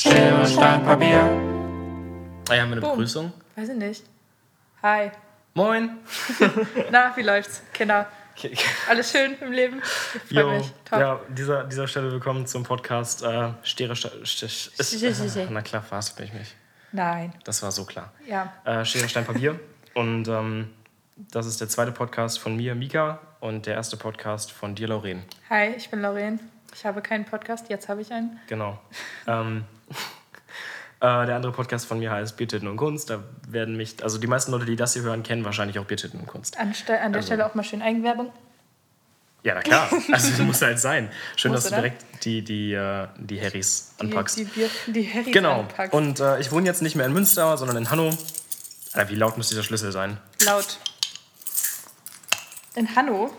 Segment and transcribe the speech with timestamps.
[0.00, 1.18] Schere, Stein, Papier.
[2.48, 2.90] Ah, ja, haben wir eine Boom.
[2.92, 3.32] Begrüßung?
[3.56, 4.04] Weiß ich nicht.
[4.80, 5.10] Hi.
[5.54, 5.98] Moin.
[6.92, 7.62] Na, wie läuft's?
[7.72, 8.06] Kinder.
[8.88, 9.82] Alles schön im Leben?
[10.14, 10.72] Ich freue Jo, mich.
[10.84, 11.00] Top.
[11.00, 15.48] ja, dieser, dieser Stelle willkommen zum Podcast äh, Schere, Stein.
[15.50, 16.54] Na klar, verhasst mich nicht.
[16.92, 17.32] Nein.
[17.42, 18.12] Das war so klar.
[18.24, 18.52] Ja.
[18.64, 19.58] Äh, Schere, Stein, Papier.
[19.94, 20.70] Und ähm,
[21.32, 25.24] das ist der zweite Podcast von mir, Mika, und der erste Podcast von dir, Lauren.
[25.50, 26.38] Hi, ich bin Lauren.
[26.78, 28.38] Ich habe keinen Podcast, jetzt habe ich einen.
[28.46, 28.78] Genau.
[29.26, 29.64] ähm,
[31.00, 33.10] äh, der andere Podcast von mir heißt Biertitten und Kunst.
[33.10, 36.20] Da werden mich, also die meisten Leute, die das hier hören, kennen wahrscheinlich auch Biertitten
[36.20, 36.56] und Kunst.
[36.56, 38.32] Anste an der Also- Stelle auch mal schön Eigenwerbung.
[39.42, 39.90] Ja, na klar.
[40.12, 41.10] Also muss halt sein.
[41.34, 44.38] Schön, Muss, dass du direkt die, die, äh, die Harrys Die, anpackst.
[44.38, 45.60] die, Bier, die Harrys genau.
[45.60, 45.92] anpackst.
[45.92, 48.10] Und äh, ich wohne jetzt nicht mehr in Münster, sondern in Hanno.
[48.92, 50.18] Alter, wie laut muss dieser Schlüssel sein?
[50.44, 50.78] Laut.
[52.76, 53.32] In Hanno.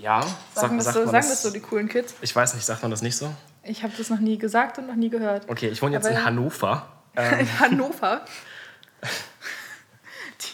[0.00, 0.22] Ja,
[0.54, 2.14] Sagen, das, so, sagen das so die coolen Kids.
[2.22, 3.32] Ich weiß nicht, sagt man das nicht so?
[3.62, 5.46] Ich habe das noch nie gesagt und noch nie gehört.
[5.48, 6.86] Okay, ich wohne jetzt Aber- in Hannover.
[7.16, 8.24] In Hannover.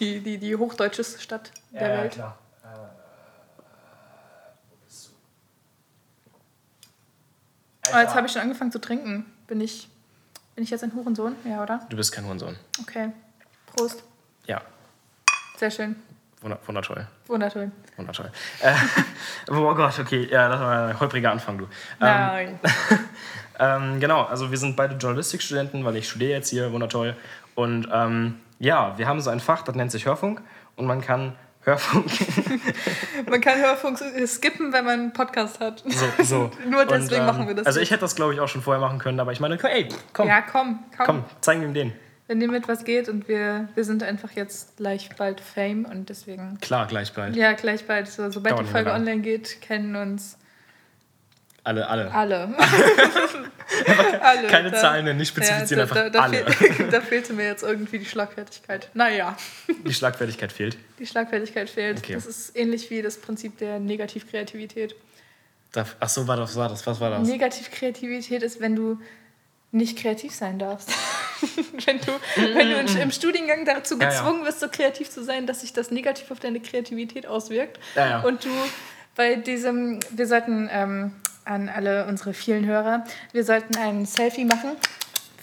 [0.01, 2.13] Die, die, die hochdeutscheste Stadt der Welt.
[2.15, 2.39] klar.
[7.95, 9.27] Oh, jetzt habe ich schon angefangen zu trinken.
[9.47, 9.89] Bin ich,
[10.55, 11.37] bin ich jetzt ein Hurensohn?
[11.45, 11.87] Ja, oder?
[11.89, 12.57] Du bist kein Hurensohn.
[12.81, 13.11] Okay.
[13.67, 14.03] Prost.
[14.47, 14.63] Ja,
[15.57, 15.97] Sehr schön.
[16.41, 17.07] Wunder- wundertoll.
[17.27, 17.73] Wunderschön.
[17.97, 18.31] Wundertoll.
[18.63, 18.73] Äh,
[19.51, 21.65] oh Gott, okay, ja, das war ein holpriger Anfang, du.
[21.65, 21.69] Ähm,
[22.01, 22.61] Nein.
[23.59, 27.17] Ähm, genau, also wir sind beide Journalistikstudenten, weil ich studiere jetzt hier, wundertoll.
[27.55, 30.43] Und ähm, ja, wir haben so ein Fach, das nennt sich Hörfunk.
[30.77, 32.07] Und man kann Hörfunk.
[33.31, 35.83] Man kann Hörfunk skippen, wenn man einen Podcast hat.
[35.87, 36.51] so, so.
[36.69, 37.67] Nur deswegen Und, ähm, machen wir das.
[37.67, 39.89] Also ich hätte das, glaube ich, auch schon vorher machen können, aber ich meine, ey,
[40.13, 41.07] komm, Ja, komm, komm.
[41.07, 41.93] komm, zeigen wir ihm den.
[42.29, 46.09] Wenn dir mit was geht und wir, wir sind einfach jetzt gleich bald Fame und
[46.09, 46.59] deswegen.
[46.61, 47.37] Klar, gleich bald.
[47.37, 48.09] Ja, gleich bald.
[48.09, 50.37] So, sobald Dauert die Folge online geht, kennen uns
[51.63, 52.13] Alle, alle.
[52.13, 52.55] alle.
[54.23, 54.47] alle.
[54.49, 56.51] Keine Da- Zahlen, nennen, nicht spezifizieren, ja, da, einfach da, alle.
[56.53, 58.91] fehl, da fehlte mir jetzt irgendwie die Schlagfertigkeit.
[58.95, 59.37] Naja,
[59.85, 60.77] Die Schlagfertigkeit fehlt.
[60.99, 61.99] die Schlagfertigkeit fehlt.
[61.99, 62.15] Okay.
[62.15, 64.95] Das ist ähnlich wie das Prinzip der Negativkreativität.
[66.01, 67.29] Ach so, war das, war das, was war das?
[67.29, 68.99] Negativkreativität ist, wenn du
[69.73, 70.91] nicht kreativ sein darfst.
[71.85, 75.61] wenn du, wenn du in, im Studiengang dazu gezwungen wirst, so kreativ zu sein, dass
[75.61, 77.79] sich das negativ auf deine Kreativität auswirkt.
[78.25, 78.51] Und du
[79.15, 81.13] bei diesem, wir sollten ähm,
[81.45, 84.77] an alle unsere vielen Hörer, wir sollten ein Selfie machen.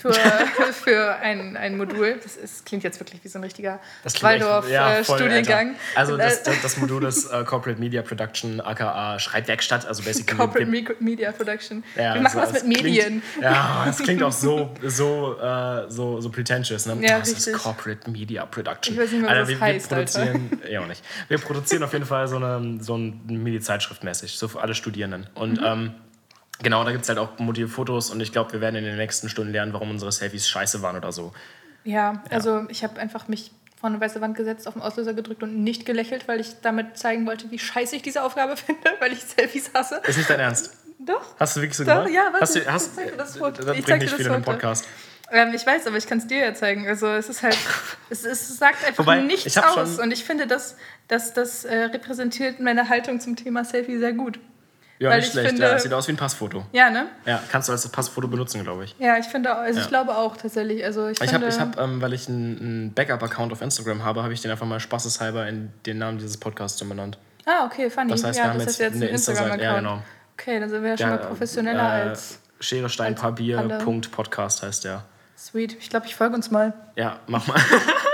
[0.03, 0.13] Für,
[0.73, 2.19] für ein, ein Modul.
[2.21, 5.69] Das ist, klingt jetzt wirklich wie so ein richtiger Das echt- ja, Waldorf-Studiengang.
[5.69, 5.79] Alter.
[5.95, 10.69] Also das, das, das Modul ist äh, Corporate Media Production, aka Schreibwerkstatt, also basically Corporate
[10.69, 11.83] Me- Media Production.
[11.95, 13.21] Ja, wir machen so, was mit Medien.
[13.33, 16.85] Klingt, ja, das klingt auch so, so, äh, so, so pretentious.
[16.85, 16.97] Ne?
[17.01, 17.61] Ja, das ist richtig.
[17.63, 18.95] Corporate Media Production.
[18.95, 21.03] Ich weiß nicht mehr, was das wir, heißt, wir produzieren, ja auch nicht.
[21.29, 25.27] Wir produzieren auf jeden Fall so eine, so eine Medi-Zeitschrift mäßig, so für alle Studierenden.
[25.35, 25.65] Und Mhm.
[25.65, 25.95] ähm,
[26.63, 29.29] genau, da gibt es halt auch Motivfotos und ich glaube, wir werden in den nächsten
[29.29, 31.33] Stunden lernen, warum unsere Selfies scheiße waren oder so.
[31.83, 35.43] Ja, also ich habe einfach mich vor eine weiße Wand gesetzt, auf den Auslöser gedrückt
[35.43, 39.11] und nicht gelächelt, weil ich damit zeigen wollte, wie scheiße ich diese Aufgabe finde, weil
[39.11, 40.01] ich Selfies hasse.
[40.07, 40.71] Ist nicht dein Ernst?
[40.99, 41.35] Doch.
[41.37, 42.11] Hast du wirklich so Doch, gemacht?
[42.11, 43.61] ja, warte, hast du, ich hast, zeig dir das Foto.
[43.63, 44.51] Das Ich bringt zeig dir nicht das viel in den Foto.
[44.51, 44.87] Podcast.
[45.31, 46.87] Ähm, ich weiß, aber ich kann es dir ja zeigen.
[46.87, 47.57] Also es ist halt,
[48.09, 49.99] es, es sagt einfach Wobei, nichts ich aus.
[49.99, 54.39] Und ich finde, das, das, das äh, repräsentiert meine Haltung zum Thema Selfie sehr gut.
[54.99, 55.49] Ja, Weil nicht ich schlecht.
[55.49, 56.65] finde- ja, sieht aus wie ein Passfoto.
[56.71, 57.07] Ja, ne?
[57.25, 58.95] Ja, kannst du als Passfoto benutzen, glaube ich.
[58.99, 59.83] Ja, ich finde, also Ja.
[59.83, 60.85] ich glaube auch tatsächlich.
[60.85, 64.33] Also ich, Ich habe, ich hab, ähm, weil ich einen, Backup-Account auf Instagram habe, habe
[64.33, 67.17] ich den einfach mal spaßeshalber in den Namen dieses Podcasts umbenannt.
[67.45, 68.11] Ah, okay, funny.
[68.11, 69.11] Das heißt, ja, wir haben das jetzt jetzt ein eine.
[69.11, 69.61] Instagram-Account.
[69.61, 70.01] Ja, genau.
[70.37, 73.61] Okay, dann sind wir ja schon mal professioneller äh, als Schere, Stein, Papier.
[73.83, 75.03] Punkt, Podcast heißt der.
[75.37, 75.75] Sweet.
[75.79, 76.71] Ich glaube, ich folge uns mal.
[76.95, 77.59] Ja, mach mal.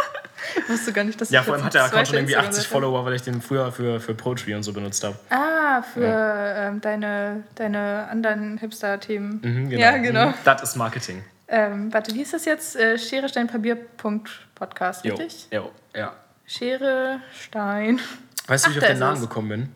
[0.57, 2.47] Ich wusste gar nicht, dass ja, ich vor allem hat der Account schon irgendwie 80
[2.49, 5.15] Instagram-Seite- Follower, weil ich den früher für, für Poetry und so benutzt habe.
[5.29, 9.41] Ah, für ähm, deine, deine anderen Hipster-Themen.
[9.43, 10.27] Mhm, Ja, genau.
[10.27, 11.23] Mhm, Das ist Marketing.
[11.47, 12.75] Ähm, warte, wie ist das jetzt?
[12.75, 15.47] Äh, Schere, Stein, Papier, Punkt, Podcast, Jo, richtig?
[15.51, 16.13] jo, ja.
[16.45, 17.99] Schere, Stein.
[18.47, 19.75] Weißt du, wie ich Ach, auf da den Namen gekommen bin?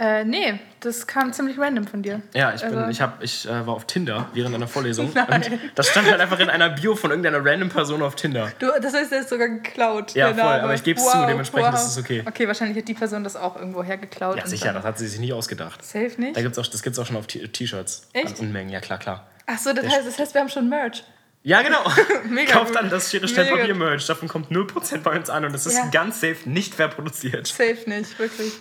[0.00, 2.22] Äh, nee, das kam ziemlich random von dir.
[2.32, 5.10] Ja, ich, bin, Also- ich, hab, ich äh, war auf Tinder während einer Vorlesung.
[5.14, 5.42] Nein.
[5.42, 8.52] Und das stand halt einfach in einer Bio von irgendeiner random Person auf Tinder.
[8.60, 10.14] Du, das heißt, der ist sogar geklaut.
[10.14, 12.22] Ja, voll, aber ich geb's zu, dementsprechend ist es okay.
[12.26, 14.36] Okay, wahrscheinlich hat die Person das auch irgendwo hergeklaut.
[14.36, 15.84] Ja, sicher, das hat sie sich nie ausgedacht.
[15.84, 16.36] Safe nicht?
[16.36, 18.08] Da gibt's auch, das gibt es auch schon auf T-Shirts.
[18.12, 18.38] Echt?
[18.38, 19.26] An Unmengen, ja klar, klar.
[19.46, 21.02] Ach so, das heißt, das heißt, wir haben schon Merch.
[21.42, 21.78] Ja, genau.
[22.28, 23.48] Mega Kauft dann das Schere, Stein.
[23.48, 24.06] Papier Merch.
[24.06, 25.86] Davon kommt 0% bei uns an und es ist Ja.
[25.90, 27.46] ganz safe nicht fair produziert.
[27.48, 28.52] Safe nicht, wirklich.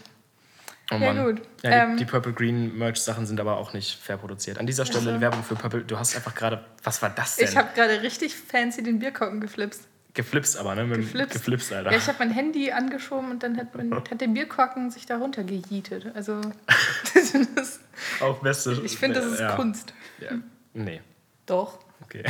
[0.92, 1.26] Oh Ja, Mann.
[1.26, 1.42] gut.
[1.64, 4.58] Ja, die, Ähm, die Purple Green Merch Sachen sind aber auch nicht fair produziert.
[4.58, 5.22] An dieser Stelle Also.
[5.22, 5.82] Werbung für Purple.
[5.84, 7.48] Du hast einfach gerade, was war das denn?
[7.50, 9.88] Ich habe gerade richtig fancy den Bierkorken geflipst.
[10.14, 10.86] geflipst aber, ne?
[10.86, 11.34] Mit Geflipst.
[11.34, 11.92] geflipst Alter.
[11.92, 15.18] Ja, ich habe mein Handy angeschoben und dann hat, man, hat der Bierkorken sich da
[15.18, 16.16] runtergejietet.
[16.16, 16.40] Also,
[17.56, 17.80] das,
[18.22, 18.82] auch beste.
[18.86, 19.56] ich finde, das ist ja.
[19.56, 19.94] Kunst.
[20.20, 20.32] Ja.
[20.74, 21.02] Nee.
[21.46, 21.80] Doch.
[22.04, 22.24] Okay.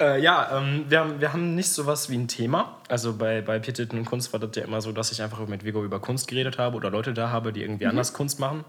[0.00, 2.76] Äh, ja, ähm, wir, haben, wir haben nicht sowas wie ein Thema.
[2.88, 5.64] Also bei, bei Pieteten und Kunst war das ja immer so, dass ich einfach mit
[5.64, 7.90] Vigo über Kunst geredet habe oder Leute da habe, die irgendwie Mhm.
[7.90, 8.64] anders Kunst machen.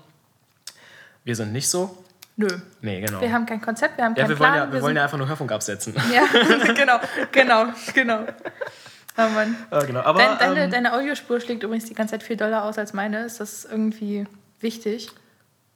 [1.23, 1.97] Wir sind nicht so.
[2.37, 2.47] Nö.
[2.81, 3.19] Nee, genau.
[3.19, 4.67] Wir haben kein Konzept, wir haben ja, keinen wir wollen Plan.
[4.69, 5.95] ja, wir wollen ja einfach nur Hörfunk absetzen.
[6.13, 6.23] ja,
[6.73, 6.99] genau,
[7.31, 8.19] genau, genau.
[9.17, 9.55] Oh Mann.
[9.71, 10.01] äh, genau.
[10.01, 12.93] Aber Dein, deine, ähm, deine Audiospur schlägt übrigens die ganze Zeit viel doller aus als
[12.93, 13.25] meine.
[13.25, 14.27] Ist das irgendwie
[14.59, 15.09] wichtig?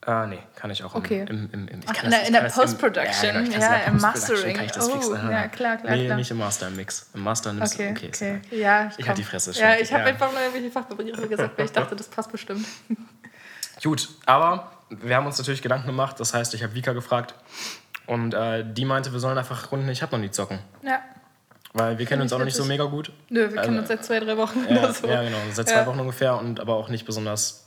[0.08, 1.26] Äh, nee, kann ich auch Okay.
[1.30, 3.56] im, im, im ich Ach, in das- der- ich in der im- Post-Production, Ja, ich
[3.58, 4.56] ja, im Mastering.
[4.56, 5.16] Kann ich das Oh, fixen.
[5.16, 5.32] Ah.
[5.32, 6.18] ja, klar, klar, Nee, klar.
[6.18, 7.10] nicht im Master, im Mix.
[7.14, 7.92] Im Master nimmst Okay, du.
[8.08, 8.42] Okay, okay.
[8.60, 9.08] Ja, Ich komm.
[9.08, 9.82] halt die Fresse, Ja, schon.
[9.84, 10.10] ich habe Ja.
[10.10, 12.66] einfach nur irgendwelche Fachbegriffe gesagt, weil ich dachte, das passt bestimmt.
[13.84, 16.20] Gut, aber wir haben uns natürlich Gedanken gemacht.
[16.20, 17.34] Das heißt, ich habe Vika gefragt
[18.08, 20.60] und äh, die meinte, wir sollen einfach Runden Ich hab noch nie zocken.
[20.84, 21.00] Ja.
[21.74, 23.12] Weil wir kennen uns ich auch noch nicht so mega gut.
[23.30, 25.08] Nö, wir kennen Also, uns seit zwei, drei Wochen Ja, oder so.
[25.08, 25.86] ja genau, seit zwei Ja.
[25.86, 27.66] Wochen ungefähr und aber auch nicht besonders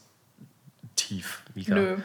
[0.94, 1.42] tief.
[1.54, 1.74] Vika.
[1.74, 1.96] Nö.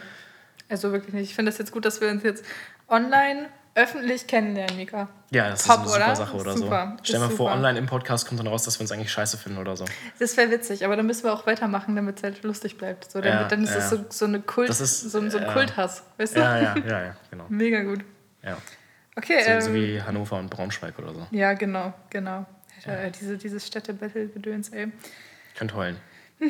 [0.70, 1.30] Also wirklich nicht.
[1.30, 2.46] Ich finde es jetzt gut, dass wir uns jetzt
[2.88, 5.08] online öffentlich kennenlernen, Mika.
[5.32, 6.16] Ja, das Top, ist eine super oder?
[6.16, 6.94] Sache oder Super.
[6.98, 7.04] so.
[7.04, 9.38] Stell dir mal vor, online im Podcast kommt dann raus, dass wir uns eigentlich scheiße
[9.38, 9.86] finden oder so.
[10.20, 13.10] Das wäre witzig, aber dann müssen wir auch weitermachen, damit es halt lustig bleibt.
[13.12, 13.98] So, damit, Ja, dann ist es ja.
[13.98, 15.54] so, so eine Kult, Das ist- so, ein- so ein ja.
[15.54, 16.04] Kulthass.
[16.18, 16.40] Weißt du?
[16.42, 17.46] Ja, ja, ja, ja, genau.
[17.50, 18.00] Mega gut.
[18.44, 18.58] Ja.
[19.16, 21.28] Okay, So, ähm, so wie Hannover und Braunschweig oder so.
[21.32, 22.46] ja, genau, genau.
[22.86, 24.92] Alter, diese, dieses Städte-Battle-Gedöns, ey.
[25.58, 25.98] Könnt heulen.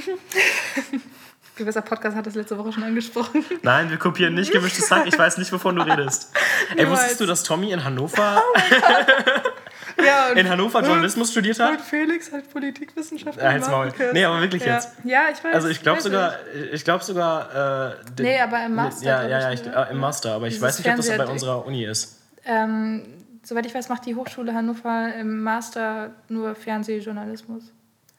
[1.60, 3.46] Gewisser Podcast hat das letzte Woche schon angesprochen.
[3.62, 5.06] Nein, wir kopieren nicht gemischtes Hack.
[5.06, 6.32] Ich weiß nicht, wovon du redest.
[6.72, 7.00] Ey, Niemals.
[7.02, 8.42] wusstest du, dass Tommy in Hannover,
[10.06, 11.82] ja, und, in Hannover Journalismus studiert und hat?
[11.82, 13.72] Felix hat Politikwissenschaften Ja, gemacht.
[13.72, 13.94] Maul.
[14.14, 14.76] Nee, aber wirklich ja.
[14.76, 14.90] jetzt.
[15.04, 15.54] Ja, ich weiß.
[15.54, 16.34] Also ich glaube sogar,
[16.72, 17.90] ich glaube sogar.
[17.92, 19.88] Äh, Nee, aber im Master, Ja, glaub ja, ich, ja, ich, ne?
[19.88, 20.34] äh, im Master.
[20.34, 22.18] Aber ich Dieses weiß nicht, ob das bei unserer Uni ist.
[22.46, 23.04] Ähm,
[23.44, 27.64] soweit ich weiß, macht die Hochschule Hannover im Master nur Fernsehjournalismus.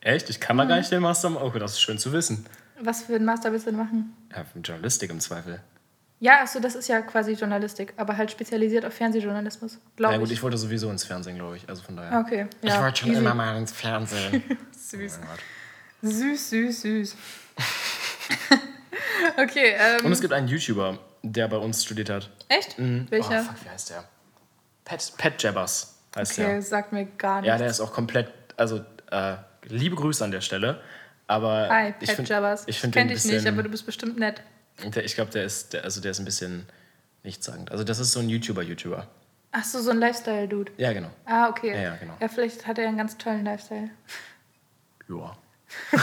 [0.03, 0.31] Echt?
[0.31, 1.51] Ich kann da gar nicht den Master machen.
[1.55, 2.47] Oh, das ist schön zu wissen.
[2.83, 4.17] Was für einen Master willst du denn machen?
[4.35, 5.61] Ja, Journalistik im Zweifel.
[6.23, 10.25] Ja, achso, das ist ja quasi Journalistik, aber halt spezialisiert auf Fernsehjournalismus, glaube Ja ich.
[10.25, 11.67] gut, ich wollte sowieso ins Fernsehen, glaube ich.
[11.69, 12.21] Also von daher.
[12.21, 12.75] Okay, ja.
[12.77, 13.21] ich wollte schon easy.
[13.21, 14.43] immer mal ins Fernsehen.
[14.73, 15.19] Süß.
[15.23, 16.11] Oh Gott.
[16.13, 17.17] Süß, süß, süß.
[19.37, 22.31] okay, ähm, Und es gibt einen YouTuber, der bei uns studiert hat.
[22.49, 22.79] echt?
[22.79, 23.07] Mhm.
[23.11, 23.41] Welcher?
[23.41, 24.05] Oh, fuck, wie heißt der?
[24.85, 26.63] Pat, Pat Jabbers heißt okay, der.
[26.63, 27.49] sagt mir gar nichts.
[27.49, 29.37] Ja, der ist auch komplett, also äh,
[29.69, 30.81] liebe Grüße an der Stelle.
[31.31, 32.37] Aber Hi, ich find, ich
[32.67, 34.43] Ich finde kenn den ein dich nicht, aber du bist bestimmt nett.
[34.83, 36.67] der, ich glaube, der ist, der, also der ist ein bisschen
[37.23, 37.71] nichtssagend.
[37.71, 39.07] Also das ist so ein YouTuber-YouTuber.
[39.53, 40.73] Ach so, so ein Lifestyle-Dude.
[40.77, 41.11] Ja, genau.
[41.27, 41.73] Ah, okay.
[41.73, 42.15] Ja, ja, genau.
[42.21, 43.91] Ja, vielleicht hat er einen ganz tollen Lifestyle.
[45.09, 45.37] Ja.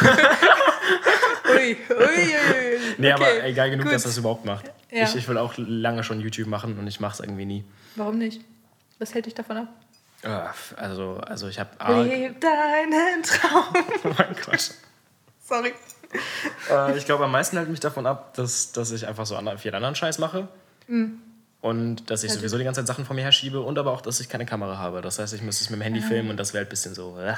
[1.49, 2.79] Ui, ui, ui.
[2.97, 3.93] Nee, aber Okay, egal genug, gut.
[3.95, 4.71] dass er es überhaupt macht.
[4.91, 5.03] Ja.
[5.03, 7.65] Ich, ich will auch lange schon YouTube machen und ich mache es irgendwie nie.
[7.97, 8.41] Warum nicht?
[8.99, 9.67] Was hält dich davon ab?
[10.23, 11.69] Äh, Also, also ich habe...
[11.79, 13.65] Ah, Leb deinen Traum.
[14.05, 14.71] oh mein Gott.
[15.47, 15.73] Sorry.
[16.69, 19.57] Äh, ich glaube, am meisten hält mich davon ab, dass, dass ich einfach so anderen,
[19.57, 20.47] viel anderen Scheiß mache.
[20.87, 21.21] Mhm.
[21.61, 24.19] Und dass ich sowieso die ganze Zeit Sachen von mir herschiebe und aber auch, dass
[24.19, 25.01] ich keine Kamera habe.
[25.01, 26.93] Das heißt, ich müsste es mit dem Handy filmen und das wäre halt ein bisschen
[26.93, 27.17] so.
[27.19, 27.33] Äh.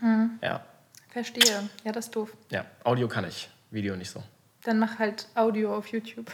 [0.00, 0.38] Mhm.
[0.42, 0.64] Ja.
[1.10, 1.68] Verstehe.
[1.84, 2.30] Ja, das ist doof.
[2.50, 4.22] ja, Audio kann ich, Video nicht so.
[4.64, 6.30] Dann mach halt Audio auf YouTube.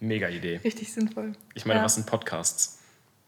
[0.00, 0.60] Mega Idee.
[0.62, 1.32] Richtig sinnvoll.
[1.54, 1.84] Ich meine, Ja.
[1.84, 2.78] was sind Podcasts?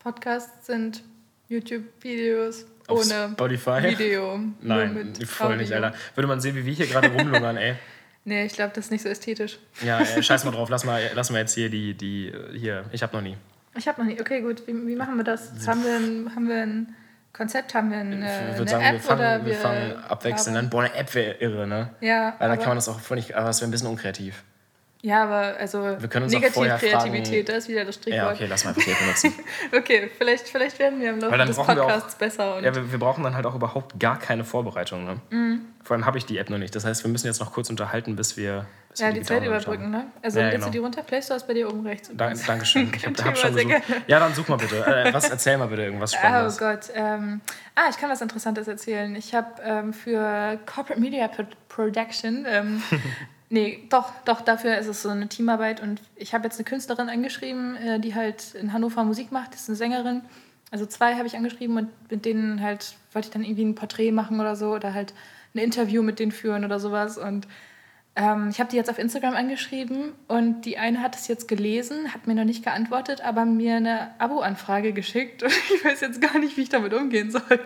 [0.01, 1.03] Podcasts sind
[1.49, 3.83] YouTube-Videos Auf ohne Spotify?
[3.83, 4.39] Video.
[4.61, 5.73] Nein, mit voll nicht.
[5.73, 5.95] Alter.
[6.15, 7.75] Würde man sehen, wie wir hier gerade rumlungern, ey.
[8.25, 9.59] Nee, ich glaube, das ist nicht so ästhetisch.
[9.85, 10.69] Ja, ey, scheiß mal drauf.
[10.69, 13.37] Lass mal, lass mal jetzt hier die, die, äh, hier, ich hab noch nie.
[13.77, 14.21] Ich habe noch nie.
[14.21, 14.65] Okay, gut.
[14.67, 15.51] Wie, wie machen wir das?
[15.67, 16.95] Haben wir ein, haben wir ein
[17.33, 17.75] Konzept?
[17.75, 20.71] Haben wir eine, Ich eine würde sagen, App wir fangen, oder wir fangen abwechselnd an.
[20.71, 21.91] Boah, eine App wäre irre, ne?
[22.01, 24.45] Ja, Weil dann kann man das auch voll nicht, aber es wäre ein bisschen unkreativ.
[25.03, 28.03] Ja, aber also Wir können uns auch vorher Negativ-Kreativität, fragen- das ist wieder das Ja,
[28.03, 28.35] Stichwort.
[28.35, 29.33] okay, lass mal einfach die App benutzen.
[29.77, 32.61] Okay, vielleicht, vielleicht werden wir im Laufe des wir auch- Podcasts besser.
[32.63, 35.05] Ja, wir, wir brauchen dann halt auch überhaupt gar keine Vorbereitung.
[35.05, 35.17] Ne?
[35.31, 35.61] Mhm.
[35.83, 36.75] Vor allem habe ich die App noch nicht.
[36.77, 38.67] Das heißt, wir müssen jetzt noch kurz unterhalten, bis wir.
[38.91, 40.05] Bis ja, wir die gedownloadet Zeit überbrücken, haben.
[40.05, 40.13] ne?
[40.23, 40.67] Also Ja, genau.
[40.67, 41.03] du die runter?
[41.03, 42.11] Play Store ist bei dir oben rechts.
[42.15, 42.93] Da, Dankeschön.
[42.95, 43.83] Ich habe hab schon gesucht.
[44.07, 44.85] Ja, dann such mal bitte.
[44.87, 46.59] Äh, was erzähl mal bitte irgendwas Oh Spannendes.
[46.59, 46.81] Gott.
[46.95, 47.41] Ähm,
[47.75, 49.17] ah, ich kann was Interessantes erzählen.
[49.17, 52.83] Ich habe ähm, für Corporate Media Pro Production, ähm,
[53.53, 57.09] nee, doch, doch, dafür ist es so eine Teamarbeit und ich habe jetzt eine Künstlerin
[57.09, 60.23] angeschrieben, äh, die halt in Hannover Musik macht, das ist eine Sängerin.
[60.71, 64.11] Also zwei habe ich angeschrieben und mit denen halt wollte ich dann irgendwie ein Porträt
[64.11, 65.13] machen oder so oder halt
[65.55, 67.47] ein Interview mit denen führen oder sowas und
[68.17, 72.13] ähm, ich habe die jetzt auf Instagram angeschrieben und die eine hat es jetzt gelesen,
[72.13, 76.39] hat mir noch nicht geantwortet, aber mir eine Abo-Anfrage geschickt und ich weiß jetzt gar
[76.39, 77.61] nicht, wie ich damit umgehen soll.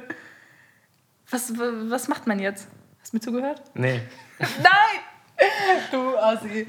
[1.30, 2.68] Was, was macht man jetzt?
[3.00, 3.62] Hast du mir zugehört?
[3.74, 4.00] Nee.
[4.38, 5.05] Nein!
[5.90, 6.66] Du Assi.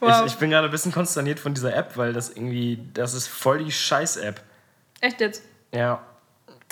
[0.00, 0.22] Wow.
[0.26, 2.78] Ich, ich bin gerade ein bisschen konsterniert von dieser App, weil das irgendwie.
[2.94, 4.40] Das ist voll die Scheiß-App.
[5.00, 5.42] Echt jetzt?
[5.72, 6.02] Ja.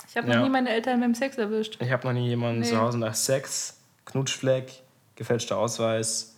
[0.07, 0.41] Ich habe noch Ja.
[0.43, 1.77] nie meine Eltern beim Sex erwischt.
[1.81, 2.67] Ich habe noch nie jemanden Nee.
[2.69, 4.71] zu Hause nach Sex, Knutschfleck,
[5.15, 6.35] gefälschter Ja, Ausweis,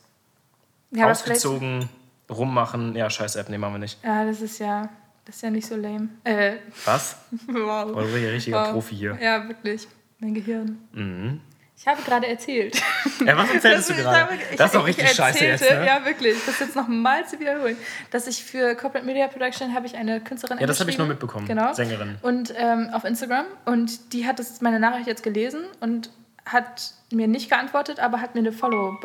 [0.92, 1.88] vielleicht- ausgezogen,
[2.30, 2.96] rummachen.
[2.96, 4.04] Ja, Scheiß-App, nee, machen wir nicht.
[4.04, 4.90] Ja, das ist ja.
[5.24, 6.10] Das ist ja nicht so lame.
[6.24, 7.16] Äh, Was?
[7.48, 7.92] wow.
[7.94, 8.72] Oh, du bist ja richtiger wow.
[8.72, 9.18] Profi hier.
[9.22, 9.88] Ja, wirklich.
[10.20, 10.78] Mein Gehirn.
[10.92, 11.42] Mhm.
[11.82, 12.80] Ich habe gerade erzählt.
[13.26, 14.36] Ja, was erzählst du Das- gerade?
[14.52, 15.88] ich- Das ist auch ich richtig scheiße jetzt, erzählte- ne?
[15.88, 16.38] Ja, wirklich.
[16.46, 17.76] Das jetzt nochmal zu wiederholen.
[18.12, 21.08] Dass ich für Corporate Media Production habe ich eine Künstlerin Ja, das habe ich nur
[21.08, 21.48] mitbekommen.
[21.48, 21.74] Genau.
[21.74, 22.18] Sängerin.
[22.22, 23.46] Und ähm, auf Instagram.
[23.66, 26.12] Und die hat das, meine Nachricht jetzt gelesen und
[26.46, 28.98] hat mir nicht geantwortet, aber hat mir eine Follow...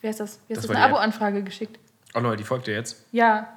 [0.00, 0.38] Wie heißt das?
[0.46, 0.70] Wie heißt Das das?
[0.76, 0.84] Eine.
[0.84, 1.76] Abo-Anfrage geschickt.
[2.14, 3.04] Oh Leute, die folgt dir jetzt.
[3.12, 3.48] Ja.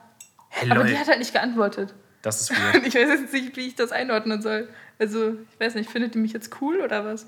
[0.50, 1.94] Hey, Aber die hat halt nicht geantwortet.
[2.24, 2.84] Das ist weird.
[2.88, 4.70] Ich weiß jetzt nicht, wie ich das einordnen soll.
[5.00, 7.28] Also, ich weiß nicht, findet die mich jetzt cool oder was?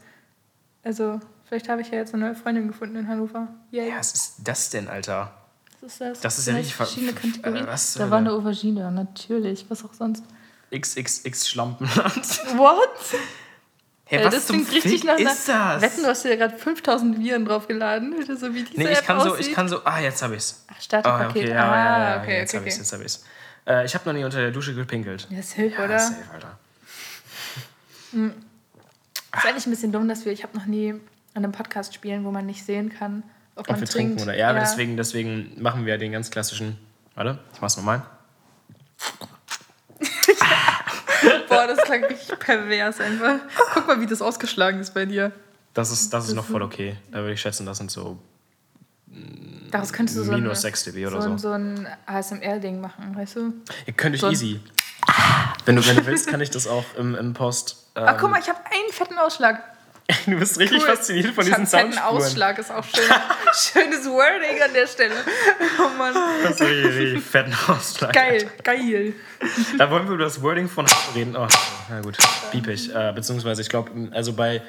[0.86, 3.48] Also, vielleicht habe ich ja jetzt eine neue Freundin gefunden in Hannover.
[3.72, 3.89] Yay.
[3.89, 5.34] Ja, was ist das denn, Alter?
[5.82, 6.20] Was ist das?
[6.22, 7.65] Das ist sind ja richtig ver- verschiedene Kategorien.
[7.65, 9.65] äh, was da war eine Aubergine, natürlich.
[9.70, 10.24] Was auch sonst.
[10.72, 12.15] XXX-Schlampenland.
[12.58, 12.89] What?
[14.08, 15.82] Hey, Ey, was das klingt richtig nach einer- ist das?
[15.82, 18.13] Wetten, du hast dir gerade 5000 Viren draufgeladen.
[18.38, 19.48] So wie diese nee, ich App kann, so, aussieht.
[19.48, 19.84] ich kann so.
[19.84, 20.63] Ah, jetzt habe ich's.
[20.68, 21.30] Ach, Ah, Starterpaket.
[21.44, 22.82] okay, ja, ah, ja, ja, ja, okay, jetzt okay, habe ich's, okay.
[22.84, 23.24] jetzt habe ich's.
[23.68, 25.27] Äh, ich habe noch nie unter der Dusche gepinkelt.
[25.32, 25.98] Ja, safe, Ja, oder?
[26.00, 26.60] safe, Alter.
[29.38, 30.92] Ist eigentlich ein bisschen dumm, dass wir, ich habe noch nie
[31.34, 33.24] an einem Podcast spielen, wo man nicht sehen kann,
[33.56, 34.18] ob Ob man wir trinkt.
[34.18, 34.38] trinken oder.
[34.38, 36.77] Ja, aber deswegen, deswegen machen wir den ganz klassischen.
[37.15, 38.01] Warte, ich mach's nochmal.
[41.50, 43.39] Boah, das klang richtig pervers einfach.
[43.74, 45.32] Guck mal, wie das ausgeschlagen ist bei dir.
[45.74, 46.98] Das ist, das ist noch voll okay.
[47.12, 48.20] Da würde ich schätzen, das sind so
[49.72, 51.50] Daraus könntest du so minus ein, 6 dB oder so, so.
[51.51, 53.54] ein, so ein ASMR-Ding machen, weißt du?
[53.86, 54.60] Ihr könnt euch so easy.
[55.65, 57.77] Wenn du, wenn du willst, kann ich das auch im, im Post.
[57.95, 59.62] Ähm, Ah, guck mal, ich habe einen fetten Ausschlag.
[60.27, 60.88] du bist richtig Cool.
[60.88, 62.17] fasziniert von ich diesen einen fetten Soundspuren.
[62.24, 63.03] Ausschlag, ist auch schön.
[63.55, 65.15] Schönes Wording an der Stelle.
[65.79, 66.13] Oh Mann.
[66.43, 68.13] Das ist richtig, richtig fetten Ausschlag.
[68.13, 69.13] Geil, geil.
[69.79, 71.36] Da wollen wir über das Wording von reden.
[71.36, 71.48] Oh,
[71.89, 72.17] na gut,
[72.51, 72.93] piep ich.
[72.93, 74.62] Äh, beziehungsweise, ich glaube, also bei,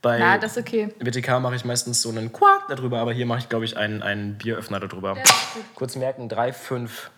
[0.00, 0.94] bei Na, das ist okay.
[1.00, 4.00] WTK mache ich meistens so einen Quark darüber, aber hier mache ich, glaube ich, einen,
[4.02, 5.16] einen Bieröffner darüber.
[5.74, 7.10] Kurz merken, 3, 5,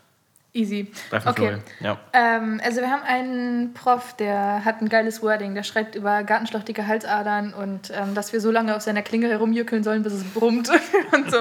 [0.57, 0.91] Easy.
[1.11, 1.51] 3, 5, Okay.
[1.53, 1.59] 0.
[1.81, 1.99] Ja.
[2.13, 5.55] Ähm, also wir haben einen Prof, der hat ein geiles Wording.
[5.55, 9.85] Der schreibt über gartenschlachtige Halsadern und ähm, dass wir so lange auf seiner Klinge herumjuckeln
[9.85, 10.69] sollen, bis es brummt
[11.13, 11.39] und so.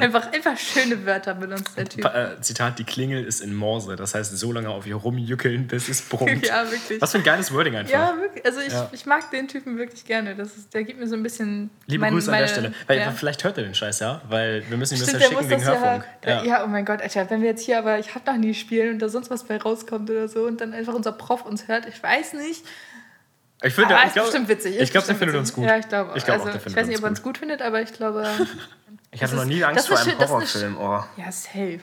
[0.00, 2.04] Einfach, einfach schöne Wörter benutzt der Typ.
[2.04, 3.96] Äh, Zitat, die Klingel ist in Morse.
[3.96, 6.46] Das heißt, so lange auf ihr rumjückeln, bis es brummt.
[6.50, 7.00] Ja, wirklich.
[7.00, 7.92] Was für ein geiles Wording einfach.
[7.92, 8.44] Ja, wirklich.
[8.44, 8.88] Also ich, Ja.
[8.92, 10.34] ich mag den Typen wirklich gerne.
[10.34, 11.70] Das ist, der gibt mir so ein bisschen.
[11.86, 12.74] Liebe mein- Grüße an der meine- Stelle.
[12.86, 13.10] Weil ja.
[13.12, 14.20] vielleicht hört er den Scheiß, ja?
[14.28, 16.04] Weil wir müssen ihm Stimmt, das ja schicken wegen ja, Hörfunk.
[16.46, 16.64] ja.
[16.64, 18.98] oh mein Gott, Alter, wenn wir jetzt hier aber ich hab noch nie spielen und
[19.00, 22.02] da sonst was bei rauskommt oder so und dann einfach unser Prof uns hört, ich
[22.02, 22.64] weiß nicht.
[23.62, 24.74] Ich finde, ich ist glaube, bestimmt witzig.
[24.74, 25.54] ich ist glaube, der findet uns witzig.
[25.56, 25.64] gut.
[25.66, 26.12] Ja, ich glaube.
[26.16, 27.92] Ich glaube auch, also, ich weiß nicht, ob er uns uns gut findet, aber ich
[27.92, 28.26] glaube.
[29.12, 30.76] Ich hatte noch nie Angst vor einem Horrorfilm.
[30.78, 31.02] Oh.
[31.16, 31.80] Ja, safe.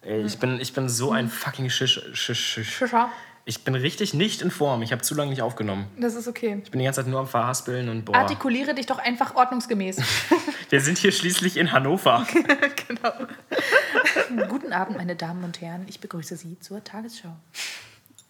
[0.00, 2.00] Ey, ich, bin, ich bin so ein fucking Schisch.
[2.14, 2.74] Schisch, Schisch.
[2.74, 3.12] Schischa.
[3.44, 4.82] Ich bin richtig nicht in Form.
[4.82, 5.86] Ich habe zu lange nicht aufgenommen.
[5.98, 6.60] Das ist okay.
[6.64, 8.14] Ich bin die ganze Zeit nur am Verhaspeln und boah.
[8.14, 10.00] Artikuliere dich doch einfach ordnungsgemäß.
[10.70, 12.24] Wir sind hier schließlich in Hannover.
[12.88, 14.46] genau.
[14.48, 15.86] Guten Abend, meine Damen und Herren.
[15.88, 17.34] Ich begrüße Sie zur Tagesschau.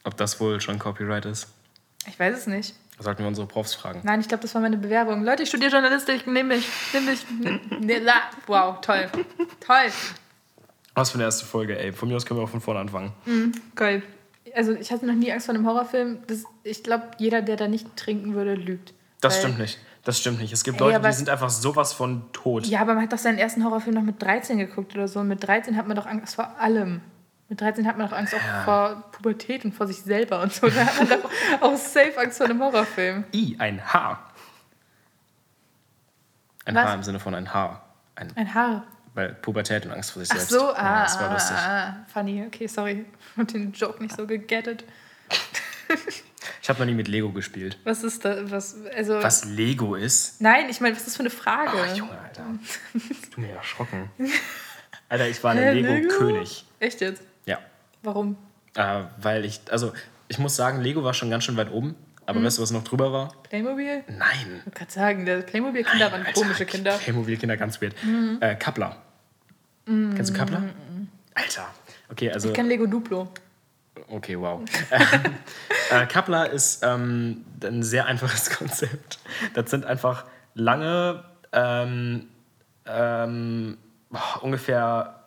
[0.04, 1.48] Ob das wohl schon Copyright ist?
[2.08, 2.74] Ich weiß es nicht.
[2.98, 4.00] Sollten wir unsere Profs fragen.
[4.04, 5.24] Nein, ich glaube, das war meine Bewerbung.
[5.24, 6.26] Leute, ich studiere Journalistik.
[6.26, 6.66] Nimm mich.
[6.92, 7.26] Nimm mich.
[8.02, 8.14] La.
[8.46, 9.10] Wow, toll.
[9.60, 9.92] Toll.
[10.94, 11.92] Was für eine erste Folge, ey.
[11.92, 13.12] Von mir aus können wir auch von vorne anfangen.
[13.74, 14.02] Geil.
[14.54, 16.18] Also, ich hatte noch nie Angst vor einem Horrorfilm.
[16.26, 18.92] Das, ich glaube, jeder, der da nicht trinken würde, lügt.
[19.20, 19.78] Das stimmt nicht.
[20.04, 20.52] Das stimmt nicht.
[20.52, 22.66] Es gibt Leute, aber- die sind einfach sowas von tot.
[22.66, 25.20] Ja, aber man hat doch seinen ersten Horrorfilm noch mit 13 geguckt oder so.
[25.20, 27.00] Und mit 13 hat man doch Angst vor allem.
[27.48, 30.68] Mit 13 hat man doch Angst auch vor Pubertät und vor sich selber und so.
[30.68, 31.30] Da hat man doch
[31.60, 33.24] auch safe Angst vor einem Horrorfilm.
[33.32, 34.28] I, ein Haar.
[36.64, 36.84] Ein Was?
[36.84, 37.82] Haar im Sinne von ein Haar.
[38.14, 38.84] Ein, Ein Haar.
[39.14, 40.50] Weil Pubertät und Angst vor sich Ach selbst.
[40.50, 41.56] so, ja, ah, das war ah, lustig.
[41.56, 42.44] ah, funny.
[42.46, 43.04] Okay, sorry.
[43.36, 44.84] Und den Joke nicht so gegettet.
[46.62, 47.78] Ich habe noch nie mit Lego gespielt.
[47.84, 48.50] Was ist da?
[48.50, 50.40] Was, also, Was Lego ist?
[50.40, 51.72] Nein, ich meine, was ist das für eine Frage?
[51.74, 52.44] Ach, Junge, Alter.
[53.34, 54.10] Du mir erschrocken.
[55.08, 55.92] Alter, ich war der Lego?
[55.92, 56.64] Lego-König.
[56.80, 57.22] Echt jetzt?
[57.46, 57.58] Ja.
[58.02, 58.36] Warum?
[58.74, 59.92] Äh, weil ich, also,
[60.28, 61.94] ich muss sagen, Lego war schon ganz schön weit oben.
[62.24, 62.44] Aber Mhm.
[62.44, 63.32] weißt du, was noch drüber war?
[63.48, 64.04] Playmobil?
[64.06, 64.60] Nein.
[64.60, 66.96] Ich wollte gerade sagen, der Playmobil-Kinder waren komische Kinder.
[66.96, 67.94] Playmobil-Kinder, ganz weird.
[68.40, 69.01] Äh, Kappler.
[69.86, 70.62] Kennst du Kappler?
[71.34, 71.66] Alter.
[72.10, 72.48] Okay, also.
[72.48, 73.28] Ich kenne Lego Duplo.
[74.08, 74.60] Okay, wow.
[75.90, 79.18] äh, Kappler ist ähm, ein sehr einfaches Konzept.
[79.54, 80.24] Das sind einfach
[80.54, 82.28] lange, ähm,
[82.86, 83.78] ähm,
[84.10, 85.18] boah, ungefähr.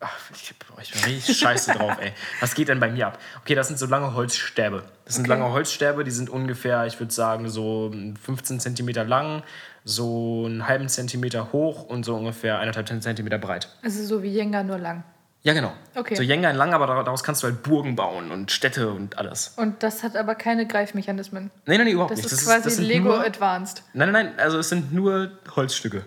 [0.00, 2.12] Ach, ich bin richtig scheiße drauf, ey.
[2.40, 3.18] Was geht denn bei mir ab?
[3.42, 4.82] Okay, das sind so lange Holzstäbe.
[5.04, 5.38] Das sind Okay.
[5.38, 7.92] lange Holzstäbe, die sind ungefähr, ich würde sagen, so
[8.24, 9.44] 15 Zentimeter lang,
[9.84, 13.68] so einen halben Zentimeter hoch und so ungefähr eineinhalb Zentimeter breit.
[13.82, 15.04] Also so wie Jenga, nur lang.
[15.44, 15.72] Ja, genau.
[15.96, 16.14] Okay.
[16.14, 19.54] So Jenga in lang, aber daraus kannst du halt Burgen bauen und Städte und alles.
[19.56, 21.50] Und das hat aber keine Greifmechanismen.
[21.66, 22.30] Nein, nein, überhaupt Das nicht.
[22.32, 23.82] ist quasi das sind Lego Nur, Advanced.
[23.92, 26.04] nein, nein, nein, also es sind nur Holzstücke.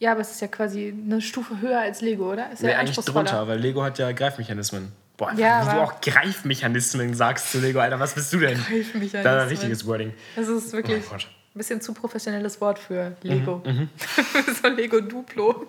[0.00, 2.50] Ja, aber es ist ja quasi eine Stufe höher als Lego, oder?
[2.50, 3.24] Ist ja Nee, eigentlich anspruchsvoller.
[3.30, 4.90] drunter, weil Lego hat ja Greifmechanismen.
[5.16, 8.58] Boah, Ja, wie du auch Greifmechanismen sagst zu Lego, Alter, was bist du denn?
[8.58, 9.22] Greifmechanismen.
[9.22, 10.12] Da richtiges Wording.
[10.34, 11.28] Das ist wirklich Oh Gott.
[11.54, 13.62] Ein bisschen zu professionelles Wort für Lego.
[13.64, 13.90] Mhm,
[14.62, 15.68] so Lego Duplo.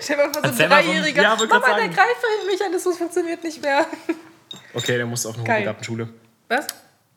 [0.00, 1.22] Stell mal vor, so Erzähl ein mal Dreijähriger.
[1.22, 1.88] Ja, wollte grad Mama, der.
[1.88, 3.86] Greifmechanismus funktioniert nicht mehr.
[4.74, 5.56] Okay, der muss auf eine Geil.
[5.56, 6.08] hochbegabten Schule.
[6.48, 6.66] Was?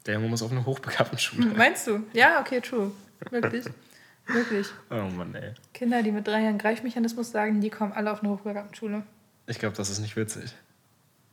[0.05, 1.47] Der Junge muss auf eine hochbegabten Schule.
[1.47, 2.03] Meinst du?
[2.13, 2.91] Ja, okay, true.
[3.29, 3.65] Wirklich.
[4.27, 4.67] Wirklich.
[4.89, 5.53] Oh Mann, ey.
[5.73, 9.03] Kinder, die mit drei Jahren Greifmechanismus sagen, die kommen alle auf eine hochbegabten Schule.
[9.47, 10.53] Ich glaube, das ist nicht witzig.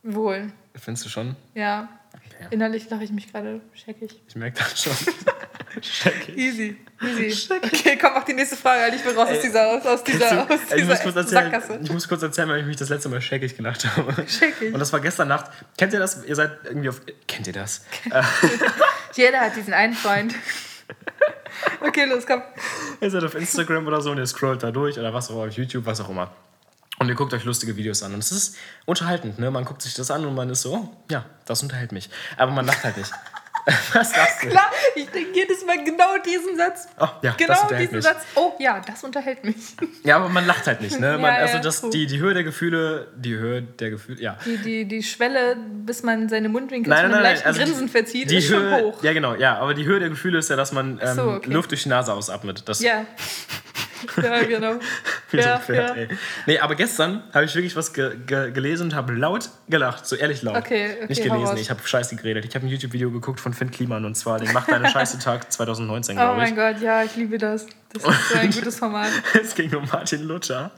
[0.03, 0.51] Wohl.
[0.75, 1.35] Findest du schon?
[1.53, 1.89] Ja.
[2.39, 2.47] Ja.
[2.49, 4.21] Innerlich lache ich mich gerade scheckig.
[4.27, 4.93] Ich merke das schon.
[5.81, 6.37] Scheckig.
[6.37, 7.49] Easy, easy.
[7.51, 8.95] Okay, komm, mach die nächste Frage.
[8.95, 11.15] Ich bin raus aus dieser, aus, aus dieser, du, aus ey, ich, muss dieser kurz
[11.15, 11.79] erzählen, Sackgasse.
[11.83, 14.13] ich muss kurz erzählen, weil ich mich das letzte Mal scheckig gelacht habe.
[14.27, 14.73] Scheckig.
[14.73, 15.51] Und das war gestern Nacht.
[15.77, 16.23] Kennt ihr das?
[16.23, 17.01] Ihr seid irgendwie auf.
[17.27, 17.85] Kennt ihr das?
[19.15, 20.33] Jeder hat diesen einen Freund.
[21.79, 22.41] Okay, los, komm.
[22.99, 25.47] Ihr seid auf Instagram oder so und ihr scrollt da durch oder was auch immer,
[25.47, 26.31] auf YouTube, was auch immer.
[26.99, 28.13] Und ihr guckt euch lustige Videos an.
[28.13, 29.51] Und es ist unterhaltend, ne?
[29.51, 32.09] Man guckt sich das an und man ist so, oh, ja, das unterhält mich.
[32.37, 33.11] Aber man lacht halt nicht.
[33.93, 34.49] was sagst du?
[34.49, 36.87] Klar, ich denke jedes Mal genau diesen Satz.
[36.99, 38.03] Oh, ja, das genau unterhält diesen mich.
[38.05, 38.23] Satz.
[38.35, 39.55] Oh ja, das unterhält mich.
[40.03, 41.11] Ja, aber man lacht halt nicht, ne?
[41.13, 41.89] Ja, Man, also ja, das, true.
[41.89, 44.37] die, die Höhe der Gefühle, die Höhe der Gefühle, ja.
[44.45, 47.85] Die, die, die Schwelle, bis man seine Mundwinkel Nein, zu einem nein, leichten also Grinsen
[47.87, 49.03] die- verzieht, Die ist schon Höhe, hoch.
[49.03, 51.49] ja genau, ja, aber die Höhe der Gefühle ist ja, dass man ähm, so, okay.
[51.51, 52.67] Luft durch die Nase ausatmet.
[52.69, 53.05] Das Ja.
[54.21, 54.73] Ja, genau.
[55.31, 56.03] Wie so ja, ein Pferd, ja.
[56.03, 56.07] ey.
[56.45, 60.15] Nee, aber gestern habe ich wirklich was ge ge gelesen und habe laut gelacht, so
[60.15, 60.57] ehrlich laut.
[60.57, 62.45] Okay, okay, Nicht gelesen, ich habe Scheiße geredet.
[62.45, 65.51] Ich habe ein YouTube-Video geguckt von Finn Kliman und zwar, den macht deine Scheiße Tag
[65.51, 66.55] 2019, Oh glaube ich.
[66.55, 67.67] mein Gott, ja, ich liebe das.
[67.93, 69.09] Das ist so ein gutes Format.
[69.41, 70.71] Es ging um Martin Luther.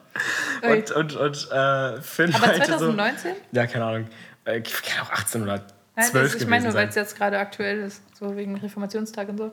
[0.63, 0.71] Ui.
[0.77, 3.31] Und, und, und äh, Finn Aber meinte 2019?
[3.33, 3.37] so.
[3.51, 4.07] Ja, keine Ahnung.
[4.45, 7.39] Äh, kann auch 18 oder 12 Nein, das, ich meine nur, weil es jetzt gerade
[7.39, 8.01] aktuell ist.
[8.17, 9.51] So wegen Reformationstag und so.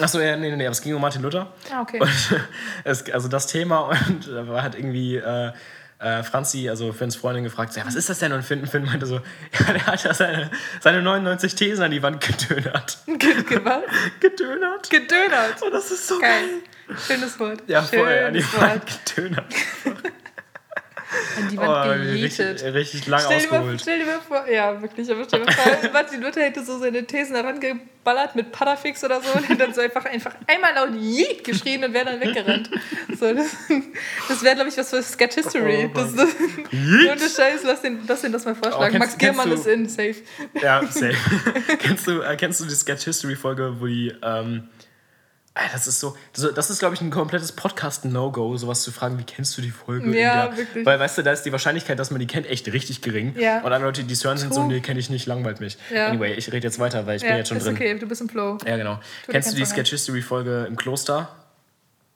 [0.00, 1.52] Achso, ja, nee, nee, nee, aber es ging um Martin Luther.
[1.72, 2.00] ah, okay.
[2.00, 2.10] Und
[2.84, 5.52] es, also das Thema und da war halt irgendwie äh,
[6.00, 8.32] äh, Franzi, also Finns Freundin, gefragt, ja, was ist das denn?
[8.32, 12.02] Und Finn, Finn meinte so, ja, der hat ja seine, seine 99 Thesen an die
[12.02, 12.98] Wand gedönert.
[13.06, 13.82] Ge- ge- was?
[14.20, 14.90] gedönert?
[14.90, 15.62] Gedönert.
[15.62, 16.44] Und das ist so geil.
[16.86, 16.96] Geil.
[17.06, 17.62] Schönes Wort.
[17.66, 19.06] Ja, voll, an die Schönes Wand Wort.
[19.14, 19.54] gedönert.
[21.38, 22.74] An die Oh, Wand richtig, gejätet.
[22.74, 23.80] richtig lang Stell dir, mal, ausgeholt.
[23.80, 26.78] stell dir mal vor, ja, wirklich, aber stell dir mal vor, Martin Luther hätte so
[26.78, 30.94] seine Thesen herangeballert mit Parafix oder so und hätte dann so einfach, einfach einmal laut
[31.00, 32.70] Yeet geschrien und wäre dann weggerannt.
[33.18, 33.46] So, das
[34.28, 35.90] das wäre, glaube ich, was für Sketch History.
[35.90, 36.28] Oh das, das,
[36.72, 38.84] ohne Scheiß, lass den, lass den das mal vorschlagen.
[38.96, 40.16] Oh, kennst- Max Giermann ist in, safe.
[40.60, 41.14] Ja, safe.
[41.78, 44.12] kennst, du, äh, kennst du die Sketch History Folge, wo die.
[44.22, 44.68] Ähm,
[45.72, 46.16] das ist so.
[46.34, 49.70] Das, das ist, glaube ich, ein komplettes Podcast-No-Go, sowas zu fragen, wie kennst du die
[49.70, 50.16] Folge?
[50.18, 50.86] Ja, der, wirklich.
[50.86, 53.34] Weil, weißt du, da ist die Wahrscheinlichkeit, dass man die kennt, echt richtig gering.
[53.38, 53.58] Ja.
[53.58, 55.78] Und andere Leute, die es hören, sind so, nee, kenne ich nicht, langweilt mich.
[55.92, 56.08] Ja.
[56.08, 57.74] Anyway, ich rede jetzt weiter, weil ich Ja, bin jetzt schon ist drin.
[57.74, 58.58] okay, du bist im Flow.
[58.66, 58.96] Ja, genau.
[59.26, 61.28] dir Kennst du die keinen Song Sketch History Folge im Kloster?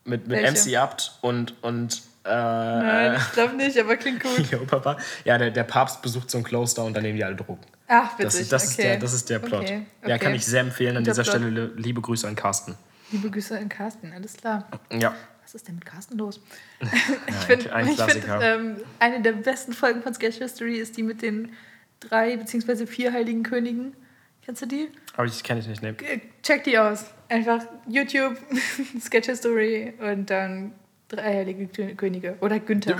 [0.05, 0.69] Mit, mit Welche?
[0.71, 1.53] MC Abt und.
[1.63, 4.49] und äh, Nein, ich glaube nicht, aber klingt gut.
[4.51, 4.97] Jo, Papa.
[5.25, 7.59] Ja, der, der Papst besucht so ein Kloster und dann nehmen die alle Drogen.
[7.89, 8.49] Ach, Das, witzig.
[8.49, 8.81] das, ist, okay.
[8.83, 9.61] der, das ist der Plot.
[9.63, 10.19] Okay, Ja, okay.
[10.19, 10.95] kann ich sehr empfehlen.
[10.95, 11.35] An dieser Plot.
[11.35, 12.75] Stelle liebe Grüße an Carsten.
[13.13, 14.67] Liebe Grüße an Carsten, alles klar.
[14.91, 15.15] Ja.
[15.43, 16.41] Was ist denn mit Carsten los?
[16.81, 16.87] Ja,
[17.27, 21.21] Ich finde, ein find, ähm, eine der besten Folgen von Sketch History ist die mit
[21.21, 21.51] den
[21.99, 22.85] drei bzw.
[22.85, 23.95] vier heiligen Königen.
[24.43, 24.89] Kennst du die?
[25.15, 25.81] Aber ich kenne ich nicht.
[25.81, 25.95] Ne?
[26.41, 27.05] Check die aus.
[27.29, 28.37] Einfach YouTube,
[29.01, 30.73] Sketch History und dann
[31.07, 32.35] drei heilige Kö- Könige.
[32.41, 32.97] Oder Günther.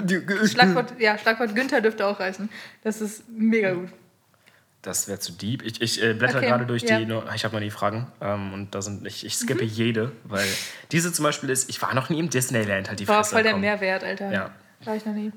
[0.48, 2.50] Schlagwort, ja, Schlagwort Günther dürfte auch reißen.
[2.84, 3.90] Das ist mega gut.
[4.84, 5.64] Das wäre zu deep.
[5.64, 7.00] Ich, ich äh, blätter Okay, gerade durch ja.
[7.00, 7.04] die.
[7.36, 8.08] Ich habe noch die Fragen.
[8.22, 9.70] Ähm, und da sind, ich, ich skippe Mhm.
[9.70, 10.46] jede, weil
[10.92, 11.70] diese zum Beispiel ist.
[11.70, 13.32] Ich war noch nie im Disneyland, halt die War Fresse.
[13.32, 13.56] voll der.
[13.58, 14.32] Mehrwert, Alter.
[14.32, 14.50] Ja.
[14.84, 15.32] War ich noch nie.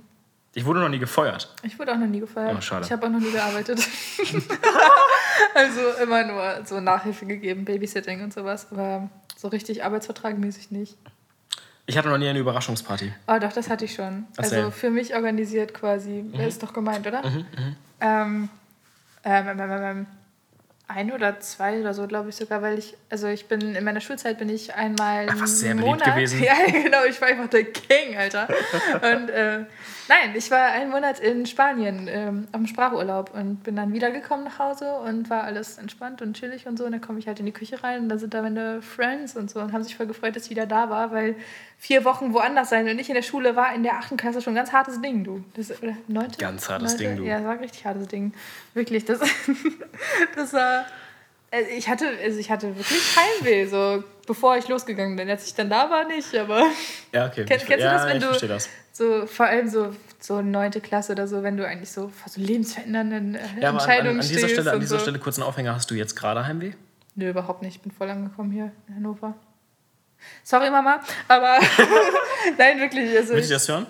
[0.54, 1.54] Ich wurde noch nie gefeuert.
[1.62, 2.54] Ich wurde auch noch nie gefeuert.
[2.56, 2.84] Oh, schade.
[2.86, 3.78] Ich habe auch noch nie gearbeitet.
[5.54, 8.66] also immer nur so Nachhilfe gegeben, Babysitting und sowas.
[8.70, 10.96] Aber so richtig arbeitsvertragmäßig nicht.
[11.86, 13.12] Ich hatte noch nie eine Überraschungsparty.
[13.28, 14.24] Oh, doch, das hatte ich schon.
[14.36, 14.58] Erzähl.
[14.58, 16.24] Also für mich organisiert quasi.
[16.32, 17.24] Wer ist doch gemeint, oder?
[17.28, 18.48] Mhm, Ähm, ähm,
[19.26, 20.06] ähm, ähm, ähm,
[20.88, 24.00] ein oder zwei oder so, glaube ich sogar, weil ich, also ich bin, in meiner
[24.00, 26.42] Schulzeit bin ich einmal Einfach sehr beliebt Monat, gewesen.
[26.44, 28.46] Ja, genau, ich war einfach der King, Alter.
[28.94, 29.64] Und äh,
[30.08, 34.44] nein, ich war einen Monat in Spanien ähm, auf dem Sprachurlaub und bin dann wiedergekommen
[34.44, 36.84] nach Hause und war alles entspannt und chillig und so.
[36.84, 39.36] Und dann komme ich halt in die Küche rein und da sind da meine Friends
[39.36, 41.34] und so und haben sich voll gefreut, dass ich wieder da war, weil
[41.78, 44.52] vier Wochen woanders sein und nicht in der Schule war in der achten Klasse schon
[44.54, 45.44] ein ganz hartes Ding, du.
[45.54, 46.38] Das, oder neunte?
[46.38, 47.04] Ganz hartes Neunte?
[47.04, 47.24] Ding, du.
[47.24, 48.32] Ja, das war ein richtig hartes Ding.
[48.74, 49.20] Wirklich, das,
[50.36, 50.86] das war.
[51.50, 55.28] also Ich hatte, also ich hatte wirklich Heimweh, so bevor ich losgegangen bin.
[55.30, 56.62] Als ich dann da war, nicht, aber
[57.12, 57.44] Ja, okay.
[57.44, 58.68] Kenn- Ich- kennst du ja, das, wenn ich du- verstehe das.
[58.96, 62.40] So vor allem so so neunte Klasse oder so, wenn du eigentlich so vor so
[62.40, 65.02] lebensverändernden äh, Ja, aber an, Entscheidungen an, an dieser Stelle, an dieser so.
[65.02, 65.74] Stelle kurzen Aufhänger.
[65.74, 66.72] Hast du jetzt gerade Heimweh?
[67.14, 67.76] Nö, überhaupt nicht.
[67.76, 69.34] Ich bin voll angekommen hier in Hannover.
[70.42, 71.58] Sorry, Mama, aber
[72.58, 73.16] nein, wirklich.
[73.16, 73.86] Also Willst du ich, das hören?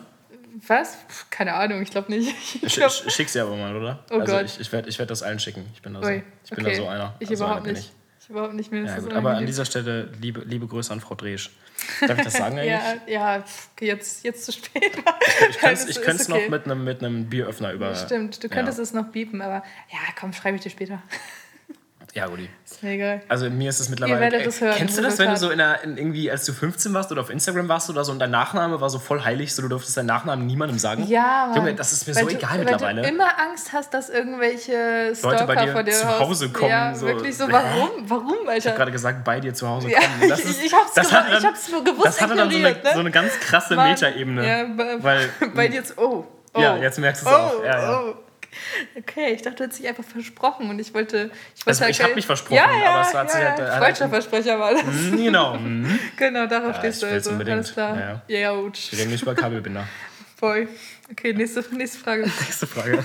[0.66, 0.97] Was?
[1.09, 2.35] Pff, keine Ahnung, ich glaube nicht.
[2.55, 4.05] Ich Ich, glaub, ich schick sie aber mal, oder?
[4.11, 4.45] Oh also Gott.
[4.47, 5.66] ich, ich werde ich werd das allen schicken.
[5.75, 6.77] Ich bin da so, ui, ich bin okay.
[6.77, 7.14] da so einer.
[7.21, 7.92] Ich also überhaupt einer nicht.
[8.21, 8.85] Ich überhaupt nicht mehr.
[8.85, 9.11] Ich.
[9.11, 9.16] Ja.
[9.16, 11.51] Aber an dieser Stelle liebe, liebe Grüße an Frau Dresch.
[12.06, 12.70] Darf ich das sagen eigentlich?
[13.06, 13.44] Ja, ja,
[13.80, 14.92] jetzt, jetzt zu spät.
[15.50, 17.94] Ich könnte es könnte noch mit einem, mit einem Bieröffner über.
[17.94, 18.84] Stimmt, du könntest ja.
[18.84, 21.02] es noch biepen, aber ja, komm, schreibe ich dir später.
[22.16, 22.48] Ja, Rudi.
[22.64, 23.20] Ist mir egal.
[23.29, 24.16] Also mir ist es mittlerweile.
[24.16, 26.46] Ihr werdet es hören, Kennst du das, wenn du so in einer, in irgendwie, als
[26.46, 29.22] du 15 warst oder auf Instagram warst oder so und dein Nachname war so voll
[29.22, 31.05] heilig, so du durftest deinen Nachnamen niemandem sagen?
[31.09, 31.57] Ja, Mann.
[31.57, 33.02] Junge, das ist mir Weil so du, egal weil mittlerweile.
[33.02, 36.70] du immer Angst hast, dass irgendwelche Stalker bei dir vor dir zu Haus- Hause kommen,
[36.70, 37.07] Ja, so.
[37.07, 37.52] wirklich so.
[37.52, 37.90] Warum?
[38.07, 38.72] Warum, Ich habe Alter?
[38.72, 40.31] gerade gesagt, bei dir zu Hause Ja, kommen.
[40.31, 42.57] Das ich- ist, ich hab's das gewusst- dann, ich hab's gewusst Das hat dann so
[42.57, 42.76] eine, ne?
[42.94, 43.76] so eine ganz krasse.
[43.76, 44.48] Metaebene.
[44.48, 45.98] Ja, bei, weil, bei dir jetzt.
[45.98, 46.24] Oh.
[46.55, 46.61] oh.
[46.61, 47.62] Ja, jetzt merkst du es oh, auch.
[47.62, 48.00] Ja, ja.
[48.00, 48.14] Oh.
[48.97, 51.31] Okay, ich dachte, du hättest dich einfach versprochen und ich wollte.
[51.55, 53.33] Ich, wollte Also, halt ich hab kein- mich versprochen, ja, ja, aber es hat ja,
[53.33, 53.49] sich ja.
[53.51, 54.85] halt- hat Falscher halt- Versprecher war das.
[54.85, 55.55] Mhm, Genau.
[55.59, 55.99] mhm.
[56.16, 57.31] Genau, darauf Ja, stehst ich du also.
[57.31, 57.57] unbedingt.
[57.57, 57.97] Alles klar.
[57.99, 58.92] Ja, Ja, Wir ouch.
[58.92, 59.87] reden nicht über Kabelbinder.
[60.37, 60.69] Voll.
[61.11, 62.23] Okay, nächste, nächste Frage.
[62.40, 63.03] Nächste Frage.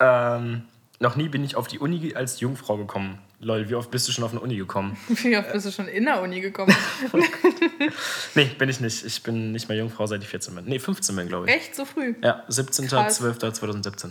[0.00, 0.62] ähm,
[1.00, 3.18] noch nie bin ich auf die Uni als Jungfrau gekommen.
[3.44, 4.96] Lol, wie oft bist du schon auf eine Uni gekommen?
[5.08, 6.74] Wie oft bist du schon in der Uni gekommen?
[8.34, 9.04] Nee, bin ich nicht.
[9.04, 10.64] Ich bin nicht mehr Jungfrau, seit ich 14 bin.
[10.64, 11.54] Nee, 15 bin, glaube ich.
[11.54, 12.14] Echt so früh?
[12.22, 12.58] Ja, Krass.
[12.58, 14.10] 17.12.2017.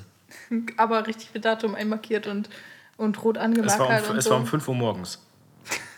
[0.77, 2.49] Aber richtig mit Datum einmarkiert und,
[2.97, 4.31] und rot Es war angemarkert um, und es so.
[4.31, 5.19] war um 5 Uhr morgens.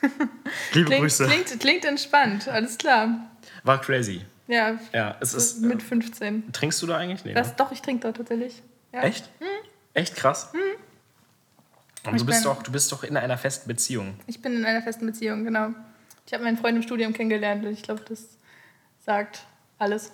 [0.73, 1.25] Liebe klingt, Grüße.
[1.27, 3.27] klingt, klingt entspannt, alles klar.
[3.63, 4.21] War crazy.
[4.47, 5.61] Ja, Ja, es ist.
[5.61, 6.51] mit Äh, 15.
[6.53, 7.25] trinkst du da eigentlich?
[7.25, 7.39] Nee, ne?
[7.41, 8.61] Das, doch, ich trinke da tatsächlich.
[8.93, 9.01] Ja.
[9.03, 9.29] Echt?
[9.93, 10.51] Echt krass?
[12.07, 14.15] Und Ich du bist, bin- doch, du bist doch in einer festen Beziehung.
[14.27, 15.69] Ich bin in einer festen Beziehung, genau.
[16.27, 18.21] Ich habe meinen Freund im Studium kennengelernt und ich glaube, das
[19.05, 19.41] sagt
[19.77, 20.11] alles.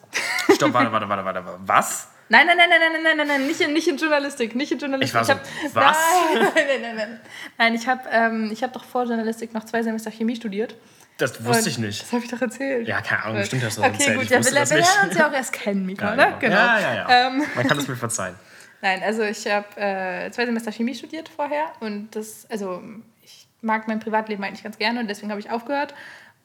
[0.56, 1.60] Stopp, warte, warte, warte, warte.
[1.65, 2.08] Was?
[2.30, 4.80] Nein, nein, nein, nein, nein, nein, nein, nein, nicht in, nicht in Journalistik, nicht in
[4.80, 5.10] Journalistik.
[5.10, 5.41] Ich war so, hab,
[5.73, 5.97] was?
[6.34, 7.19] Nein, nein, nein, nein, nein.
[7.58, 10.75] Nein, ich habe ähm, ich hab doch vor Journalistik noch zwei Semester Chemie studiert.
[11.17, 12.01] Das wusste Und ich nicht.
[12.04, 12.88] Das habe ich doch erzählt.
[12.88, 14.15] Ja, keine Ahnung, bestimmt hast du okay, erzählt.
[14.15, 16.34] gut, Ich ja, wir, lernen uns ja auch erst kennen, Mika, ne?
[16.39, 16.56] genau.
[16.56, 17.27] Ja, ja, ja.
[17.27, 18.36] Ähm, Man kann es mir verzeihen.
[18.82, 22.82] Nein, also ich habe äh, zwei Semester Chemie studiert vorher und das, also
[23.24, 25.94] ich mag mein Privatleben eigentlich ganz gerne und deswegen habe ich aufgehört.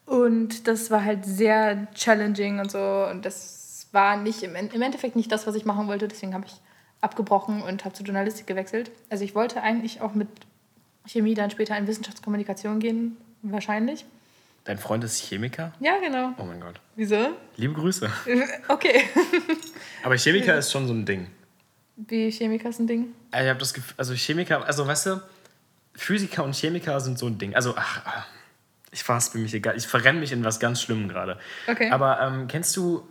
[0.04, 5.16] Und das war halt sehr challenging und so und das war nicht im, im Endeffekt
[5.16, 6.54] nicht das, was ich machen wollte, deswegen habe ich
[7.00, 8.90] abgebrochen und habe zur Journalistik gewechselt.
[9.10, 10.28] Also ich wollte eigentlich auch mit
[11.06, 14.04] Chemie dann später in Wissenschaftskommunikation gehen, wahrscheinlich.
[14.64, 15.72] Dein Freund ist Chemiker?
[15.78, 16.32] Ja, genau.
[16.38, 16.80] Oh mein Gott.
[16.96, 17.28] Wieso?
[17.56, 18.10] Liebe Grüße.
[18.68, 19.02] Okay.
[20.02, 21.28] Aber Chemiker ist schon so ein Ding.
[21.96, 23.06] Wie Chemiker ist ein Ding.
[23.30, 25.22] Also Ich habe das Gefühl, also Chemiker, also weißt du,
[25.94, 27.54] Physiker und Chemiker sind so ein Ding.
[27.54, 28.26] Also, ach, ach,
[28.92, 29.76] ich für mich egal.
[29.76, 31.38] Ich verrenne mich in was ganz Schlimmem gerade.
[31.66, 31.90] Okay.
[31.90, 33.06] Aber ähm, kennst du,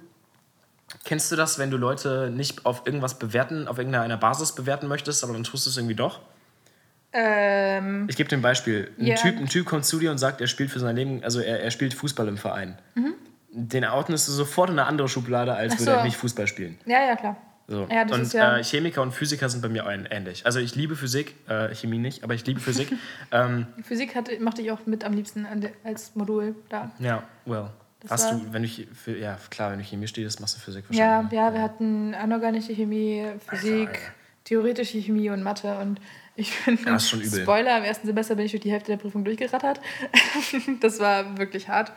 [1.03, 5.23] kennst du das, wenn du Leute nicht auf irgendwas bewerten, auf irgendeiner Basis bewerten möchtest,
[5.23, 6.19] aber dann tust du es irgendwie doch?
[7.11, 8.91] Ähm, Ich gebe dir ein Beispiel.
[8.99, 9.15] Ein, Ja.
[9.15, 11.61] typ, ein Typ kommt zu dir und sagt, er spielt für sein Leben, also er,
[11.61, 12.77] er spielt Fußball im Verein.
[13.51, 15.75] Den ordnest du sofort in eine andere Schublade, als Mhm.
[15.75, 15.97] Ach würde so.
[15.99, 16.77] er nicht Fußball spielen.
[16.85, 17.37] ja, ja, klar.
[17.67, 17.87] So.
[17.91, 20.45] Ja, und ja- äh, Chemiker und Physiker sind bei mir ähnlich.
[20.45, 22.93] Also ich liebe Physik, äh, Chemie nicht, aber ich liebe Physik.
[23.31, 25.47] ähm, Physik hatte, mochte ich auch mit am liebsten
[25.83, 26.91] als Modul da.
[26.99, 27.69] ja, well.
[28.01, 30.85] Das Hast du, wenn du, für, ja klar, wenn du Chemie studierst, machst du Physik
[30.91, 31.31] Ja, wahrscheinlich.
[31.31, 31.37] ne?
[31.37, 33.99] ja, wir hatten anorganische Chemie, Physik, Alter,
[34.43, 35.99] theoretische Chemie und Mathe und
[36.35, 37.41] ich bin Ja, ist schon übel.
[37.41, 39.81] Spoiler, im ersten Semester bin ich durch die Hälfte der Prüfung durchgerattert.
[40.81, 41.91] das war wirklich hart.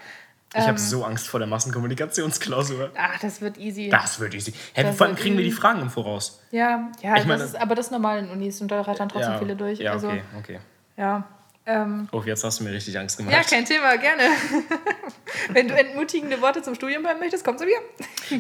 [0.55, 0.67] Ich Ähm.
[0.69, 2.91] habe so Angst vor der Massenkommunikationsklausur.
[2.97, 3.89] Ach, das wird easy.
[3.91, 4.53] Das wird easy.
[4.73, 5.61] Hä, Das vor allem kriegen wir die easy.
[5.61, 6.41] Fragen im Voraus.
[6.51, 9.09] Ja, ja, Ich meine- das ist, aber das ist normal in Unis und da rattern
[9.11, 9.79] trotzdem ja, viele durch.
[9.79, 10.59] Ja, also, okay, okay.
[10.97, 11.25] ja.
[11.67, 13.35] Ähm, Oh, jetzt hast du mir richtig Angst gemacht.
[13.35, 14.23] ja, kein Thema, gerne.
[15.51, 17.77] Wenn du entmutigende Worte zum Studium hören möchtest, komm zu mir.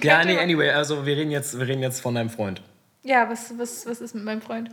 [0.03, 0.41] Ja, nee, Thema.
[0.43, 2.63] anyway, also wir reden jetzt, wir reden jetzt von deinem Freund.
[3.03, 4.71] Ja, was, was, was ist mit meinem Freund?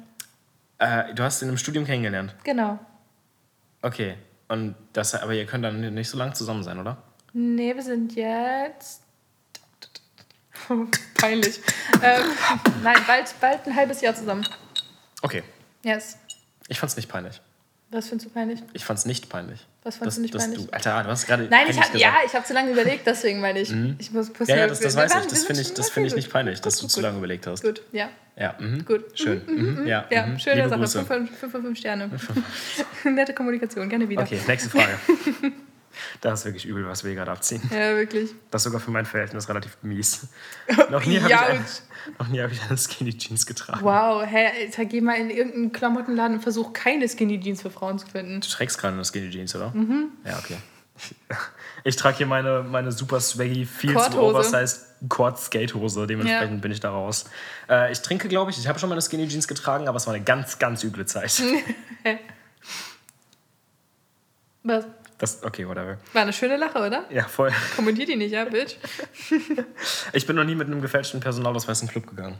[0.77, 2.33] Äh, du hast ihn im Studium kennengelernt.
[2.45, 2.79] Genau.
[3.81, 4.15] Okay.
[4.47, 6.97] Und das, aber ihr könnt dann nicht so lange zusammen sein, oder?
[7.37, 9.01] Nee, wir sind jetzt.
[11.15, 11.59] Peinlich.
[12.01, 12.21] ähm,
[12.81, 14.47] nein, bald, bald ein halbes Jahr zusammen.
[15.21, 15.43] Okay.
[15.83, 16.17] Yes.
[16.69, 17.41] Ich fand's nicht peinlich.
[17.91, 18.63] Was findest du peinlich?
[18.71, 19.67] Ich fand's nicht peinlich.
[19.83, 20.65] Was fandst dass, du nicht peinlich?
[20.65, 22.25] Du, Alter, du hast gerade Nein, ich hab, ja, gesagt.
[22.25, 23.73] ich habe zu lange überlegt, deswegen meine ich.
[23.99, 25.27] Ich muss Pussy Ja, ja, das, das weiß ich.
[25.27, 26.23] Das finde ich, das finde ich gut.
[26.23, 27.03] nicht peinlich, dass Gut, du gut, zu gut.
[27.03, 27.63] lange überlegt hast.
[27.63, 28.09] Gut, ja.
[28.37, 28.85] Ja, mhm.
[28.85, 29.19] Gut.
[29.19, 29.41] Schön.
[29.45, 29.85] Mhm.
[29.85, 30.39] Ja, Ja, mhm.
[30.39, 30.79] schöne Sache.
[30.79, 31.03] Grüße.
[31.05, 32.09] 5 von 5 Sterne.
[33.03, 34.23] Nette Kommunikation, gerne wieder.
[34.23, 34.97] Okay, nächste Frage.
[36.21, 37.62] das ist wirklich übel, was wir hier gerade abziehen.
[37.71, 38.31] Ja, wirklich.
[38.51, 40.27] Das ist sogar für mein Verhältnis relativ mies.
[40.89, 41.65] Noch nie habe ich, ein,
[42.19, 43.79] noch nie hab ich eine Skinny Jeans getragen.
[43.84, 47.97] Wow, hä, Alter, geh mal in irgendeinen Klamottenladen und versuch keine Skinny Jeans für Frauen
[47.99, 48.41] zu finden.
[48.41, 49.71] Du trägst gerade eine Skinny Jeans, oder?
[49.71, 50.10] Mhm.
[50.25, 50.58] Ja, okay.
[51.84, 56.08] Ich trage hier meine, meine super swaggy, viel zu oversized Cord Skatehose.
[56.08, 56.62] Dementsprechend Ja.
[56.62, 57.25] bin ich da raus.
[57.69, 60.08] Äh, ich trinke, glaube ich, ich habe schon mal eine Skinny Jeans getragen, aber es
[60.08, 61.41] war eine ganz, ganz üble Zeit.
[64.63, 64.86] Was?
[65.17, 65.97] Das, okay, whatever.
[66.13, 67.06] War eine schöne Lache, oder?
[67.10, 67.51] Ja, voll.
[67.75, 68.75] Kommentiert die nicht, ja, Bitch?
[70.13, 72.39] Ich bin noch nie mit einem gefälschten Personalausweis in den Club gegangen.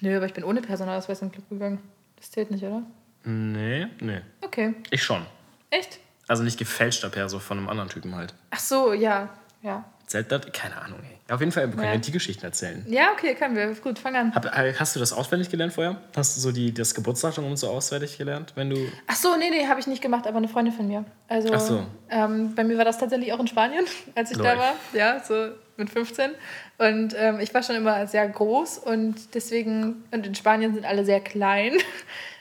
[0.00, 1.80] Nö, aber ich bin ohne Personalausweis in den Club gegangen.
[2.16, 2.82] Das zählt nicht, oder?
[3.24, 4.20] Nee, nee.
[4.42, 4.74] Okay.
[4.90, 5.26] Ich schon.
[5.70, 5.98] Echt?
[6.28, 8.34] Also nicht gefälschter Perso von einem anderen Typen halt.
[8.50, 9.28] Ach so, ja.
[9.62, 9.84] Ja.
[10.06, 10.42] Zählt das?
[10.52, 11.34] Keine Ahnung, ey.
[11.34, 11.92] Auf jeden Fall, wir können Ja.
[11.94, 12.86] ja die Geschichten erzählen.
[12.88, 13.74] Ja, okay, können wir.
[13.74, 14.32] Gut, fang an.
[14.32, 14.46] Hab,
[14.78, 15.96] hast du das auswendig gelernt vorher?
[16.14, 18.76] Hast du so die, das Geburtsdatum und so auswendig gelernt, wenn du.
[19.08, 21.04] Ach so, nee, nee, habe ich nicht gemacht, aber eine Freundin von mir.
[21.26, 21.84] Also, Ach so.
[22.08, 24.58] ähm, bei mir war das tatsächlich auch in Spanien, als ich da Lol.
[24.62, 24.74] war.
[24.92, 26.30] Ja, so mit 15.
[26.78, 31.04] Und ähm, ich war schon immer sehr groß und deswegen, und in Spanien sind alle
[31.04, 31.72] sehr klein.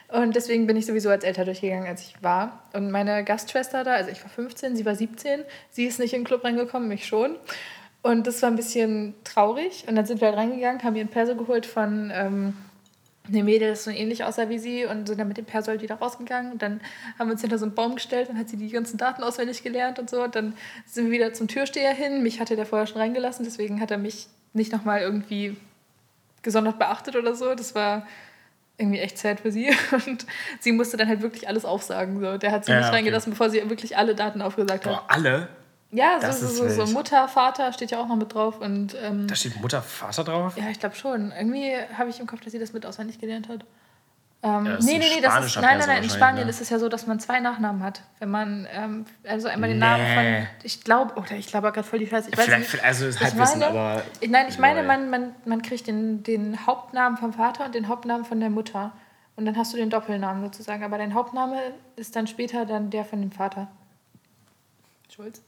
[0.07, 2.63] Und deswegen bin ich sowieso als älter durchgegangen, als ich war.
[2.73, 6.21] Und meine Gastschwester da, also ich war 15, sie war 17, sie ist nicht in
[6.21, 7.35] den Club reingekommen, ich schon.
[8.01, 9.85] Und das war ein bisschen traurig.
[9.87, 12.53] Und dann sind wir halt reingegangen, haben ihr ein Perso geholt von ähm,
[13.27, 15.81] eine Mädel, das so ähnlich aussah wie sie und sind dann mit dem Perso halt
[15.81, 16.51] wieder rausgegangen.
[16.51, 16.81] Und dann
[17.17, 19.63] haben wir uns hinter so einen Baum gestellt und hat sie die ganzen Daten auswendig
[19.63, 20.23] gelernt und so.
[20.23, 20.53] Und dann
[20.85, 22.21] sind wir wieder zum Türsteher hin.
[22.21, 25.57] Mich hatte der vorher schon reingelassen, deswegen hat er mich nicht nochmal irgendwie
[26.43, 27.55] gesondert beachtet oder so.
[27.55, 28.05] Das war
[28.77, 29.69] irgendwie echt sad für sie.
[30.07, 30.25] Und
[30.59, 32.19] sie musste dann halt wirklich alles aufsagen.
[32.19, 32.37] So.
[32.37, 32.95] Der hat sie Ja, nicht okay.
[32.97, 34.91] reingelassen, bevor sie wirklich alle Daten aufgesagt hat.
[34.93, 35.49] Boah, alle?
[35.91, 36.91] Ja, so, so, so, so.
[36.93, 38.59] Mutter, Vater steht ja auch noch mit drauf.
[38.59, 40.57] Und ähm, Da steht Mutter, Vater drauf?
[40.57, 41.31] ja, ich glaube schon.
[41.31, 43.61] Irgendwie habe ich im Kopf, dass sie das mit auswendig gelernt hat.
[44.45, 46.49] Ähm, Ja, nee, nee, nee, das ist, nein, nein, nein, in Spanien ne?
[46.51, 48.03] ist es ja so, dass man zwei Nachnamen hat.
[48.19, 49.85] Wenn man, ähm, also einmal den Nee.
[49.85, 50.05] Namen
[50.45, 52.83] von, ich glaube, oder ich glaube gerade voll die Scheiße, ich weiß Vielleicht, nicht.
[52.83, 54.03] also ist Ich Halbwissen, meine- aber.
[54.19, 57.87] Ich, nein, ich meine, man, man, man kriegt den, den Hauptnamen vom Vater und den
[57.87, 58.91] Hauptnamen von der Mutter.
[59.35, 60.83] Und dann hast du den Doppelnamen sozusagen.
[60.83, 61.59] Aber dein Hauptname
[61.95, 63.67] ist dann später dann der von dem Vater.
[65.13, 65.41] Schulz?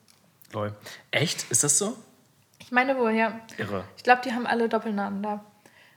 [0.53, 0.73] Lol.
[1.11, 1.49] Echt?
[1.51, 1.95] Ist das so?
[2.59, 3.39] Ich meine wohl, ja.
[3.57, 3.83] Irre.
[3.95, 5.43] Ich glaube, die haben alle Doppelnamen da.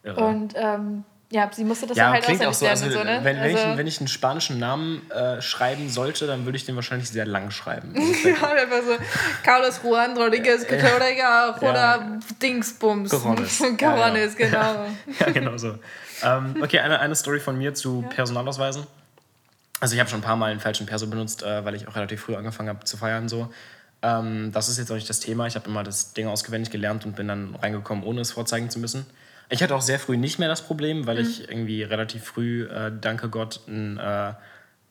[0.03, 0.25] Irre.
[0.25, 2.67] Und ähm, ja, sie musste das ja, halt klingt auch so.
[2.67, 3.21] Also, so, ne?
[3.23, 6.65] wenn, wenn, ich, also, wenn ich einen spanischen Namen äh, schreiben sollte, dann würde ich
[6.65, 7.95] den wahrscheinlich sehr lang schreiben.
[8.25, 8.97] Ja, einfach so
[9.45, 12.19] Carlos Juan Rodriguez Cotorega oder Ja.
[12.43, 13.11] Dingsbums.
[13.11, 13.61] Corones.
[13.81, 14.87] Ja, Corones, genau.
[15.21, 15.79] ja, genau so.
[16.23, 18.87] ähm, okay, eine, eine Story von mir zu Personalausweisen.
[19.79, 21.95] Also ich habe schon ein paar Mal einen falschen Perso benutzt, äh, weil ich auch
[21.95, 23.29] relativ früh angefangen habe zu feiern.
[23.29, 23.53] So.
[24.03, 25.47] Ähm, das ist jetzt auch nicht das Thema.
[25.47, 28.81] Ich habe immer das Ding auswendig gelernt und bin dann reingekommen, ohne es vorzeigen zu
[28.81, 29.07] müssen.
[29.51, 32.93] Ich hatte auch sehr früh nicht mehr das Problem, weil ich irgendwie relativ früh, äh,
[33.01, 34.33] danke Gott, einen äh,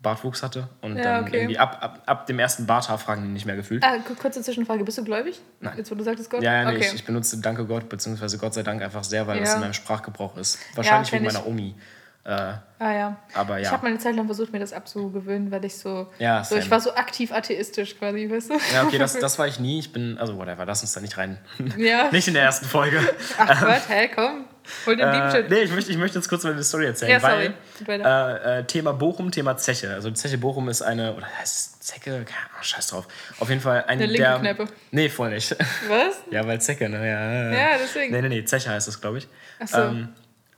[0.01, 0.67] Bartwuchs hatte.
[0.81, 1.37] Und Ja, dann okay.
[1.37, 3.83] irgendwie ab, ab, ab dem ersten Barthaar fragen die nicht mehr gefühlt.
[3.83, 5.39] Ah, ku- kurze Zwischenfrage, bist du gläubig?
[5.61, 5.77] Nein.
[5.77, 6.41] Jetzt, wo du sagtest Gott?
[6.43, 6.87] Ja, ja nee, okay.
[6.87, 9.43] ich, ich benutze Danke Gott, beziehungsweise Gott sei Dank einfach sehr, weil Ja.
[9.43, 10.57] das in meinem Sprachgebrauch ist.
[10.75, 11.75] Wahrscheinlich kenn wegen meiner Omi.
[12.25, 13.17] Äh, ah, ja.
[13.33, 13.71] aber Ich ja.
[13.71, 16.69] habe mal eine Zeit lang versucht, mir das abzugewöhnen, weil ich so, Ja, so ich
[16.69, 18.53] war so aktiv atheistisch quasi, weißt du?
[18.73, 19.79] Ja, okay, das, das war ich nie.
[19.79, 21.37] Ich bin, also whatever, lass uns da nicht rein.
[21.77, 22.09] Ja.
[22.11, 22.99] nicht in der ersten Folge.
[23.37, 24.45] Ach Gott, hä, komm.
[24.85, 27.19] Hol den Äh, nee, ich möchte, ich möchte jetzt kurz mal eine Story erzählen, Ja,
[27.19, 27.53] sorry.
[27.85, 29.93] weil äh, äh, Thema Bochum, Thema Zeche.
[29.93, 32.11] Also Zeche Bochum ist eine, oder heißt es Zecke?
[32.11, 33.07] Keine Ahnung, scheiß drauf.
[33.39, 34.39] Auf jeden Fall eine Eine linke der...
[34.39, 34.65] Kneipe.
[34.91, 35.55] Nee, voll nicht.
[35.87, 36.21] Was?
[36.31, 36.97] ja, weil Zecke, ne?
[36.97, 38.13] Ja, Ja, deswegen.
[38.13, 39.27] Nee, nee, nee, Zeche heißt das, glaube ich.
[39.59, 39.81] Ach so.
[39.81, 40.09] Ähm,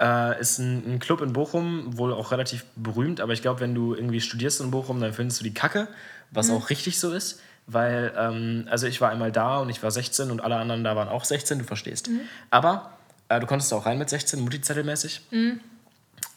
[0.02, 3.76] äh, ist ein, ein Club in Bochum, wohl auch relativ berühmt, aber ich glaube, wenn
[3.76, 5.88] du irgendwie studierst in Bochum, dann findest du die Kacke,
[6.32, 6.56] was Mhm.
[6.56, 7.40] auch richtig so ist.
[7.68, 10.96] Weil, ähm, also ich war einmal da und ich war 16 und alle anderen da
[10.96, 12.10] waren auch 16, du verstehst.
[12.10, 12.22] Mhm.
[12.50, 12.92] Aber
[13.30, 15.22] äh, du konntest auch rein mit 16, Multizettelmäßig.
[15.30, 15.60] Mhm.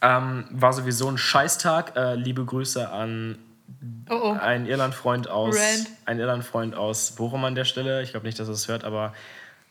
[0.03, 1.97] Ähm, war sowieso ein Scheißtag.
[1.97, 3.39] Äh, liebe Grüße an
[4.11, 4.33] Oh oh.
[4.33, 5.57] einen Irlandfreund aus,
[6.05, 8.03] einen Irlandfreund aus Bochum an der Stelle.
[8.03, 9.15] Ich glaube nicht, dass er es hört, aber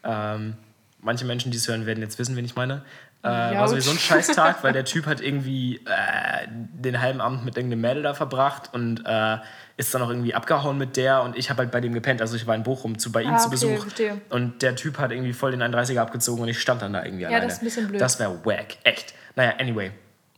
[0.03, 0.55] ähm,
[0.99, 2.83] manche Menschen, die es hören, werden jetzt wissen, wen ich meine.
[3.23, 7.55] Äh, war sowieso ein Scheißtag, weil der Typ hat irgendwie äh, den halben Abend mit
[7.55, 9.37] irgendeinem Mädel da verbracht und äh,
[9.77, 12.21] ist dann auch irgendwie abgehauen mit der und ich habe halt bei dem gepennt.
[12.21, 14.21] Also ich war in Bochum zu, bei ihm Ah, zu okay, Besuch verstehe.
[14.29, 17.23] und der Typ hat irgendwie voll den 31er abgezogen und ich stand dann da irgendwie
[17.23, 17.45] Ja, alleine.
[17.45, 18.01] das ist ein bisschen blöd.
[18.01, 19.13] Das wäre wack, echt.
[19.35, 19.91] Naja, anyway.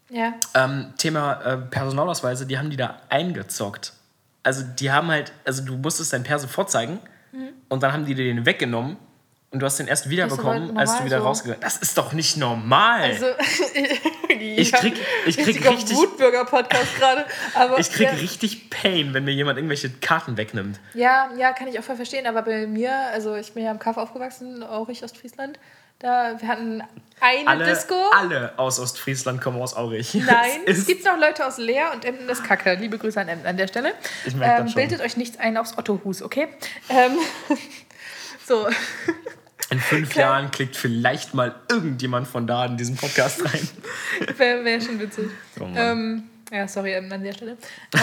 [0.10, 0.34] Ja.
[0.54, 3.94] Ähm, Thema äh, Personalausweise, die haben die da eingezockt.
[4.44, 7.00] Also die haben halt, also du musstest dein Perso vorzeigen
[7.32, 7.50] Mhm.
[7.68, 8.96] und dann haben die dir den weggenommen
[9.56, 11.26] und du hast den erst wiederbekommen, als du wieder so.
[11.26, 13.04] rausgegangen Das ist doch nicht normal.
[13.04, 13.26] Also,
[14.30, 17.26] Ich krieg- ich krieg richtig- Wutbürger-Podcast gerade.
[17.54, 20.80] Aber ich krieg ja, richtig Pain, wenn mir jemand irgendwelche Karten wegnimmt.
[20.94, 22.28] ja, ja, kann ich auch voll verstehen.
[22.28, 25.58] Aber bei mir, also ich bin ja im Kaff aufgewachsen, Aurich, Ostfriesland.
[26.00, 26.84] Da, wir hatten
[27.22, 27.96] eine Alle, Disco.
[28.12, 30.14] alle aus Ostfriesland kommen aus Aurich.
[30.16, 32.74] Nein, Es gibt noch Leute aus Leer und Emden ist Kacke.
[32.74, 33.94] Liebe Grüße an Emden an der Stelle.
[34.26, 34.76] Ich merk das ähm, schon.
[34.82, 36.50] Bildet euch nichts ein aufs Ottohus, okay?
[36.90, 37.18] Ähm,
[38.46, 38.68] so,
[39.72, 43.68] In fünf Jahren klickt vielleicht mal irgendjemand von da in diesen Podcast rein.
[44.38, 45.26] wäre wär schon witzig.
[45.60, 47.58] Oh ähm, ja, sorry Emden an der Stelle.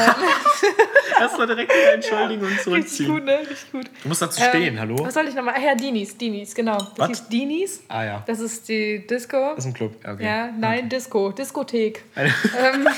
[1.21, 3.11] Lass mal direkt wieder entschuldigen und Richtig zurückziehen.
[3.13, 3.39] gut, ne?
[3.39, 3.87] Richtig gut.
[4.03, 4.97] Du musst dazu Ähm, stehen, hallo?
[5.05, 5.55] Was soll ich nochmal?
[5.57, 6.79] Ah ja, Dinis, Dinis, genau.
[6.79, 7.09] Das Was?
[7.09, 7.81] hieß Dinis.
[7.89, 9.53] Ah ja, Das ist die Disco.
[9.55, 9.95] das ist ein Club.
[10.05, 10.25] Okay.
[10.25, 11.31] Ja, nein, Disco.
[11.31, 12.05] Diskothek.
[12.17, 12.89] Ähm,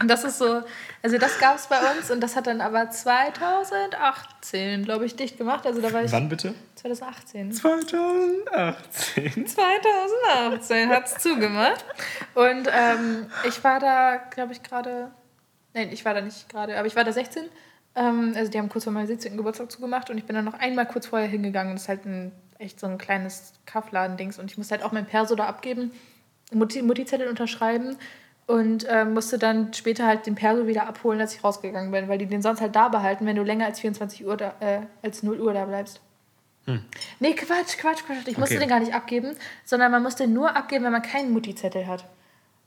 [0.00, 0.62] Und das ist so,
[1.02, 5.38] also das gab es bei uns und das hat dann aber 2018, glaube ich, dicht
[5.38, 5.66] gemacht.
[5.66, 6.12] Also da war ich.
[6.12, 6.54] Wann bitte?
[6.76, 7.52] 2018.
[7.52, 9.46] 2018.
[9.46, 11.84] 2018 hat es zugemacht.
[12.34, 15.10] Und ähm, ich war da, glaube ich, gerade.
[15.74, 17.44] Nein, ich war da nicht gerade, aber ich war da 16.
[17.94, 19.36] Ähm, also die haben kurz vor meinem 17.
[19.36, 21.74] Geburtstag zugemacht und ich bin dann noch einmal kurz vorher hingegangen.
[21.74, 24.38] Das ist halt ein, echt so ein kleines Kaufladen-Dings.
[24.38, 25.92] Und ich musste halt auch mein Perso da abgeben,
[26.52, 27.96] Mutti- Mutti-Zettel unterschreiben
[28.48, 32.18] und ähm, musste dann später halt den Perso wieder abholen, als ich rausgegangen bin, weil
[32.18, 35.22] die den sonst halt da behalten, wenn du länger als 24 Uhr da, äh, als
[35.22, 36.00] 0 Uhr da bleibst.
[37.18, 38.26] Nee, Quatsch, Quatsch, Quatsch.
[38.26, 38.58] Ich musste Hm.
[38.58, 38.58] Okay.
[38.58, 39.34] den gar nicht abgeben,
[39.64, 42.04] sondern man musste nur abgeben, wenn man keinen Mutti-Zettel hat.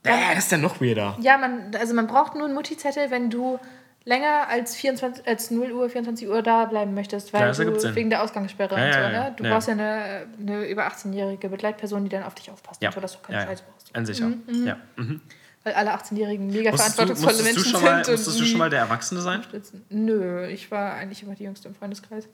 [0.02, 1.16] Äh, das ist ja noch weirder.
[1.20, 3.60] Ja, man, also man braucht nur einen Mutti-Zettel, wenn du
[4.04, 7.94] länger als, 24, als 0 Uhr, 24 Uhr da bleiben möchtest, weil Ja, ergibt du
[7.94, 9.14] wegen der Ausgangssperre Ja, und so, ja, ne?
[9.14, 9.30] ja.
[9.30, 9.50] Du Ja.
[9.52, 12.88] brauchst ja eine, eine über 18-jährige Begleitperson, die dann auf dich aufpasst, Ja.
[12.88, 13.50] und so, dass du keine ja, ja.
[13.50, 13.94] Scheiße brauchst.
[13.94, 14.32] Ein sicher.
[14.64, 14.76] Ja.
[14.96, 15.20] Mhm.
[15.64, 18.12] Weil alle 18-Jährigen mega Musstest, du, verantwortungsvolle du Menschen mal, sind.
[18.12, 19.42] musstest du schon mal der Erwachsene sein?
[19.90, 22.28] Nö, ich war eigentlich immer die Jüngste im Freundeskreis.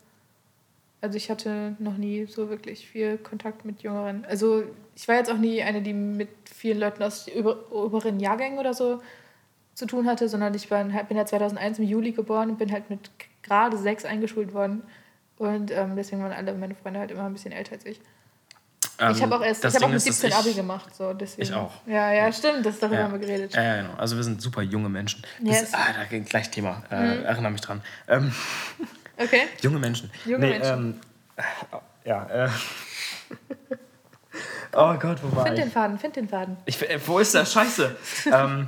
[1.01, 4.25] Also ich hatte noch nie so wirklich viel Kontakt mit Jüngeren.
[4.25, 4.63] Also
[4.95, 7.27] ich war jetzt auch nie eine, die mit vielen Leuten aus
[7.71, 9.01] oberen Jahrgängen oder so
[9.75, 12.89] zu tun hatte, sondern ich war, bin ja 2001 im Juli geboren und bin halt
[12.89, 13.09] mit
[13.43, 14.83] gerade sechs eingeschult worden.
[15.37, 18.01] Und ähm, deswegen waren alle meine Freunde halt immer ein bisschen älter als ich.
[19.11, 20.95] Ich habe auch erst, ich habe auch mit 17 Abi gemacht.
[20.95, 21.43] So, deswegen.
[21.43, 21.71] Ich auch.
[21.85, 23.03] Ja, ja, stimmt, das darüber Ja.
[23.05, 23.53] haben wir geredet.
[23.55, 23.93] Ja, ja, genau.
[23.97, 25.23] Also wir sind super junge Menschen.
[25.41, 25.73] Das Yes.
[25.73, 26.83] ah, da geht gleich Thema.
[26.91, 27.81] Äh, Erinnere mich dran.
[28.07, 28.33] Ähm,
[29.21, 29.41] Okay.
[29.61, 30.09] junge Menschen.
[30.25, 31.01] Junge Menschen.
[31.37, 31.43] Ähm,
[32.05, 32.49] ja, äh.
[34.73, 35.63] Oh Gott, wo war Find ich?
[35.65, 36.55] den Faden, find den Faden.
[36.65, 37.95] ich äh, wo ist der Scheiße?
[38.31, 38.67] ähm,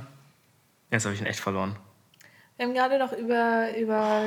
[0.90, 1.76] jetzt habe ich ihn echt verloren.
[2.56, 4.22] Wir haben gerade noch über, über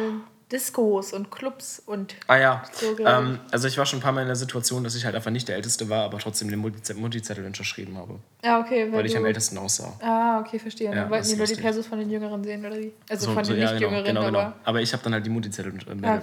[0.51, 4.21] Discos und Clubs und Ah ja, So ähm, also ich war schon ein paar Mal
[4.21, 6.93] in der Situation, dass ich halt einfach nicht der Älteste war, aber trotzdem den Multiz-
[6.93, 9.93] Multizettel unterschrieben habe, ja, okay, weil, weil ich am ältesten aussah.
[10.01, 10.89] Ah, okay, verstehe.
[10.89, 11.55] Ja, Dann wollten die ist nur die.
[11.55, 12.93] Persos von den Jüngeren sehen, oder wie?
[13.09, 14.39] Also So, von so, den ja, genau, Nicht-Jüngeren, genau, genau.
[14.39, 14.53] aber...
[14.65, 16.19] Aber ich habe dann halt die Multizettel, äh, Ah,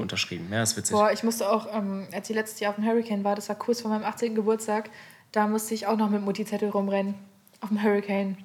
[0.00, 0.48] unterschrieben.
[0.50, 0.90] Ja, ist witzig.
[0.96, 3.54] Boah, ich musste auch, ähm, als ich letztes Jahr auf dem Hurricane war, das war
[3.56, 4.34] kurz vor meinem 18.
[4.34, 4.90] Geburtstag,
[5.30, 7.14] da musste ich auch noch mit Mutti-Zettel rumrennen.
[7.60, 8.36] Auf dem Hurricane.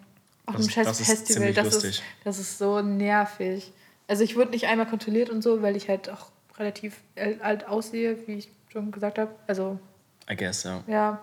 [0.46, 1.34] Auf Das- dem scheiß das ist Festival.
[1.54, 3.72] ziemlich Das ist, das ist so nervig.
[4.12, 7.66] Also ich wurde nicht einmal kontrolliert und so, weil ich halt auch relativ el- alt
[7.70, 9.32] aussehe, wie ich schon gesagt habe.
[9.48, 9.80] Also,
[10.30, 10.84] I guess, ja.
[10.86, 11.22] ja.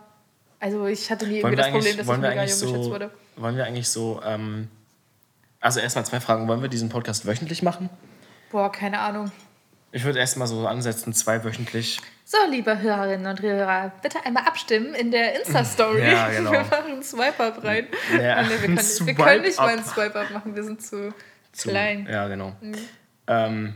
[0.59, 2.91] Also ich hatte nie Wollen irgendwie das Problem, dass wollen ich mega jung geschätzt so,
[2.91, 3.11] wurde.
[3.37, 4.69] wollen wir eigentlich so, ähm,
[5.61, 6.49] also erstmal zwei Fragen.
[6.49, 7.91] Wollen wir diesen Podcast wöchentlich machen?
[8.51, 9.31] Boah, keine Ahnung.
[9.93, 12.01] Ich würde erstmal so ansetzen, zwei wöchentlich.
[12.25, 16.11] So, liebe Hörerinnen und Hörer, bitte einmal abstimmen in der Insta-Story.
[16.11, 16.53] Ja, genau.
[16.53, 17.87] Wir machen einen Swipe-Up rein.
[18.19, 21.13] Ja, nee, wir, können, wir können nicht mal einen Swipe-Up machen, wir sind zu,
[21.53, 22.03] zu- klein.
[22.03, 22.09] Mhm.
[22.11, 22.53] Ja, genau.
[23.27, 23.75] Ähm,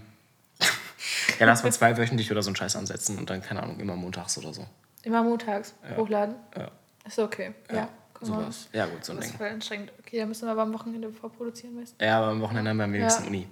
[1.39, 3.97] ja, lass mal zwei wöchentlich oder so einen Scheiß ansetzen und dann, keine Ahnung, immer
[3.97, 4.67] montags oder so.
[5.03, 6.37] Immer montags hochladen.
[6.57, 6.69] Ja,
[7.07, 7.53] Ist okay.
[7.71, 7.89] Ja, mal.
[8.21, 8.69] sowas.
[8.73, 9.39] Ja, gut, so ein Das ist Ding.
[9.39, 9.93] voll anstrengend.
[9.99, 12.05] Okay, dann müssen wir aber am Wochenende vorproduzieren, weißt du?
[12.05, 13.29] Ja, aber am Wochenende haben wir am wenigsten Ja.
[13.29, 13.49] Uni.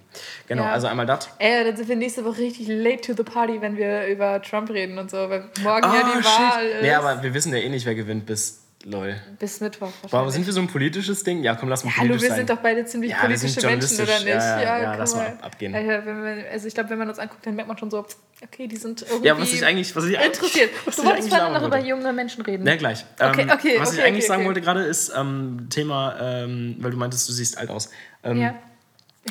[0.47, 0.71] Genau, Ja.
[0.71, 1.29] also einmal das.
[1.39, 4.69] Ey, dann sind wir nächste Woche richtig late to the party, wenn wir über Trump
[4.69, 6.75] reden und so, weil morgen ja die Wahl ist.
[6.77, 9.15] Ah, Nee, aber wir wissen ja eh nicht, wer gewinnt bis lol.
[9.39, 10.33] Bis Mittwoch wahrscheinlich.
[10.33, 11.43] sind wir so ein politisches Ding?
[11.43, 12.37] Ja, komm, lass mal Hallo, politisch wir sein.
[12.37, 14.27] sind doch beide ziemlich Ja, politische Menschen, oder nicht?
[14.27, 15.27] Ja, ja, ja, lass mal mal.
[15.33, 15.73] ab- abgehen.
[15.73, 18.05] Wenn wir, also ich glaube, wenn man uns anguckt, dann merkt man schon so,
[18.43, 20.71] okay, die sind irgendwie Ja, was ich eigentlich, was ich interessiert.
[20.85, 22.65] was Du ich wolltest eigentlich sagen noch über junge Menschen reden.
[22.67, 23.05] Ja, gleich.
[23.19, 24.47] Okay, ähm, okay, was ich okay, eigentlich okay, sagen okay.
[24.47, 27.89] wollte gerade ist ähm, Thema, ähm, weil du meintest, du siehst alt aus.
[28.23, 28.55] Ähm, Ja.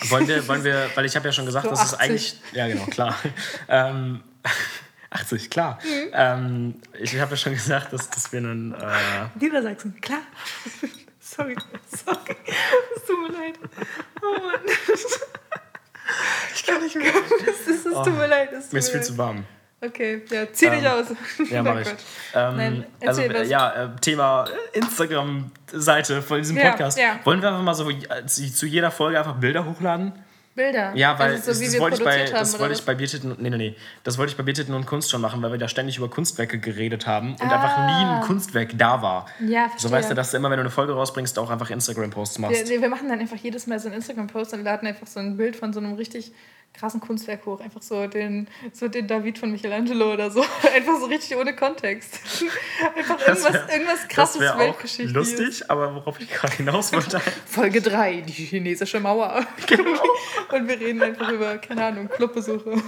[0.08, 2.00] Wollen wir, wollen wir, weil ich habe ja schon gesagt, So dass es 80.
[2.00, 3.16] eigentlich, ja genau, klar.
[5.12, 5.79] ähm, 80, klar.
[5.83, 6.11] Mhm.
[6.12, 8.87] Ähm, ich habe ja schon gesagt, dass, dass wir einen, äh,
[9.38, 10.20] Niedersachsen, klar.
[11.20, 11.57] sorry,
[11.88, 12.37] sorry.
[12.96, 13.59] Es tut mir leid.
[14.23, 14.61] Oh Mann.
[16.55, 17.12] ich kann nicht mehr.
[17.46, 18.53] Es, ist, es tut mir leid.
[18.53, 19.44] Es Mir ist viel zu warm.
[19.83, 21.07] Okay, ja, zieh dich Ähm, aus.
[21.51, 21.88] Ja, Oh mache ich.
[22.35, 23.49] Ähm, Nein, also, äh, was.
[23.49, 26.99] ja, äh, Thema Instagram-Seite von diesem Ja, Podcast.
[26.99, 27.18] ja.
[27.25, 30.12] Wollen wir einfach mal so äh, zu jeder Folge einfach Bilder hochladen?
[30.61, 30.92] Bilder.
[30.94, 32.83] Ja, weil also so, das, wie das wir wollte ich bei, haben, das wollte ich
[32.85, 35.51] bei Biertitten, nee, nee, nee, das wollte ich bei Biertitten und Kunst schon machen, weil
[35.53, 37.55] wir da ständig über Kunstwerke geredet haben und Ah.
[37.55, 39.27] einfach nie ein Kunstwerk da war.
[39.40, 39.90] Ja, So verstehe.
[39.92, 42.68] weißt du, dass du immer, wenn du eine Folge rausbringst, auch einfach Instagram-Posts Wir, machst.
[42.68, 45.37] nee, wir machen dann einfach jedes Mal so einen Instagram-Post und laden einfach so ein
[45.37, 46.33] Bild von so einem richtig
[46.72, 47.61] krassen Kunstwerk hoch.
[47.61, 50.40] Einfach so den, so den David von Michelangelo oder so.
[50.74, 52.18] Einfach so richtig ohne Kontext.
[52.96, 55.14] Einfach irgendwas, wär- irgendwas krasses Weltgeschichtliches.
[55.38, 59.44] lustig, aber worauf ich gerade hinaus wollte, Folge 3, die chinesische Mauer.
[59.66, 60.00] Genau.
[60.52, 62.81] und wir reden einfach über, keine Ahnung, Clubbesuche.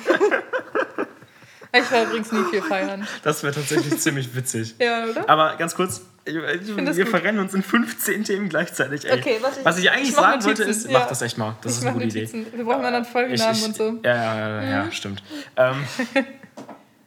[1.75, 3.07] ich war übrigens nie viel feiern.
[3.23, 4.75] das wäre tatsächlich ziemlich witzig.
[4.79, 5.29] Ja, oder?
[5.29, 9.05] Aber ganz kurz, wir verrennen uns in 15 Themen gleichzeitig.
[9.05, 9.19] Ey.
[9.19, 10.99] Okay, warte, ich- Was ich eigentlich ich sagen wollte ist, ja.
[11.01, 11.57] mach das echt mal.
[11.63, 12.47] Das Ich ist eine gute Idee.
[12.55, 13.99] Wir brauchen mal dann Ich, Folgenamen ich, und so.
[14.05, 15.23] Ja, ja, ja, ja stimmt.
[15.57, 15.85] Ähm,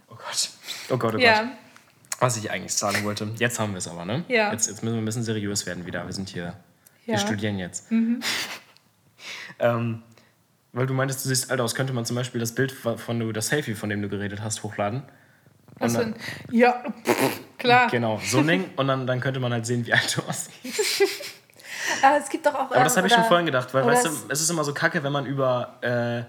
[0.09, 0.49] oh Gott.
[0.89, 1.21] Oh Gott, oh Gott.
[1.21, 1.51] Ja,
[2.19, 3.29] Was ich eigentlich sagen wollte.
[3.37, 4.23] Jetzt haben wir es aber, ne?
[4.27, 4.51] Ja.
[4.51, 6.05] Jetzt, jetzt müssen wir ein bisschen seriös werden wieder.
[6.05, 6.53] Wir sind hier
[7.05, 7.87] Wir studieren jetzt.
[9.59, 10.03] ähm,
[10.73, 13.31] weil du meintest, du siehst alt aus, könnte man zum Beispiel das Bild von du,
[13.31, 15.03] das Selfie, von dem du geredet hast, hochladen.
[15.79, 16.15] Und dann-?
[16.51, 17.89] Ja, pff, klar.
[17.89, 18.69] Genau, so ein Ding.
[18.77, 21.03] Und dann, dann könnte man halt sehen, wie alt du aussiehst.
[22.01, 22.71] Aber es gibt doch auch.
[22.71, 25.03] Aber das habe ich schon vorhin gedacht, weil, weißt du, es- ist immer so kacke,
[25.03, 26.23] wenn man über, äh,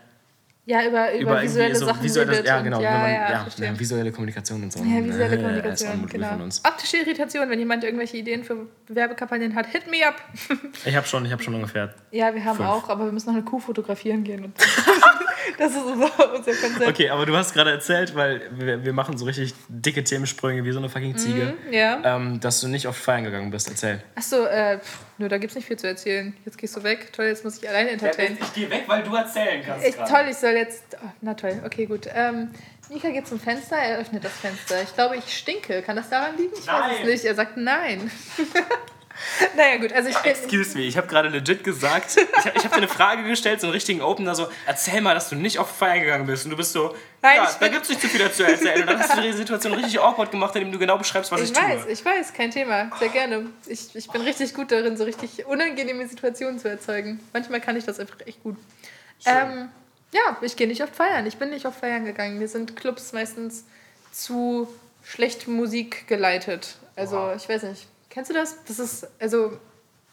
[0.71, 3.47] Ja, über, über, über visuelle so Sachen visuelles, ja und- genau, ja, wenn man, ja,
[3.71, 4.81] ja, visuelle Kommunikation und so.
[4.81, 6.39] Ja, visuelle Äh, Kommunikation, genau.
[6.65, 10.17] Optische Irritation, wenn jemand irgendwelche Ideen für Werbekampagnen hat, hit me up.
[10.85, 11.95] Ich habe schon, ich habe schon ungefähr.
[12.11, 12.69] Ja, wir haben Fünf.
[12.69, 14.53] auch, aber wir müssen noch eine Kuh fotografieren gehen.
[15.59, 16.87] Das ist unser, unser Konzept.
[16.89, 20.73] Okay, aber du hast gerade erzählt, weil wir, wir machen so richtig dicke Themensprünge wie
[20.73, 22.17] so eine fucking Ziege, Ja.
[22.17, 23.69] ähm, dass du nicht oft feiern gegangen bist.
[23.69, 24.03] Erzähl.
[24.15, 26.37] Achso, äh, pff, nö, da gibt's nicht viel zu erzählen.
[26.45, 27.13] Jetzt gehst du weg.
[27.13, 28.39] Toll, jetzt muss ich alleine entertainen.
[28.41, 29.87] ich gehe weg, weil du erzählen kannst.
[29.87, 30.85] Ich, toll, ich soll jetzt.
[31.03, 32.09] Oh, na toll, okay, gut.
[32.15, 32.51] Ähm,
[32.89, 34.81] Nika geht zum Fenster, er öffnet das Fenster.
[34.83, 35.83] Ich glaube, ich stinke.
[35.83, 36.53] Kann das daran liegen?
[36.55, 36.97] Ich weiß Nein.
[37.03, 37.25] es nicht.
[37.25, 38.11] Er sagt nein.
[39.57, 40.31] naja, gut, also ich bin.
[40.33, 43.67] Excuse me, ich habe gerade legit gesagt, ich habe hab dir eine Frage gestellt, so
[43.67, 46.45] einen richtigen Opener, so, erzähl mal, dass du nicht oft feiern gegangen bist.
[46.45, 48.81] Und du bist so, Nein, ja, da bin- gibt's nicht zu viel zu erzählen.
[48.83, 51.51] Und dann hast du die Situation richtig awkward gemacht, indem du genau beschreibst, was ich,
[51.51, 51.93] Ich weiß, tue.
[51.93, 52.91] ich weiß, kein Thema.
[52.99, 53.47] Sehr gerne.
[53.67, 57.21] Ich, ich bin richtig gut darin, so richtig unangenehme Situationen zu erzeugen.
[57.33, 58.57] Manchmal kann ich das einfach echt gut.
[59.25, 59.69] Ähm,
[60.13, 61.27] ja, ich gehe nicht oft feiern.
[61.27, 62.39] Ich bin nicht oft feiern gegangen.
[62.39, 63.65] Wir sind Clubs meistens
[64.13, 64.69] zu
[65.05, 66.77] schlecht Musik geleitet.
[66.97, 67.37] Also, Wow.
[67.37, 67.87] ich weiß nicht.
[68.17, 68.57] Kennst du das?
[68.65, 69.59] Das ist, also,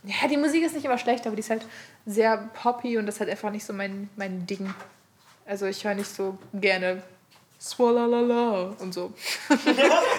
[0.04, 1.66] ja, die Musik ist nicht immer schlecht, aber die ist halt
[2.06, 4.74] sehr poppy und das ist halt einfach nicht so mein, mein Ding.
[5.46, 7.02] Also, ich höre nicht so gerne
[7.62, 9.14] Swalala und so.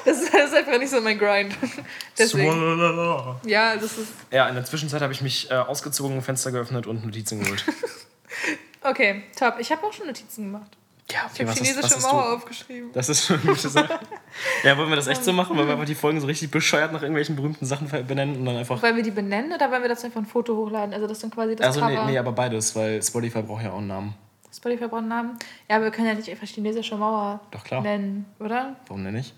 [0.06, 1.54] das, ist, das ist einfach nicht so mein Grind.
[2.18, 3.38] Deswegen, Swalala.
[3.44, 4.14] ja, das ist.
[4.30, 7.66] Ja, in der Zwischenzeit habe ich mich äh, ausgezogen, Fenster geöffnet und Notizen geholt.
[8.86, 9.54] Okay, top.
[9.60, 10.76] Ich habe auch schon Notizen gemacht.
[11.10, 12.90] Ja, Ich okay, habe was ist, chinesische ist Mauer aufgeschrieben.
[12.92, 14.00] Das ist schon eine gute Sache.
[14.64, 15.56] Ja, wollen wir das echt so machen?
[15.56, 18.56] Wollen wir einfach die Folgen so richtig bescheuert nach irgendwelchen berühmten Sachen benennen und dann
[18.56, 18.82] einfach.
[18.82, 20.92] Wollen wir die benennen oder wollen wir das einfach ein Foto hochladen?
[20.94, 22.06] Also das dann quasi das Also, nee, Cover.
[22.10, 24.14] nee, aber beides, weil Spotify braucht ja auch einen Namen.
[24.52, 25.38] Spotify braucht einen Namen.
[25.68, 27.82] Ja, aber wir können ja nicht einfach chinesische Mauer Doch, klar.
[27.82, 28.74] nennen, oder?
[28.88, 29.34] Warum denn nicht?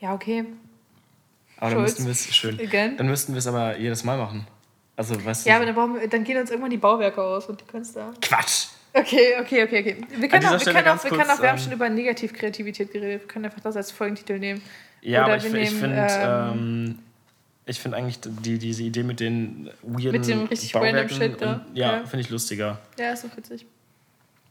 [0.00, 0.44] Ja, okay.
[1.58, 2.58] Aber dann müssten wir es schön.
[2.60, 2.96] Again.
[2.96, 4.46] Dann müssten wir es aber jedes Mal machen.
[4.96, 5.50] Also, weißt du.
[5.50, 8.12] Ja, aber dann, brauchen wir, dann gehen uns irgendwann die Bauwerke aus und die Künstler.
[8.22, 8.68] Quatsch!
[8.96, 9.96] Okay, okay, okay, okay.
[10.16, 11.88] Wir können auch, wir können auch, wir, kurz, können auch, wir haben ähm, schon über
[11.88, 13.22] Negativkreativität geredet.
[13.22, 14.62] Wir können einfach das als Folgentitel nehmen.
[15.00, 16.98] Ja, Oder aber ich, ich finde ähm, ähm,
[17.66, 21.40] ich finde eigentlich die, diese Idee mit den weirden Mit dem richtig random Bauwerken Shit
[21.40, 21.52] da.
[21.66, 22.06] und, ja, Ja.
[22.06, 22.78] finde ich lustiger.
[22.98, 23.66] Ja, ist so witzig.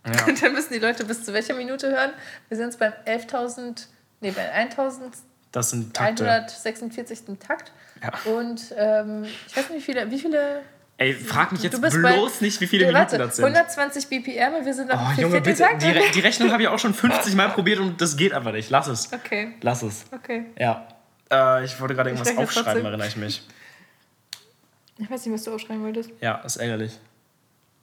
[0.05, 0.25] Ja.
[0.27, 2.11] Und dann müssen die Leute bis zu welcher Minute hören?
[2.49, 3.85] Wir sind jetzt beim 11.000,
[4.19, 4.99] nee, bei 1.146.
[5.53, 6.25] Das sind Takte.
[7.39, 7.71] Takt.
[8.01, 8.31] Ja.
[8.33, 10.61] Und ähm, ich weiß nicht, wie viele, wie viele
[11.04, 13.45] Ey, frag mich jetzt bloß bei- nicht, wie viele Minuten warte, das sind.
[13.45, 15.68] 120 BPM und wir sind auf Oh, Junge, bitte.
[15.82, 18.51] Die, Re die Rechnung habe ich auch schon 50 Mal probiert und das geht einfach
[18.54, 18.70] nicht.
[18.70, 19.12] Lass es.
[19.12, 20.06] Okay, Lass es.
[20.12, 20.45] okay.
[20.58, 20.88] Ja.
[21.32, 23.43] Äh, ich wollte gerade irgendwas aufschreiben, erinnere ich mich.
[24.97, 26.12] Ich weiß nicht, was du aufschreiben wolltest.
[26.22, 26.97] Ja, ist ärgerlich.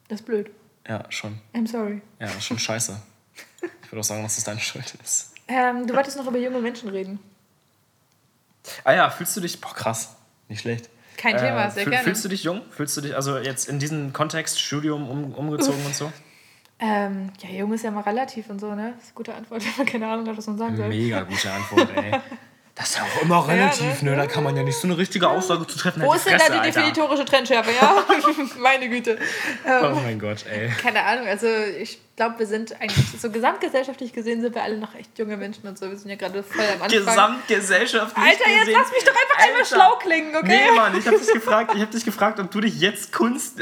[0.07, 0.49] Das ist blöd.
[0.87, 1.39] Ja, schon.
[1.53, 2.01] I'm sorry.
[2.19, 2.99] Ja, ist schon scheiße.
[3.61, 5.33] Ich würde auch sagen, dass das deine Schuld ist.
[5.47, 7.19] Ähm, du wolltest noch über junge Menschen reden.
[8.83, 9.59] Ah ja, fühlst du dich.
[9.59, 10.15] Boah, krass.
[10.47, 10.89] Nicht schlecht.
[11.21, 12.03] Kein Thema, sehr fühl- gerne.
[12.03, 12.61] Fühlst du dich jung?
[12.71, 16.11] Fühlst du dich, also jetzt in diesem Kontext, Studium um, umgezogen und so?
[16.79, 18.93] Ähm, ja, jung ist ja mal relativ und so, ne?
[18.95, 20.87] Das ist eine gute Antwort, wenn man keine Ahnung hat, was man sagen soll.
[20.87, 22.11] Mega gute Antwort, ey.
[22.75, 24.11] Das ist ja auch immer relativ, ne?
[24.11, 24.17] ne?
[24.17, 26.01] Da kann man ja nicht so eine richtige Aussage zu treffen.
[26.01, 26.63] Wo Halt ist denn da die Alter.
[26.79, 28.03] definitorische Trendschärfe, ja?
[28.59, 29.17] Meine Güte.
[29.67, 30.69] Ähm, Oh mein Gott, ey.
[30.81, 34.95] keine Ahnung, also ich glaube, wir sind eigentlich, so gesamtgesellschaftlich gesehen, sind wir alle noch
[34.95, 35.89] echt junge Menschen und so.
[35.89, 36.89] Wir sind ja gerade voll am Anfang.
[36.89, 38.79] Gesamtgesellschaftlich Alter, jetzt gesehen.
[38.81, 39.75] lass mich doch einfach einmal Alter.
[39.75, 40.47] schlau klingen, okay?
[40.71, 43.59] Nee, Mann, ich hab dich gefragt, ich dich gefragt, ob du dich jetzt Kunst.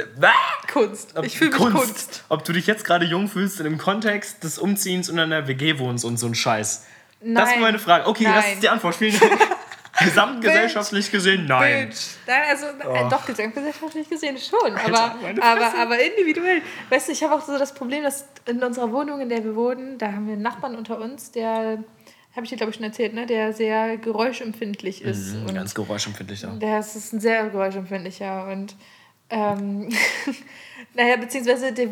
[0.71, 1.17] Kunst.
[1.17, 2.23] Ob- Ich fühle mich Kunst.
[2.29, 5.47] Ob du dich jetzt gerade jung fühlst in dem Kontext des Umziehens und in einer
[5.47, 6.85] WG wohnst und so ein Scheiß.
[7.21, 7.61] Das ist Nein.
[7.61, 8.07] meine Frage.
[8.07, 8.53] Okay, das Nein.
[8.53, 8.95] ist die Antwort.
[8.95, 9.31] Vielen Dank.
[9.99, 11.89] Gesamtgesellschaftlich gesehen, nein.
[11.89, 12.01] Bitch.
[12.25, 13.09] Nein, also äh, Oh.
[13.09, 16.61] doch gesamtgesellschaftlich gesehen schon, aber, meine aber, aber individuell.
[16.89, 19.55] Weißt du, ich habe auch so das Problem, dass in unserer Wohnung, in der wir
[19.57, 21.79] wohnen, da haben wir einen Nachbarn unter uns, der,
[22.33, 25.33] habe ich dir glaube ich schon erzählt, ne, der sehr geräuschempfindlich ist.
[25.35, 26.57] Mhm, und Ganz geräuschempfindlich auch.
[26.57, 28.75] der ist, ist ein sehr geräuschempfindlicher und
[29.29, 29.89] ähm,
[30.93, 31.87] naja, beziehungsweise der,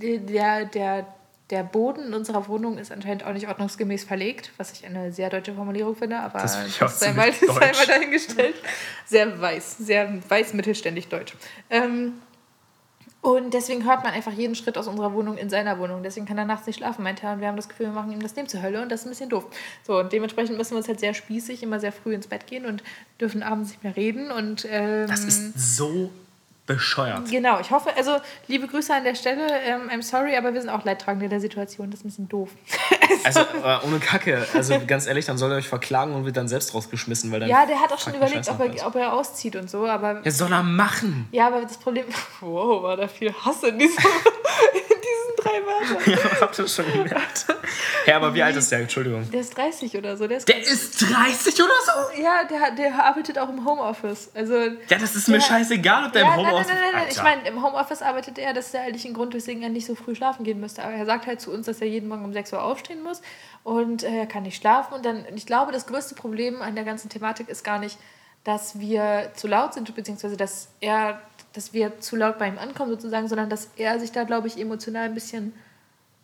[0.00, 1.06] der, der,
[1.50, 5.30] der Boden in unserer Wohnung ist anscheinend auch nicht ordnungsgemäß verlegt, was ich eine sehr
[5.30, 8.54] deutsche Formulierung finde, aber Das das, sei, mal, sei dahingestellt.
[9.06, 11.34] Sehr weiß, sehr weiß mittelständig deutsch.
[11.70, 12.14] Ähm,
[13.20, 16.02] und deswegen hört man einfach jeden Schritt aus unserer Wohnung in seiner Wohnung.
[16.02, 17.32] Deswegen kann er nachts nicht schlafen, meint er.
[17.32, 19.06] Und wir haben das Gefühl, wir machen ihm das Leben zur Hölle und das ist
[19.06, 19.46] ein bisschen doof.
[19.84, 22.64] So, und dementsprechend müssen wir uns halt sehr spießig immer sehr früh ins Bett gehen
[22.64, 22.82] und
[23.20, 24.30] dürfen abends nicht mehr reden.
[24.30, 26.10] Und, ähm, Das ist so
[26.68, 27.28] bescheuert.
[27.28, 29.44] Genau, ich hoffe, also liebe Grüße an der Stelle.
[29.64, 31.90] Ähm, I'm sorry, aber wir sind auch Leidtragende der Situation.
[31.90, 32.50] Das ist ein bisschen doof.
[33.24, 34.46] Also äh, ohne Kacke.
[34.54, 37.48] Also ganz ehrlich, dann soll er euch verklagen und wird dann selbst rausgeschmissen, weil dann.
[37.48, 40.30] ja, der hat auch schon überlegt, ob er, ob er auszieht und so, aber Ja,
[40.30, 41.26] soll er machen.
[41.32, 42.04] ja, aber das Problem.
[42.40, 43.96] Wow, war da viel Hass in, diesem,
[45.48, 46.12] drei Wörtern.
[46.34, 47.46] Ja, habt ihr schon gemerkt.
[48.06, 48.80] Ja, aber wie alt ist der?
[48.80, 49.30] Entschuldigung.
[49.30, 50.26] Der ist 30 oder so.
[50.26, 52.22] Der ist Der ist 30 oder so?
[52.22, 54.30] ja, der, der arbeitet auch im Homeoffice.
[54.34, 55.40] Also, Ja, das ist mir Ja.
[55.42, 57.08] scheißegal, ob der ja, im Homeoffice Nein, nein, nein, nein.
[57.10, 59.86] Ich meine, im Homeoffice arbeitet er, das ist ja eigentlich ein Grund, weswegen er nicht
[59.86, 60.82] so früh schlafen gehen müsste.
[60.84, 63.20] Aber er sagt halt zu uns, dass er jeden Morgen um 6 Uhr aufstehen muss
[63.64, 64.94] und äh, er kann nicht schlafen.
[64.94, 67.98] Und dann, ich glaube, das größte Problem an der ganzen Thematik ist gar nicht,
[68.44, 71.20] dass wir zu laut sind, beziehungsweise dass er,
[71.52, 74.58] dass wir zu laut bei ihm ankommen sozusagen, sondern dass er sich da, glaube ich,
[74.58, 75.52] emotional ein bisschen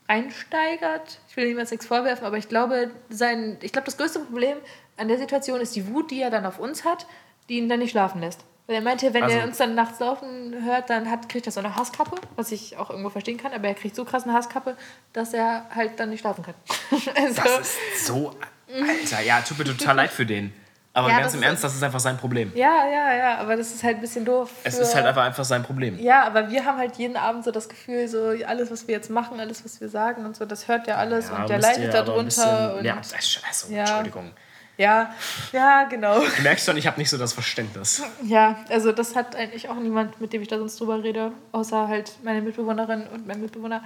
[0.06, 1.18] einsteigert.
[1.28, 4.58] Ich will ihm jetzt nichts vorwerfen, aber ich glaube, sein, ich glaube, das größte Problem
[4.96, 7.06] an der Situation ist die Wut, die er dann auf uns hat,
[7.48, 8.44] die ihn dann nicht schlafen lässt.
[8.66, 11.52] Weil er meinte, wenn Also- er uns dann nachts laufen hört, dann hat, kriegt er
[11.52, 14.32] so eine Hasskappe, was ich auch irgendwo verstehen kann, aber er kriegt so krass eine
[14.32, 14.76] Hasskappe,
[15.12, 16.54] dass er halt dann nicht schlafen kann.
[17.16, 17.60] also, Das
[17.94, 18.34] ist so.
[18.72, 20.52] Alter, ja, tut mir total leid für den.
[20.96, 22.52] Aber Ja, ganz im Ernst, das ist einfach sein Problem.
[22.54, 24.50] ja, ja, ja, aber das ist halt ein bisschen doof.
[24.62, 25.98] Es ist halt einfach, einfach sein Problem.
[25.98, 29.10] Ja, aber wir haben halt jeden Abend so das Gefühl, so alles, was wir jetzt
[29.10, 32.80] machen, alles, was wir sagen und so, das hört ja alles und der leidet darunter.
[32.82, 33.72] Ja, das ist scheiße.
[33.74, 33.80] Ja.
[33.80, 34.30] Entschuldigung.
[34.76, 35.12] ja,
[35.52, 36.20] ja, genau.
[36.20, 38.00] Du merkst schon, ich habe nicht so das Verständnis.
[38.22, 41.88] Ja, also das hat eigentlich auch niemand, mit dem ich da sonst drüber rede, außer
[41.88, 43.82] halt meine Mitbewohnerin und mein Mitbewohner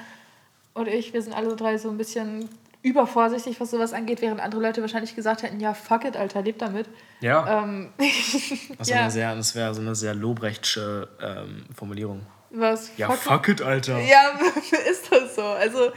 [0.75, 1.15] und ich.
[1.15, 2.51] Wir sind alle drei so ein bisschen
[2.83, 6.63] übervorsichtig, was sowas angeht, während andere Leute wahrscheinlich gesagt hätten, ja, fuck it, Alter, lebt
[6.63, 6.89] damit.
[7.21, 7.63] Ja.
[7.65, 7.93] Ähm,
[8.79, 8.97] Das, ja.
[8.97, 9.11] ja.
[9.11, 12.25] sehr, das wäre so eine sehr lobrechtsche ähm, Formulierung.
[12.51, 12.91] was?
[12.97, 13.99] Ja, fuck it, Alter.
[14.01, 14.39] Ja,
[14.91, 15.43] ist das so.
[15.43, 15.91] Also,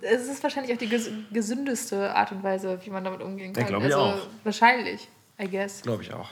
[0.00, 3.62] es ist wahrscheinlich auch die ges gesündeste Art und Weise, wie man damit umgehen Ja,
[3.62, 3.68] kann.
[3.68, 4.26] glaub ich also, auch.
[4.44, 5.08] Wahrscheinlich,
[5.40, 5.82] I guess.
[5.82, 6.28] Glaube ich auch.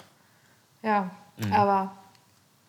[0.83, 1.53] Ja, Mhm.
[1.53, 1.97] aber,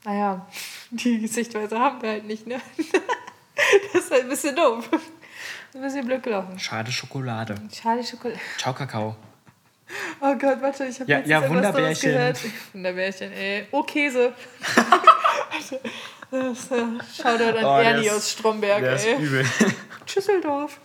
[0.03, 0.45] naja,
[0.91, 2.59] die Sichtweise haben wir halt nicht, ne?
[3.93, 4.89] das ist halt ein bisschen doof.
[5.73, 6.57] Ein bisschen blöd gelaufen.
[6.59, 7.55] Schade Schokolade.
[7.73, 8.39] Schade Schokolade.
[8.57, 9.15] Ciao, Kakao.
[10.19, 12.11] Oh Gott, warte, ich habe Ja, jetzt ja, Wunderbärchen.
[12.11, 12.39] gehört.
[12.73, 13.67] Wunderbärchen, ey.
[13.71, 14.33] Oh, Käse.
[16.31, 16.55] äh,
[17.15, 19.15] Shoutout an Oh, Ernie ist- aus Stromberg, Der ist ey.
[19.23, 19.45] übel.
[20.15, 20.79] Düsseldorf.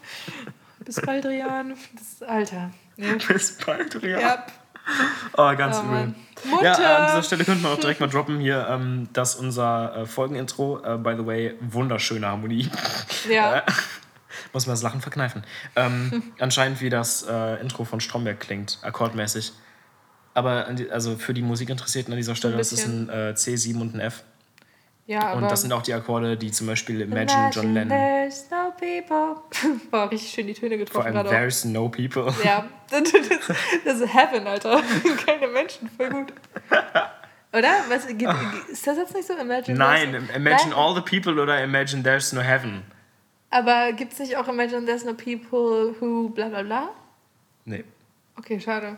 [0.85, 1.77] Bis bald, Rian.
[1.95, 2.71] Das Alter.
[2.97, 3.15] Nee.
[3.29, 4.21] Bis bald, Ria.
[4.21, 4.47] Ja.
[5.37, 6.15] Oh, ganz Oh, übel.
[6.63, 9.97] Ja, äh, an dieser Stelle könnten wir auch direkt mal droppen hier, ähm, dass unser
[9.97, 12.69] äh, Folgenintro, äh, by the way, wunderschöne Harmonie.
[13.31, 13.63] Ja.
[14.53, 15.45] Muss man das Lachen verkneifen.
[15.77, 19.53] Ähm, anscheinend wie das äh, Intro von Stromberg klingt, akkordmäßig.
[20.35, 23.95] Aber die, also für die Musikinteressierten an dieser Stelle, das ist ein äh, C7 und
[23.95, 24.23] ein F.
[25.07, 25.33] ja.
[25.35, 27.89] Und das sind auch die Akkorde, die zum Beispiel Imagine John Lennon.
[27.91, 29.43] There's no people.
[29.91, 31.33] Boah, richtig schön die Töne Vor getroffen allem gerade auch.
[31.33, 32.33] There's No People.
[32.45, 34.83] Ja, das, das, das ist Heaven, Alter.
[35.27, 36.33] Keine Menschen, voll gut.
[37.55, 37.71] Oder?
[37.91, 38.29] Was, geht,
[38.71, 39.35] ist das jetzt nicht so?
[39.35, 40.79] Imagine Nein, there's- Imagine Nein?
[40.79, 42.83] All the People oder Imagine There's No Heaven.
[43.53, 46.89] Aber gibt es nicht auch Imagine There's no people who bla bla bla?
[47.65, 47.85] Nee,
[48.39, 48.97] Okay, schade.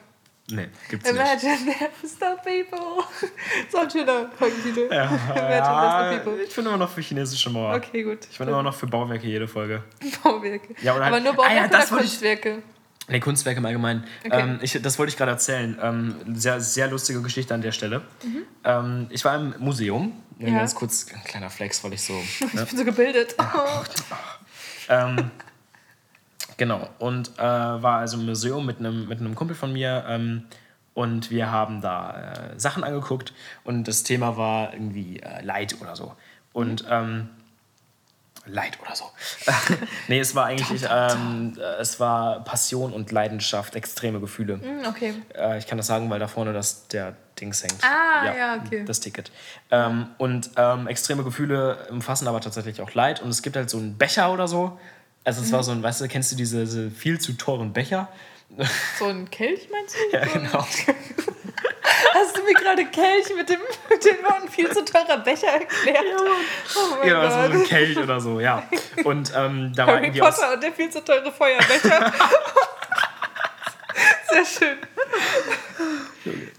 [0.49, 1.21] nee, gibt's nicht.
[1.21, 3.05] Imagine there's no people.
[3.71, 4.89] so ein schöner Folgentitel.
[4.91, 6.45] Ja, Imagine ja, there's no people.
[6.45, 7.75] ich bin immer noch für chinesische Mauer.
[7.75, 8.21] Okay, gut.
[8.31, 9.83] Ich bin immer noch für Bauwerke jede Folge.
[10.23, 10.75] Bauwerke.
[10.83, 12.63] Ja, oder halt- Aber nur Ah, Bauwerke ja, das oder ich- Kunstwerke?
[13.09, 14.05] Nee, Kunstwerke im Allgemeinen.
[14.25, 14.41] Okay.
[14.41, 15.79] Ähm, ich, das wollte ich gerade erzählen.
[15.83, 18.01] Ähm, sehr, sehr lustige Geschichte an der Stelle.
[18.65, 20.13] Ähm, ich war im Museum.
[20.39, 20.49] Mhm.
[20.49, 20.59] Ja.
[20.61, 22.15] Ganz kurz, ein kleiner Flex, weil ich so.
[22.41, 22.65] Ich Ne?
[22.65, 23.35] bin so gebildet.
[24.89, 25.31] Ähm,
[26.57, 26.89] genau.
[26.99, 30.05] Und äh, war also im Museum mit einem mit Kumpel von mir.
[30.09, 30.45] Ähm,
[30.95, 33.33] und wir haben da äh, Sachen angeguckt.
[33.65, 36.15] Und das Thema war irgendwie äh, Leid oder so.
[36.53, 36.85] Und.
[36.89, 37.29] Ähm,
[38.47, 39.05] Leid oder so.
[40.09, 44.61] nee, es war eigentlich, ähm, äh, es war Passion und Leidenschaft, extreme Gefühle.
[44.61, 45.15] Hm, okay.
[45.37, 47.83] Äh, ich kann das sagen, weil da vorne das, der Dings hängt.
[47.83, 48.85] Ah, ja, okay.
[48.85, 49.33] Das Ticket.
[49.71, 53.21] Ähm, und ähm, extreme Gefühle umfassen aber tatsächlich auch Leid.
[53.23, 54.79] Und es gibt halt so einen Becher oder so.
[55.25, 55.65] Also es war Mhm.
[55.65, 58.09] so ein, weißt du, kennst du diese, diese viel zu teuren Becher?
[58.99, 60.17] So ein Kelch meinst du?
[60.17, 60.67] ja, So ein- genau.
[62.15, 66.05] Hast du mir gerade Kelch mit dem, mit dem Worten viel zu teurer Becher erklärt?
[66.77, 68.63] oh Ja, das war so ein Kelch oder so, ja.
[69.05, 72.13] Und ähm, da war Harry irgendwie aus, Potter und der viel zu teure Feuerbecher.
[74.35, 74.79] Sehr schön.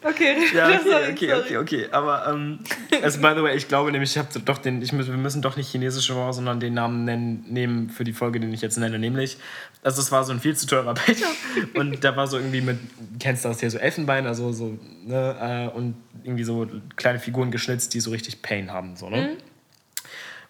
[0.03, 1.41] Okay, Ja, okay, sorry, okay, sorry.
[1.41, 1.88] okay, okay.
[1.91, 2.59] Aber, ähm,
[3.01, 5.41] also, by the way, ich glaube nämlich, ich habe doch den, ich, muss- wir müssen
[5.41, 8.78] doch nicht chinesische Mauer, sondern den Namen nennen, nehmen für die Folge, den ich jetzt
[8.78, 9.38] nenne, nämlich,
[9.82, 11.26] also es war so ein viel zu teurer Becher
[11.73, 12.78] und da war so irgendwie mit,
[13.19, 17.49] kennst du das hier, so Elfenbein, also so, ne, äh, und irgendwie so kleine Figuren
[17.51, 19.38] geschnitzt, die so richtig Pain haben, so, ne?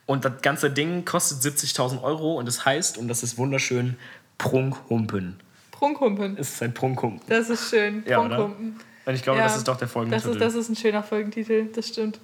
[0.08, 3.96] Und das ganze Ding kostet 70.000 Euro und es heißt, und das ist wunderschön,
[4.38, 5.40] Prunkhumpen.
[5.94, 6.38] Prunkhumpen.
[6.40, 7.22] Es ist ein Prunkhumpen.
[7.28, 8.04] Das ist schön.
[8.08, 8.38] Ja, oder?
[8.38, 8.80] Prunkhumpen.
[9.06, 10.30] Und ich glaube, Ja, das ist doch der Das Folgentitel.
[10.32, 12.20] ist, das ist ein schöner Folgentitel, das stimmt.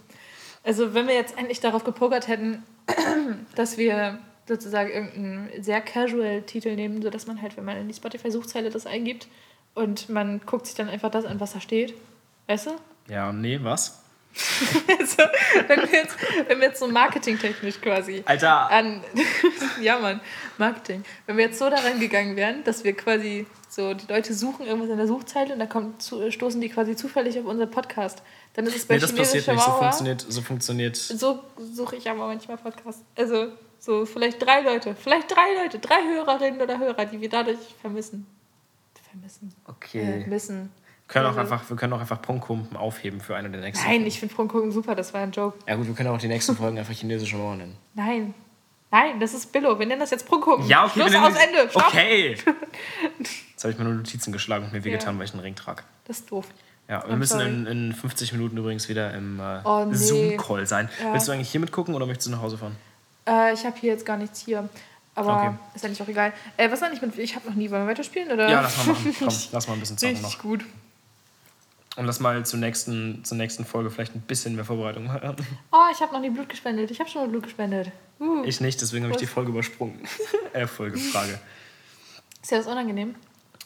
[0.63, 2.63] Also, wenn wir jetzt endlich darauf gepokert hätten,
[3.55, 7.93] dass wir sozusagen irgendeinen sehr casual Titel nehmen, sodass man halt, wenn man in die
[7.93, 9.27] Spotify-Suchzeile das eingibt
[9.75, 11.93] und man guckt sich dann einfach das an, was da steht.
[12.47, 12.71] Weißt du?
[13.07, 14.00] Ja, nee, was?
[14.99, 15.23] also,
[15.67, 16.15] wenn, wir jetzt,
[16.47, 18.69] wenn wir jetzt so marketingtechnisch quasi Alter.
[18.69, 19.03] an.
[19.81, 20.21] ja, Mann,
[20.57, 21.03] Marketing.
[21.25, 24.89] Wenn wir jetzt so daran gegangen wären, dass wir quasi so, die Leute suchen irgendwas
[24.89, 28.21] in der Suchzeile und da kommt, zu, stoßen die quasi zufällig auf unseren Podcast.
[28.53, 29.61] Dann ist es bei Nee, das passiert nicht.
[29.61, 30.95] So funktioniert, so funktioniert.
[30.97, 33.03] So suche ich aber manchmal Podcasts.
[33.15, 33.47] Also
[33.79, 38.27] so vielleicht drei Leute, vielleicht drei Leute, drei Hörerinnen oder Hörer, die wir dadurch vermissen.
[39.09, 39.53] Vermissen.
[39.67, 40.25] Äh, Okay.
[40.27, 40.71] missen.
[41.13, 43.83] Wir können, auch Also- einfach, wir können auch einfach Prunkkumpen aufheben für eine der nächsten
[43.83, 44.07] Nein, Folgen.
[44.07, 45.57] ich finde Prunkgucken super, das war ein Joke.
[45.67, 47.75] Ja gut, wir können auch die nächsten Folgen einfach chinesische Mauer nennen.
[47.95, 48.33] Nein.
[48.91, 49.77] Nein, das ist Billo.
[49.79, 50.65] Wir nennen das jetzt Prunkgucken.
[50.67, 51.01] Ja, okay.
[51.01, 51.69] Schluss aus Ende.
[51.69, 51.87] Stopp.
[51.87, 52.35] Okay.
[53.51, 55.19] Jetzt habe ich mir nur Notizen geschlagen und mir wehgetan, Ja.
[55.19, 55.83] weil ich einen Ring trage.
[56.05, 56.47] Das ist doof.
[56.89, 59.95] Ja, wir I'm müssen in, in 50 Minuten übrigens wieder im äh, Oh, nee.
[59.95, 60.89] Zoom-Call sein.
[61.01, 61.13] Ja.
[61.13, 62.75] Willst du eigentlich hier mitgucken oder möchtest du nach Hause fahren?
[63.27, 64.67] Äh, ich habe hier jetzt gar nichts hier.
[65.15, 65.51] Aber Okay.
[65.75, 66.33] ist eigentlich auch egal.
[66.57, 67.17] Äh, was eigentlich mit.
[67.17, 67.69] Ich habe noch nie.
[67.69, 68.31] Wollen wir weiterspielen?
[68.31, 68.49] Oder?
[68.49, 69.15] Ja, lass mal machen.
[69.19, 70.41] Komm, lass mal ein bisschen zocken Richtig noch.
[70.41, 70.65] gut.
[72.01, 75.35] Und lass mal zur nächsten, zur nächsten Folge vielleicht ein bisschen mehr Vorbereitung haben.
[75.71, 76.89] Oh, ich habe noch nie Blut gespendet.
[76.89, 77.91] Ich habe schon mal Blut gespendet.
[78.19, 78.43] Uh.
[78.43, 79.27] Ich nicht, deswegen habe ich die?
[79.27, 79.99] Folge übersprungen.
[80.53, 81.39] äh, Folge, Frage.
[82.41, 83.13] Ist ja das unangenehm?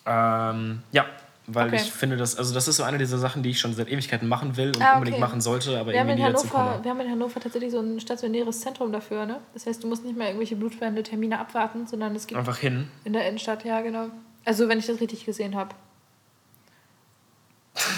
[0.05, 1.05] Ähm, ja,
[1.47, 1.77] weil Okay.
[1.77, 4.27] ich finde, dass, also das ist so eine dieser Sachen, die ich schon seit Ewigkeiten
[4.27, 4.95] machen will und Ah, okay.
[4.97, 6.79] unbedingt machen sollte, aber Wir haben, irgendwie in nie dazu komme.
[6.83, 9.25] wir haben in Hannover tatsächlich so ein stationäres Zentrum dafür.
[9.25, 9.39] Ne?
[9.53, 12.89] Das heißt, du musst nicht mehr irgendwelche Blutspende-Termine abwarten, sondern es gibt Einfach hin.
[13.05, 14.07] in der Innenstadt, ja, genau.
[14.43, 15.69] Also, wenn ich das richtig gesehen habe.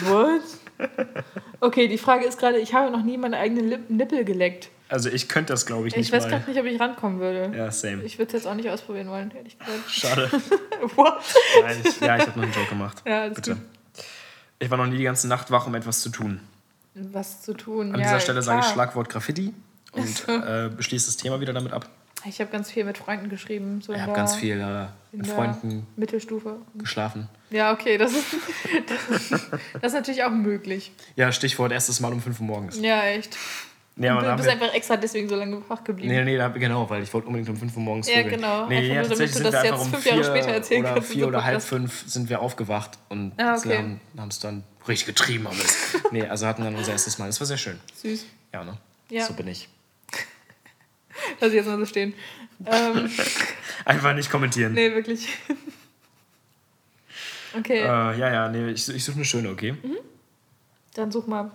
[0.03, 0.41] What?
[1.59, 4.69] Okay, die Frage ist gerade, ich habe noch nie meine eigenen Lip Nippel geleckt.
[4.89, 6.29] Also ich könnte das, glaube ich, Ich nicht weiß mal.
[6.29, 7.55] gerade nicht, ob ich rankommen würde.
[7.57, 8.03] Ja, same.
[8.03, 9.89] Ich würde es jetzt auch nicht ausprobieren wollen, ehrlich gesagt.
[9.89, 10.31] Schade.
[10.95, 11.15] What?
[11.61, 13.01] Nein, ich, ja, ich habe noch einen Joke gemacht.
[13.05, 13.55] Ja, Bitte.
[13.55, 13.63] gut.
[14.59, 16.39] Ich war noch nie die ganze Nacht wach, um etwas zu tun.
[16.93, 17.93] Was zu tun.
[17.93, 18.73] An ja, dieser Stelle sage ich klar.
[18.73, 19.53] Schlagwort Graffiti
[19.91, 21.89] und äh, beschließe das Thema wieder damit ab.
[22.27, 23.81] Ich habe ganz viel mit Freunden geschrieben.
[23.81, 26.57] So Ich habe ganz viel äh, mit Freunden Mittelstufe.
[26.75, 27.29] geschlafen.
[27.49, 28.25] Ja, okay, das ist,
[29.09, 30.91] das ist natürlich auch möglich.
[31.15, 32.79] Ja, Stichwort erstes Mal um 5 Uhr morgens.
[32.79, 33.37] Ja, echt.
[33.99, 36.13] Nee, du bist einfach extra deswegen so lange wach geblieben.
[36.13, 38.35] nee, nee, da, genau, weil ich wollte unbedingt um 5 Uhr morgens Ja, vögeln.
[38.35, 38.67] genau.
[38.67, 41.11] Nee, Einfach ja, nur, damit du das jetzt um fünf Jahre später erzählen oder kannst
[41.11, 43.77] vier so oder halb fünf sind wir aufgewacht und Ah, okay.
[44.15, 45.47] haben, es dann richtig getrieben.
[45.47, 45.57] Haben
[46.11, 47.25] nee, also hatten dann unser erstes Mal.
[47.25, 47.79] Das war sehr schön.
[47.95, 48.25] Süß.
[48.53, 48.77] Ja, ne?
[49.09, 49.25] Ja.
[49.25, 49.67] So bin ich.
[51.39, 52.13] Lass ich jetzt mal so stehen.
[52.65, 53.09] ähm,
[53.85, 54.73] Einfach nicht kommentieren.
[54.73, 55.29] nee, wirklich.
[57.57, 59.75] okay, Äh, ja, ja, nee, ich, ich suche eine schöne, okay?
[60.93, 61.51] dann such mal.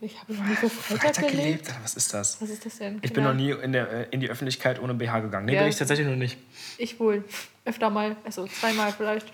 [0.00, 1.64] Ich habe noch nie für Freitag, Freitag gelebt.
[1.66, 1.74] gelebt?
[1.82, 2.40] Was ist das?
[2.42, 2.98] Was ist das denn?
[3.02, 5.46] Ich bin noch nie in, der, äh, in die Öffentlichkeit ohne BH gegangen.
[5.46, 5.60] Nee, Ja.
[5.62, 6.38] bin ich tatsächlich noch nicht.
[6.76, 7.24] Ich wohl.
[7.64, 8.14] Öfter mal.
[8.24, 9.26] Also zweimal vielleicht.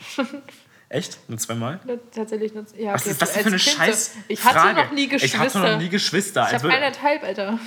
[0.91, 1.19] Echt?
[1.29, 1.81] Nur zweimal?
[2.15, 2.53] Tatsächlich.
[2.55, 3.71] nur- Ja, Was okay, ist das für eine Kind so.
[3.71, 4.81] scheiß Ich hatte Frage?
[4.85, 5.37] noch nie Geschwister.
[5.37, 6.47] Ich hatte noch nie Geschwister.
[6.49, 7.59] Ich habe eineinhalb, Alter.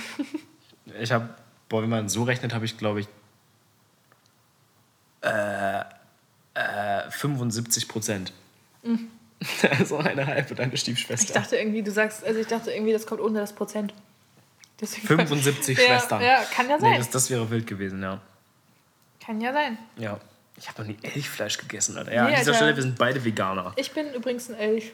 [1.00, 1.28] Ich habe,
[1.68, 3.08] boah, wenn man so rechnet, habe ich, glaube ich,
[5.22, 5.80] äh,
[6.54, 8.32] äh, 75 Prozent.
[9.78, 10.74] Also eine halbe deine Mhm.
[10.74, 11.32] Ich Stiefschwester.
[11.34, 13.94] dachte irgendwie, du sagst, also ich dachte irgendwie, das kommt unter das Prozent.
[14.80, 16.20] Deswegen 75 ja, Schwestern.
[16.22, 16.90] Ja, kann ja sein.
[16.90, 18.20] Nee, das, das wäre wild gewesen, ja.
[19.24, 19.78] kann ja sein.
[19.96, 20.18] Ja.
[20.56, 22.12] Ich habe noch nie Elchfleisch gegessen, Alter.
[22.12, 22.54] Ja, Nee, an dieser Alter.
[22.56, 23.72] Stelle, wir sind beide Veganer.
[23.76, 24.92] Ich bin übrigens ein Elch.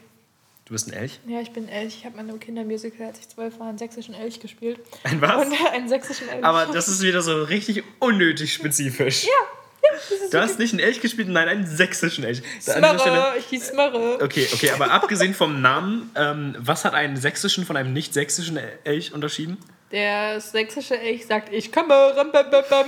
[0.67, 1.21] Du bist ein Elch?
[1.27, 1.99] Ja, ich bin Elch.
[1.99, 4.81] Ich habe in einem Kindermusical, als ich zwölf war, einen sächsischen Elch gespielt.
[5.03, 5.47] Ein was?
[5.47, 6.43] Und einen sächsischen Elch.
[6.43, 9.25] Aber das ist wieder so richtig unnötig spezifisch.
[9.25, 12.43] ja, ja, das ist Du hast nicht einen Elch gespielt, nein, einen sächsischen Elch.
[12.57, 13.35] Dieser Stelle-.
[13.39, 14.19] Ich hieß Smörre.
[14.23, 18.59] Okay, okay, aber abgesehen vom Namen, ähm, was hat einen sächsischen von einem nicht sächsischen
[18.85, 19.59] Elch unterschieden?
[19.91, 21.93] Der sächsische Elch sagt, ich komme.
[21.93, 22.87] Ram, bam, bam, bam.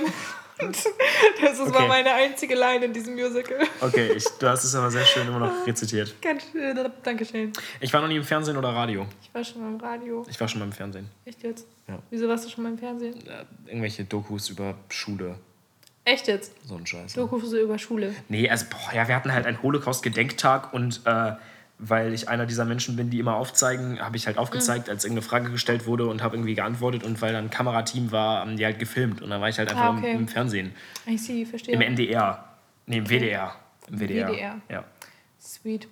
[1.41, 1.73] Das ist Okay.
[1.73, 3.59] war meine einzige Line in diesem Musical.
[3.81, 6.15] Okay, ich, du hast es aber sehr schön immer noch rezitiert.
[6.21, 6.77] Ganz schön.
[7.03, 7.53] Dankeschön.
[7.79, 9.05] Ich war noch nie im Fernsehen oder Radio.
[9.21, 10.25] Ich war schon mal im Radio.
[10.29, 11.09] Ich war schon mal im Fernsehen.
[11.25, 11.67] Echt jetzt?
[11.87, 11.99] Ja.
[12.09, 13.15] Wieso warst du schon mal im Fernsehen?
[13.27, 15.35] Äh, irgendwelche Dokus über Schule.
[16.05, 16.53] Echt jetzt?
[16.65, 17.13] So ein Scheiß.
[17.13, 18.15] Doku so über Schule.
[18.29, 21.33] Nee, also, boah, ja, wir hatten halt einen Holocaust-Gedenktag und äh,
[21.79, 25.27] weil ich einer dieser Menschen bin, die immer aufzeigen, habe ich halt aufgezeigt, als irgendeine
[25.27, 28.65] Frage gestellt wurde und habe irgendwie geantwortet und weil dann ein Kamerateam war, haben die
[28.65, 30.13] halt gefilmt und dann war ich halt einfach Ah, okay.
[30.13, 30.73] im, im Fernsehen.
[31.05, 31.75] Ich see, verstehe.
[31.75, 32.43] Im NDR.
[32.87, 33.55] Nee, im WDR.
[33.89, 34.27] Im WDR.
[34.29, 34.61] WDR.
[34.69, 34.83] Ja.
[35.39, 35.87] Sweet.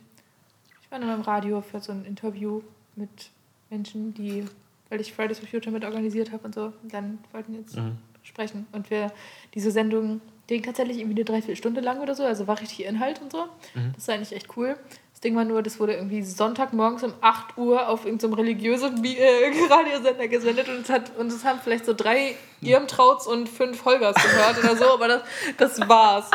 [0.81, 2.61] Ich war nur im Radio für so ein Interview
[2.95, 3.29] mit
[3.69, 4.45] Menschen, die,
[4.89, 7.97] weil ich Fridays for Future mit organisiert habe und so, und dann wollten jetzt Mhm.
[8.23, 8.65] sprechen.
[8.71, 9.11] Und wir,
[9.53, 13.31] diese Sendung ging tatsächlich irgendwie eine Dreiviertelstunde lang oder so, also war richtig Inhalt und
[13.31, 13.45] so.
[13.75, 13.91] Mhm.
[13.95, 14.77] Das war eigentlich echt cool.
[15.25, 19.51] Ding war nur, das wurde irgendwie Sonntagmorgens um 8 Uhr auf irgendeinem religiösen Bi- äh,
[19.69, 24.15] Radiosender gesendet und es, hat, und es haben vielleicht so drei Irmtrauts und fünf Holgers
[24.15, 25.21] gehört oder so, aber das,
[25.57, 26.29] das war's.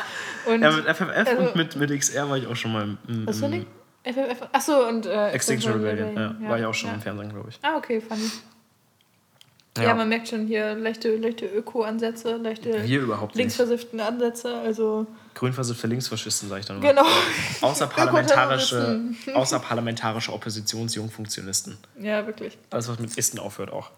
[0.46, 2.98] Und Ja, mit FFF Also- und mit, mit XR war ich auch schon mal im,
[3.08, 3.64] im, was im?
[4.02, 4.48] FFF?
[4.52, 6.16] Achso, und äh, Extinction Rebellion.
[6.16, 6.94] Ja, war ich auch schon ja.
[6.96, 7.58] im Fernsehen, glaube ich.
[7.62, 8.30] Ah, okay, funny.
[9.76, 9.84] Ja.
[9.84, 9.94] ja.
[9.94, 12.82] man merkt schon hier leichte, leichte Öko-Ansätze, leichte
[13.34, 14.54] linksversifften Ansätze.
[14.56, 16.88] Also Grünversiffte Linksfaschisten, sage ich dann mal.
[16.88, 17.06] Genau.
[17.60, 19.00] Außerparlamentarische,
[19.34, 21.78] außerparlamentarische Oppositionsjungfunktionisten.
[21.98, 22.58] Ja, wirklich.
[22.70, 23.90] Alles, was mit Isten aufhört, auch.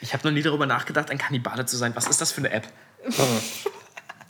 [0.00, 1.94] Ich habe noch nie darüber nachgedacht, ein Kannibale zu sein.
[1.96, 2.68] Was ist das für eine App?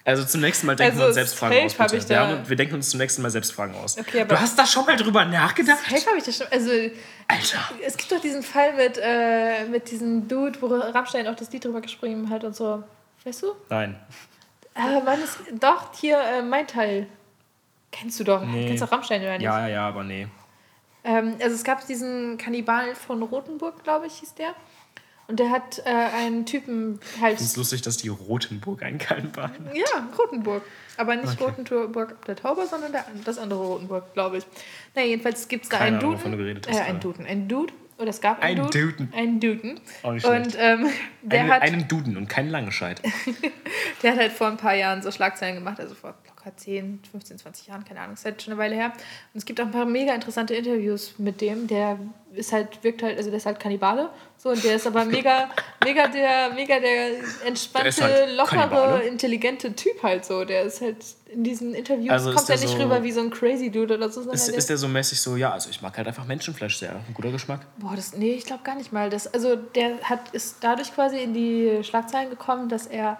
[0.06, 1.74] Also zum nächsten Mal denken also wir uns selbst Fragen aus.
[1.74, 2.08] Bitte.
[2.08, 3.98] Wir, haben, wir, denken uns zum nächsten Mal selbst Fragen aus.
[3.98, 5.80] Okay, du hast da schon mal drüber nachgedacht?
[5.90, 6.46] Safe habe ich das schon.
[6.48, 6.70] Also,
[7.26, 7.58] Alter.
[7.84, 11.64] Es gibt doch diesen Fall mit, äh, mit diesem Dude, wo Rammstein auch das Lied
[11.64, 12.84] drüber geschrieben hat und so.
[13.24, 13.56] Weißt du?
[13.68, 13.98] Nein.
[14.76, 17.06] Aber man ist doch hier äh, mein Teil.
[17.92, 18.44] Kennst du doch.
[18.44, 18.66] Nee.
[18.66, 19.42] Kennst du auch Rammstein oder nicht?
[19.42, 20.28] Ja, ja, ja, aber nee.
[21.04, 24.54] Ähm, also es gab diesen Kannibalen von Rothenburg, glaube ich, hieß der.
[25.28, 27.32] Und der hat äh, einen Typen halt.
[27.32, 29.76] Ich finde es lustig, dass die Rotenburg einen Kannibalen hat.
[29.76, 30.62] Ja, Rotenburg.
[30.96, 31.52] Aber nicht okay.
[31.58, 34.46] Rotenburg der Tauber, sondern der, das andere Rotenburg, glaube ich.
[34.94, 36.18] Na, jedenfalls gibt es da einen Duden.
[36.18, 37.26] Wovon du geredet hast, äh, einen Duden.
[37.26, 38.96] Ein Dude oder es gab einen ein Duden.
[38.96, 39.14] Duden.
[39.14, 39.80] Einen Duden.
[40.02, 40.88] Auch nicht und ähm,
[41.22, 41.62] der Eine, hat.
[41.62, 43.00] Einen Duden und keinen Langescheid.
[44.02, 46.14] der hat halt vor ein paar Jahren so Schlagzeilen gemacht, also vor
[46.46, 48.92] locker 10, 15, 20 Jahren, keine Ahnung, ist halt schon eine Weile her.
[49.32, 51.66] Und es gibt auch ein paar mega interessante Interviews mit dem.
[51.66, 51.98] Der
[52.32, 54.10] ist halt, wirkt halt, also der ist halt Kannibale.
[54.36, 55.50] So, und der ist aber mega,
[55.84, 59.02] mega der, mega der entspannte, der halt lockere, Kannibale.
[59.04, 60.44] intelligente Typ halt so.
[60.44, 60.96] Der ist halt
[61.28, 64.08] in diesen Interviews also kommt er nicht so, rüber wie so ein crazy Dude oder
[64.08, 64.30] so.
[64.30, 66.92] Ist, ist der so mäßig so, ja, also ich mag halt einfach Menschenfleisch sehr.
[66.92, 67.66] Ein guter Geschmack.
[67.78, 69.10] Boah, das, nee, ich glaube gar nicht mal.
[69.10, 73.18] Das, also der hat, ist dadurch quasi in die Schlagzeilen gekommen, dass er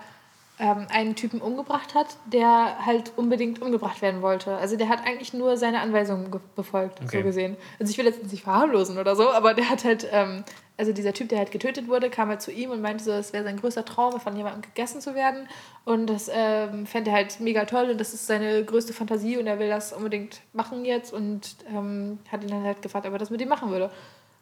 [0.58, 4.56] ähm, einen Typen umgebracht hat, der halt unbedingt umgebracht werden wollte.
[4.56, 7.18] Also der hat eigentlich nur seine Anweisungen befolgt, okay.
[7.18, 7.56] so gesehen.
[7.78, 10.44] Also ich will jetzt nicht verharmlosen oder so, aber der hat halt, ähm,
[10.78, 13.34] also dieser Typ, der halt getötet wurde, kam halt zu ihm und meinte so, es
[13.34, 15.46] wäre sein größter Traum, von jemandem gegessen zu werden.
[15.84, 19.46] Und das ähm, fände er halt mega toll und das ist seine größte Fantasie und
[19.46, 23.18] er will das unbedingt machen jetzt und ähm, hat ihn dann halt gefragt, ob er
[23.18, 23.90] das mit ihm machen würde.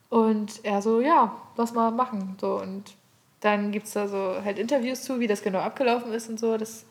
[0.09, 2.37] Und er so, ja, lass mal machen.
[2.39, 2.93] So, und
[3.45, 6.57] dann gibt es da so halt Interviews zu, wie das genau abgelaufen ist und so.
[6.57, 6.85] Das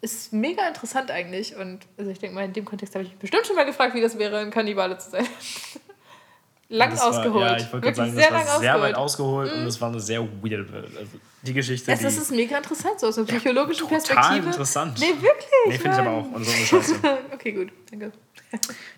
[0.00, 1.54] ist mega interessant eigentlich.
[1.56, 3.94] Und also ich denke mal, in dem Kontext habe ich mich bestimmt schon mal gefragt,
[3.94, 5.26] wie das wäre, ein Kannibale zu sein.
[6.68, 7.34] lang das ausgeholt.
[7.34, 9.58] War, ja, ich wollte sagen, sehr das war sehr weit ausgeholt mm.
[9.60, 10.72] und es war eine sehr weird.
[10.72, 11.92] Also die Geschichte.
[11.92, 14.46] Es die, ist mega interessant, so aus einer psychologischen ja, total Perspektive.
[14.46, 14.98] interessant.
[14.98, 15.50] Nee, wirklich.
[15.66, 16.32] Nee, finde ich aber auch.
[16.32, 16.94] Und so eine Scheiße.
[17.34, 17.72] okay, gut.
[17.90, 18.12] Danke.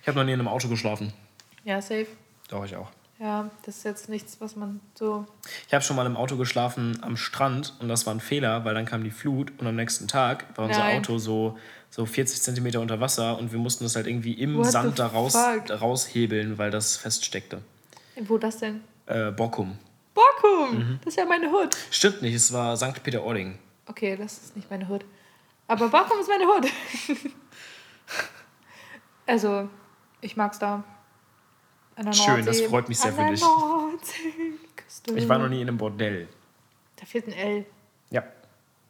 [0.00, 1.12] Ich habe noch nie in einem Auto geschlafen.
[1.64, 2.06] Ja, safe.
[2.48, 2.88] Doch, ich auch.
[3.22, 5.24] Ja, das ist jetzt nichts, was man so.
[5.68, 8.74] Ich habe schon mal im Auto geschlafen am Strand und das war ein Fehler, weil
[8.74, 10.98] dann kam die Flut und am nächsten Tag war unser Nein.
[10.98, 11.56] Auto so,
[11.88, 15.06] so 40 Zentimeter unter Wasser und wir mussten das halt irgendwie im What Sand da
[15.06, 17.62] raus, raushebeln, weil das feststeckte.
[18.22, 18.82] Wo das denn?
[19.06, 19.78] Äh, Bockum.
[20.14, 20.78] Bockum!
[20.78, 20.98] Mhm.
[21.04, 21.76] Das ist ja meine Hut.
[21.92, 23.04] Stimmt nicht, es war St.
[23.04, 23.56] Peter-Ording.
[23.86, 25.04] Okay, das ist nicht meine Hut.
[25.68, 26.66] Aber Bockum ist meine Hut.
[29.26, 29.68] also,
[30.20, 30.82] ich mag's da.
[32.12, 33.42] Schön, das freut mich sehr für dich.
[35.14, 36.28] Ich war noch nie in einem Bordell.
[36.96, 37.66] Da fehlt ein L.
[38.10, 38.24] Ja,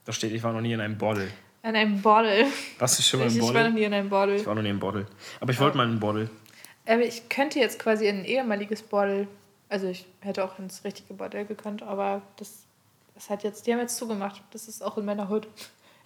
[0.04, 1.30] da steht, ich war noch nie in einem Bordel.
[1.62, 2.46] In einem Bordel.
[2.78, 3.48] Warst du schon mal im Bordel?
[3.48, 4.36] Ich war noch nie in einem Bordel.
[4.36, 5.06] Ich war noch nie im Bordel.
[5.40, 6.30] Aber ich wollte mal in einen Bordel.
[6.86, 9.28] Aber ich könnte jetzt quasi in ein ehemaliges Bordel.
[9.68, 12.64] Also ich hätte auch ins richtige Bordell gekonnt, aber das,
[13.14, 14.42] das hat jetzt, die haben jetzt zugemacht.
[14.50, 15.46] Das ist auch in meiner Hut.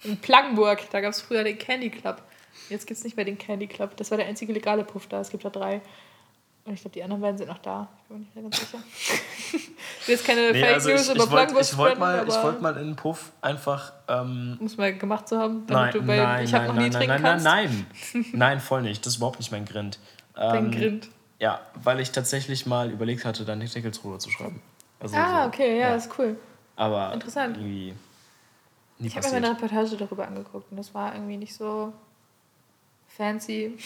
[0.03, 2.21] In Plankenburg, da gab es früher den Candy Club.
[2.69, 3.97] Jetzt gibt es nicht mehr den Candy Club.
[3.97, 5.19] Das war der einzige legale Puff da.
[5.19, 5.81] Es gibt da drei.
[6.73, 7.87] Ich glaube, die anderen beiden sind noch da.
[8.01, 8.77] Ich bin mir nicht mehr ganz sicher.
[10.01, 12.79] ich jetzt keine nee, Fake also News über Plankenburg Ich wollte mal, wollt mal in
[12.79, 13.93] einen Puff einfach.
[14.07, 16.89] Ähm, Muss mal gemacht zu haben, damit nein, du bei nein, Ich habe noch nie
[16.89, 19.05] nein, trinken nein, nein, nein, nein, voll nicht.
[19.05, 19.99] Das ist überhaupt nicht mein Grind.
[20.33, 21.09] Dein ähm, Grind?
[21.39, 24.61] Ja, weil ich tatsächlich mal überlegt hatte, dann Deckel's drüber zu schreiben.
[24.99, 26.37] Also ah, so, okay, ja, ja, ist cool.
[26.75, 27.57] Aber Interessant.
[27.57, 27.93] irgendwie.
[28.99, 31.93] Nie ich habe mir eine Reportage darüber angeguckt und das war irgendwie nicht so
[33.07, 33.77] fancy.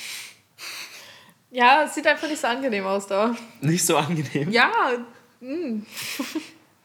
[1.51, 3.35] Ja, es sieht einfach nicht so angenehm aus da.
[3.59, 4.49] Nicht so angenehm?
[4.51, 4.71] Ja.
[5.41, 5.85] Mm.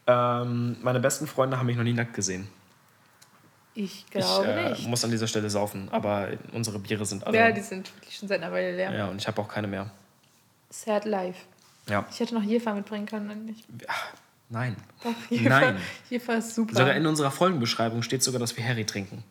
[0.07, 2.49] ähm, meine besten Freunde haben mich noch nie nackt gesehen.
[3.75, 4.89] Ich glaube ich, äh, nicht.
[4.89, 7.37] muss an dieser Stelle saufen, aber unsere Biere sind alle.
[7.37, 8.93] Ja, die sind wirklich schon seit einer Weile leer.
[8.93, 9.91] Ja, und ich habe auch keine mehr.
[10.71, 11.41] Sad Life.
[11.89, 12.07] Ja.
[12.11, 13.63] Ich hätte noch Jefer mitbringen können, eigentlich.
[13.87, 14.09] Ach,
[14.49, 14.77] nein.
[15.05, 15.77] Doch, Jefer, nein.
[16.09, 16.75] Jefer ist super.
[16.75, 19.23] Sogar in unserer Folgenbeschreibung steht sogar, dass wir Harry trinken.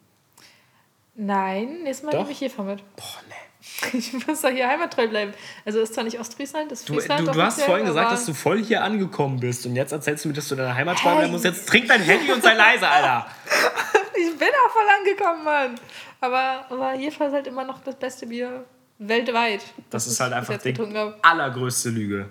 [1.16, 2.84] Nein, nächstes Mal nehme ich Jefer mit.
[2.96, 3.45] Boah, nee.
[3.94, 5.34] Ich muss doch hier heimattreu bleiben.
[5.66, 7.22] Also ist zwar nicht Ostfriesland, das ist Friesland.
[7.22, 10.26] Du, du, du hast vorhin gesagt, dass du voll hier angekommen bist und jetzt erzählst
[10.26, 11.16] du mir, dass du deine Heimat hey.
[11.16, 11.46] bleiben musst.
[11.46, 13.28] Jetzt trink dein Handy und sei leise, Alter.
[14.16, 15.76] ich bin auch voll angekommen, Mann.
[16.22, 18.66] Aber, aber ist halt immer noch das beste Bier
[18.98, 19.62] weltweit.
[19.90, 20.76] Das, das ist halt einfach die
[21.22, 22.30] allergrößte Lüge.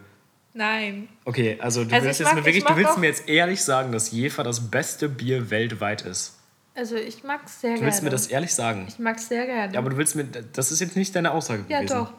[0.54, 1.08] Nein.
[1.24, 3.90] Okay, also du also willst, jetzt mag, mir wirklich, du willst mir jetzt ehrlich sagen,
[3.90, 6.38] dass Jefer das beste Bier weltweit ist.
[6.74, 7.80] Also ich mag es sehr gerne.
[7.80, 8.86] Du willst mir das ehrlich sagen?
[8.88, 9.72] Ich mag es sehr gerne.
[9.72, 11.92] Ja, aber du willst mir, das ist jetzt nicht deine Aussage ja, gewesen.
[11.96, 12.12] Ja, doch.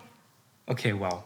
[0.67, 1.23] Okay, wow.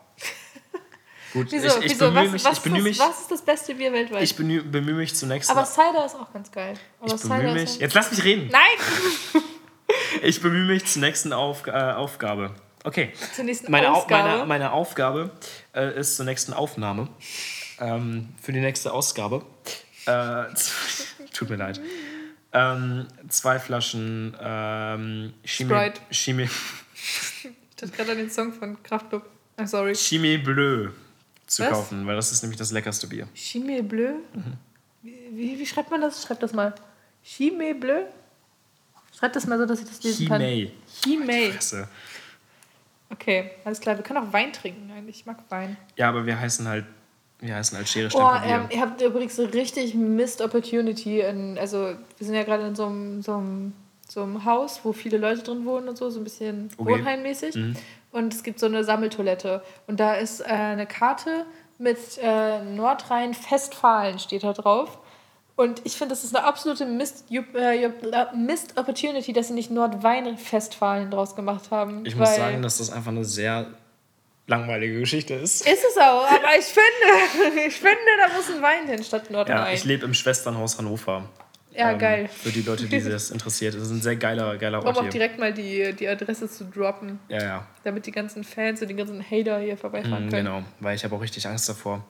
[1.34, 1.68] Gut, Wieso?
[1.68, 2.06] ich, ich Wieso?
[2.06, 4.24] bemühe Was, mich, was, ich bemühe ist mich, das, was ist das beste Bier weltweit?
[4.24, 5.52] ich bemühe, bemühe mich zunächst.
[5.52, 6.74] Aber Cider ist auch ganz geil.
[7.00, 7.78] Aber ich bemühe Cider mich.
[7.80, 8.50] Jetzt lass mich reden.
[8.52, 9.44] Nein!
[10.22, 12.54] Ich bemühe mich zur nächsten Auf, äh, Aufgabe.
[12.84, 13.12] Okay.
[13.36, 14.30] Zur nächsten meine, Au- Ausgabe.
[14.30, 15.32] meine, meine Aufgabe
[15.74, 17.10] äh, ist zur nächsten Aufnahme.
[17.80, 19.44] Ähm, für die nächste Ausgabe.
[20.06, 20.44] Äh,
[21.34, 21.82] tut mir leid.
[22.52, 26.02] Ähm, zwei Flaschen ähm, Chimie, Sprite.
[26.12, 26.50] Chimie,
[26.94, 29.24] Ich dachte gerade an den Song von Kraftklub.
[29.58, 29.94] I'm sorry.
[29.94, 30.90] Chimie Bleu
[31.46, 31.70] zu Was?
[31.72, 33.28] kaufen, weil das ist nämlich das leckerste Bier.
[33.36, 34.14] Chimie Bleu?
[35.02, 36.24] Wie, wie, wie schreibt man das?
[36.24, 36.74] Schreibt das mal.
[37.24, 38.04] Chimie Bleu?
[39.18, 40.42] Schreibt das mal so, dass ich das lesen kann.
[40.42, 40.72] Chimay.
[41.04, 41.52] Chimay.
[41.52, 41.88] Fresse.
[43.12, 43.98] Okay, alles klar.
[43.98, 45.20] Wir können auch Wein trinken eigentlich.
[45.22, 45.78] Ich mag Wein.
[45.98, 46.86] Ja, aber wir heißen halt,
[47.42, 51.22] wir heißen Stein, Oh, ähm, ihr habt übrigens so richtig Missed Opportunity.
[51.22, 51.78] In, also,
[52.18, 53.74] wir sind ja gerade in so einem, so, einem,
[54.08, 56.92] so einem Haus, wo viele Leute drin wohnen und so, so ein bisschen Okay.
[56.92, 57.56] wohnheimmäßig.
[58.12, 59.62] Und es gibt so eine Sammeltoilette.
[59.88, 61.46] Und da ist äh, eine Karte
[61.78, 65.00] mit äh, Nordrhein-Westfalen steht da drauf.
[65.56, 67.90] Und ich finde, das ist eine absolute Missed, äh,
[68.36, 72.06] Missed Opportunity, dass sie nicht Nordrhein-Westfalen draus gemacht haben.
[72.06, 73.68] ich muss sagen, dass das einfach eine sehr
[74.50, 75.62] langweilige Geschichte ist.
[75.68, 77.96] Ist es auch, aber ich finde, ich finde,
[78.28, 79.58] da muss ein Wein hin statt Nordrhein.
[79.68, 81.30] Ja, ich lebe im Schwesternhaus Hannover.
[81.72, 82.30] Ja, Ähm, geil.
[82.36, 83.76] Für die Leute, die das interessiert.
[83.76, 85.12] Das ist ein sehr geiler, geiler Um Ort auch hier.
[85.12, 87.68] direkt mal die, die Adresse zu droppen, Ja, ja.
[87.84, 90.46] damit die ganzen Fans und die ganzen Hater hier vorbeifahren Mhm, können.
[90.46, 90.64] genau.
[90.80, 92.04] Weil ich habe auch richtig Angst davor.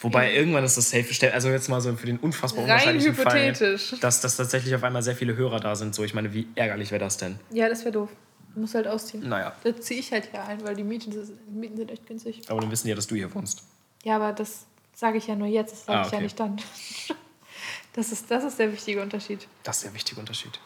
[0.00, 1.12] Wobei irgendwann ist das safe.
[1.12, 3.90] Stell- Also jetzt mal so für den unfassbar Rein unwahrscheinlichen hypothetisch.
[3.90, 5.94] Fall, dass, dass tatsächlich auf einmal sehr viele Hörer da sind.
[5.94, 7.38] So, ich meine, wie ärgerlich wäre das denn?
[7.52, 8.08] Ja, das wäre doof.
[8.54, 9.28] Du musst halt ausziehen.
[9.28, 12.42] Naja, Da ziehe ich halt hier ein, weil die Mieten, sind- Mieten sind echt günstig.
[12.50, 13.62] aber dann wissen ja, dass du hier wohnst.
[14.02, 16.24] Ja, aber das sage ich ja nur jetzt, das sage Ah, ich ja okay.
[16.24, 16.56] nicht dann.
[17.92, 19.48] Das ist, das ist der wichtige Unterschied.
[19.64, 20.60] Das ist der wichtige Unterschied.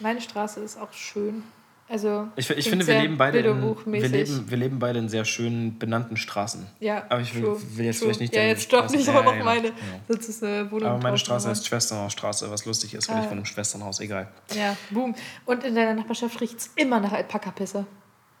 [0.00, 1.44] Meine Straße ist auch schön.
[1.86, 5.24] Also, Ich, ich finde, wir leben, beide in, wir, leben, wir leben beide in sehr
[5.26, 6.66] schön benannten Straßen.
[6.80, 8.06] Ja, Aber ich will, true, will jetzt true.
[8.06, 9.62] vielleicht nicht Ja, jetzt stopp nicht ja, noch meine.
[9.68, 9.74] genau.
[10.08, 10.88] Das ist eine Wohnung.
[10.88, 13.20] Aber meine Straße heißt Schwesternhausstraße, was lustig ist, weil Ah.
[13.20, 14.28] ich von einem Schwesternhaus, egal.
[14.54, 15.14] Ja, boom.
[15.44, 17.84] Und in deiner Nachbarschaft riecht es immer nach Alpaka-Pisse.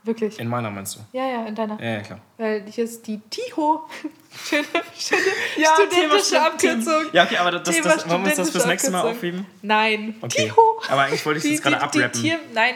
[0.04, 0.38] Wirklich.
[0.38, 1.00] In meiner meinst du?
[1.16, 1.80] Ja, ja, in deiner.
[1.82, 2.20] Ja, ja, klar.
[2.36, 3.84] Weil hier ist die TIHO.
[4.44, 4.64] Schöne,
[4.98, 5.20] schöne
[5.56, 7.04] Ja, studentische Abkürzung.
[7.12, 9.46] Ja, okay, aber das, das, wollen wir uns das fürs nächste Mal aufheben?
[9.62, 10.16] Nein.
[10.20, 10.46] Okay.
[10.46, 10.80] TIHO.
[10.90, 12.20] Aber eigentlich wollte ich das gerade die abrappen.
[12.20, 12.74] Tier, Nein,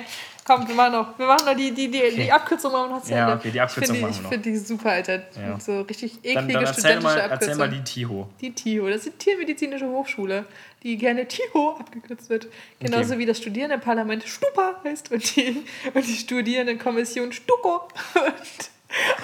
[0.49, 1.19] komm, wir machen noch.
[1.19, 4.03] Wir machen noch die, die, die, die Abkürzung machen zu Ja, okay, die Abkürzung ich
[4.03, 4.49] machen finde wir die, noch.
[4.49, 5.23] Ich finde die super, Alter.
[5.41, 5.61] Ja.
[5.61, 7.49] So richtig eklige Dann, dann erzähl, studentische mal, Abkürzung.
[7.49, 8.29] erzähl mal die Tiho.
[8.41, 10.45] Die TIHO, das ist die Tiermedizinische Hochschule,
[10.83, 12.49] die gerne TIHO abgekürzt wird.
[12.81, 13.19] Genauso Okay.
[13.19, 15.63] wie das Studierendenparlament STUPA heißt und die,
[15.95, 17.89] und die Studierendenkommission STUKO.
[18.15, 18.71] Und,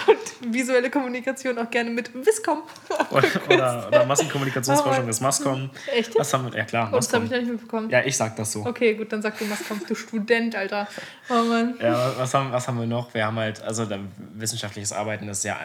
[0.07, 2.63] und visuelle Kommunikation auch gerne mit Viscom.
[3.11, 5.71] Oder, oder, oder Massenkommunikationsforschung ist Mascom.
[5.95, 6.19] Echt?
[6.19, 6.59] Was haben wir?
[6.59, 7.89] Ja, klar, Oh, das habe ich noch nicht mitbekommen.
[7.91, 8.65] Ja, ich sag das so.
[8.67, 10.87] Okay, gut, dann sag du Mascom, du Student, Alter.
[11.31, 11.75] Oh Mann.
[11.81, 13.13] Ja, was haben, was haben wir noch?
[13.15, 13.87] Wir haben halt, also
[14.35, 15.57] wissenschaftliches Arbeiten ist sehr,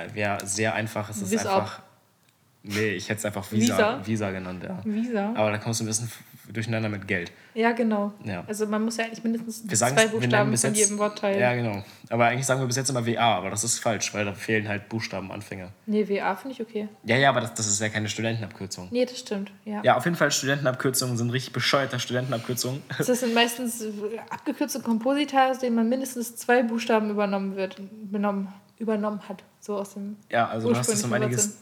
[0.44, 1.10] sehr einfach.
[1.10, 1.56] Es ist ab.
[1.62, 1.80] einfach.
[2.64, 4.00] Nee, ich hätte es einfach Visa, Visa?
[4.06, 4.80] Visa genannt, ja.
[4.84, 5.34] Visa?
[5.36, 6.12] Aber da kommst du ein bisschen
[6.54, 7.32] durcheinander mit Geld.
[7.54, 8.14] Ja, genau.
[8.24, 8.44] Ja.
[8.48, 11.40] Also man muss ja eigentlich mindestens Wir zwei Buchstaben bis von jedem Wortteil.
[11.40, 11.84] Ja, genau.
[12.10, 14.68] Aber eigentlich sagen wir bis jetzt immer WA, aber das ist falsch, weil da fehlen
[14.68, 15.70] halt Buchstabenanfänge.
[15.86, 16.88] Nee, WA finde ich okay.
[17.04, 18.88] Ja, ja, aber das, das ist ja keine Studentenabkürzung.
[18.92, 19.52] Nee, das stimmt.
[19.66, 19.82] Ja.
[19.84, 22.82] Ja, auf jeden Fall Studentenabkürzungen sind richtig bescheuerte Studentenabkürzungen.
[22.98, 23.84] Das sind meistens
[24.30, 27.82] abgekürzte Komposita, aus denen man mindestens zwei Buchstaben übernommen wird,
[28.12, 29.44] benommen, übernommen hat.
[29.60, 30.18] So aus dem.
[30.32, 31.58] Ja, also du hast es um einiges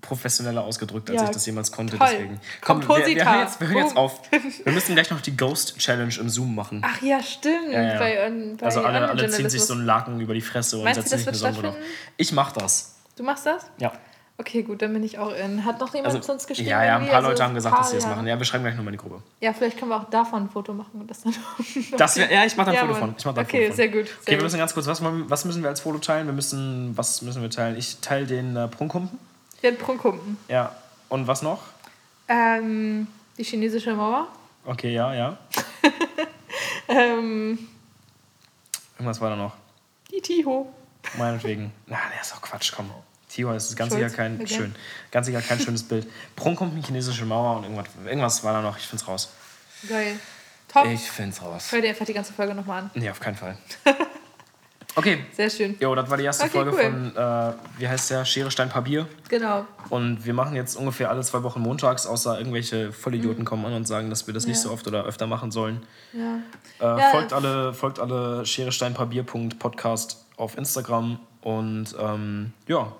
[0.00, 1.96] professioneller ausgedrückt, als Ja, ich das jemals konnte.
[1.98, 2.06] toll.
[2.10, 2.40] Deswegen.
[2.60, 4.20] Komm, wir, wir, hören jetzt, wir hören jetzt auf.
[4.64, 6.82] Wir müssen gleich noch die Ghost Challenge im Zoom machen.
[6.84, 7.72] Ach ja, stimmt.
[7.72, 7.98] Ja, ja.
[7.98, 10.84] Bei, ähm, bei also alle, alle ziehen sich so einen Laken über die Fresse und
[10.84, 11.76] Meinst du, setzen sich eine Sonnenbrille auf.
[12.16, 12.96] Ich mach das.
[13.16, 13.66] Du machst das?
[13.78, 13.92] Ja.
[14.36, 15.64] Okay, gut, dann bin ich auch in.
[15.64, 16.68] Hat noch jemand Also, sonst geschrieben?
[16.68, 18.26] ja, ja, ein paar Also Leute haben gesagt, dass sie paar, das machen.
[18.26, 19.22] Ja, wir schreiben gleich nochmal in die Gruppe.
[19.40, 21.32] Ja, vielleicht können wir auch davon ein Foto machen und das dann.
[21.96, 23.00] Das wär, ja, ich mache da ein Foto Mann.
[23.00, 23.14] von.
[23.16, 23.76] Ich mach da ein Okay, Foto von.
[23.76, 26.26] sehr gut, sehr okay, wir müssen ganz kurz, was, was müssen wir als Foto teilen?
[26.26, 27.76] Wir müssen, was müssen wir teilen?
[27.78, 29.16] Ich teile den äh, Prunkhumpen.
[29.64, 30.36] Wir haben Prunkumpen.
[30.46, 30.76] Ja.
[31.08, 31.62] Und was noch?
[32.28, 33.06] Ähm,
[33.38, 34.28] die chinesische Mauer.
[34.66, 35.38] Okay, ja, ja.
[36.86, 37.58] Ähm,
[38.98, 39.54] Irgendwas war da noch.
[40.10, 40.70] die Tiho.
[41.16, 41.72] Meinetwegen.
[41.86, 42.90] Na, der ist auch Quatsch, komm.
[43.30, 44.54] Tio ist ganz Schulz, sicher kein okay.
[44.54, 44.74] schön.
[45.10, 46.06] Ganz sicher kein schönes Bild.
[46.36, 48.76] Prunkhumpen, chinesische Mauer und irgendwas, irgendwas war da noch.
[48.76, 49.32] Ich find's raus.
[49.88, 50.20] Geil.
[50.68, 50.84] Top.
[50.88, 51.72] Ich find's raus.
[51.72, 52.90] Hör dir einfach die ganze Folge nochmal an.
[52.92, 53.56] Nee, auf keinen Fall.
[54.96, 55.24] Okay.
[55.32, 55.76] Sehr schön.
[55.80, 56.82] Jo, das war die erste Okay, Folge cool.
[56.82, 58.24] von, äh, wie heißt der?
[58.24, 59.06] Schere, Stein, Papier.
[59.28, 59.66] Genau.
[59.90, 63.86] Und wir machen jetzt ungefähr alle zwei Wochen montags, außer irgendwelche Vollidioten kommen an und
[63.88, 64.62] sagen, dass wir das nicht Mhm.
[64.62, 64.68] Ja.
[64.68, 65.82] so oft oder öfter machen sollen.
[66.12, 66.38] Ja.
[66.80, 71.18] Äh, Ja, folgt alle, folgt alle Schere, Stein, Papier.podcast auf Instagram.
[71.42, 72.92] Und ähm, ja,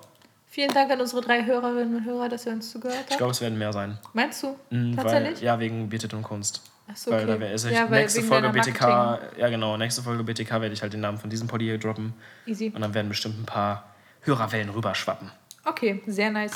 [0.47, 3.11] Vielen Dank an unsere drei Hörerinnen und Hörer, dass ihr uns zugehört habt.
[3.11, 3.97] ich glaube, es werden mehr sein.
[4.13, 4.55] Meinst du?
[4.69, 5.39] Mhm, Tatsächlich?
[5.39, 6.61] Weil, ja, wegen Bietet und Kunst.
[6.87, 7.33] Ach so, Weil okay.
[7.33, 10.93] da wär, ist Ja, nächste Folge BTK, ja genau, nächste Folge BTK werde ich halt
[10.93, 12.13] den Namen von diesem Podi hier droppen.
[12.45, 12.71] Easy.
[12.73, 15.31] Und dann werden bestimmt ein paar Hörerwellen rüberschwappen.
[15.65, 16.53] Okay, sehr nice.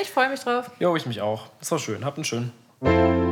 [0.00, 0.70] Ich freue mich drauf.
[0.78, 1.48] Jo, ich mich auch.
[1.58, 2.04] Das war schön.
[2.04, 3.25] Habt einen schönen.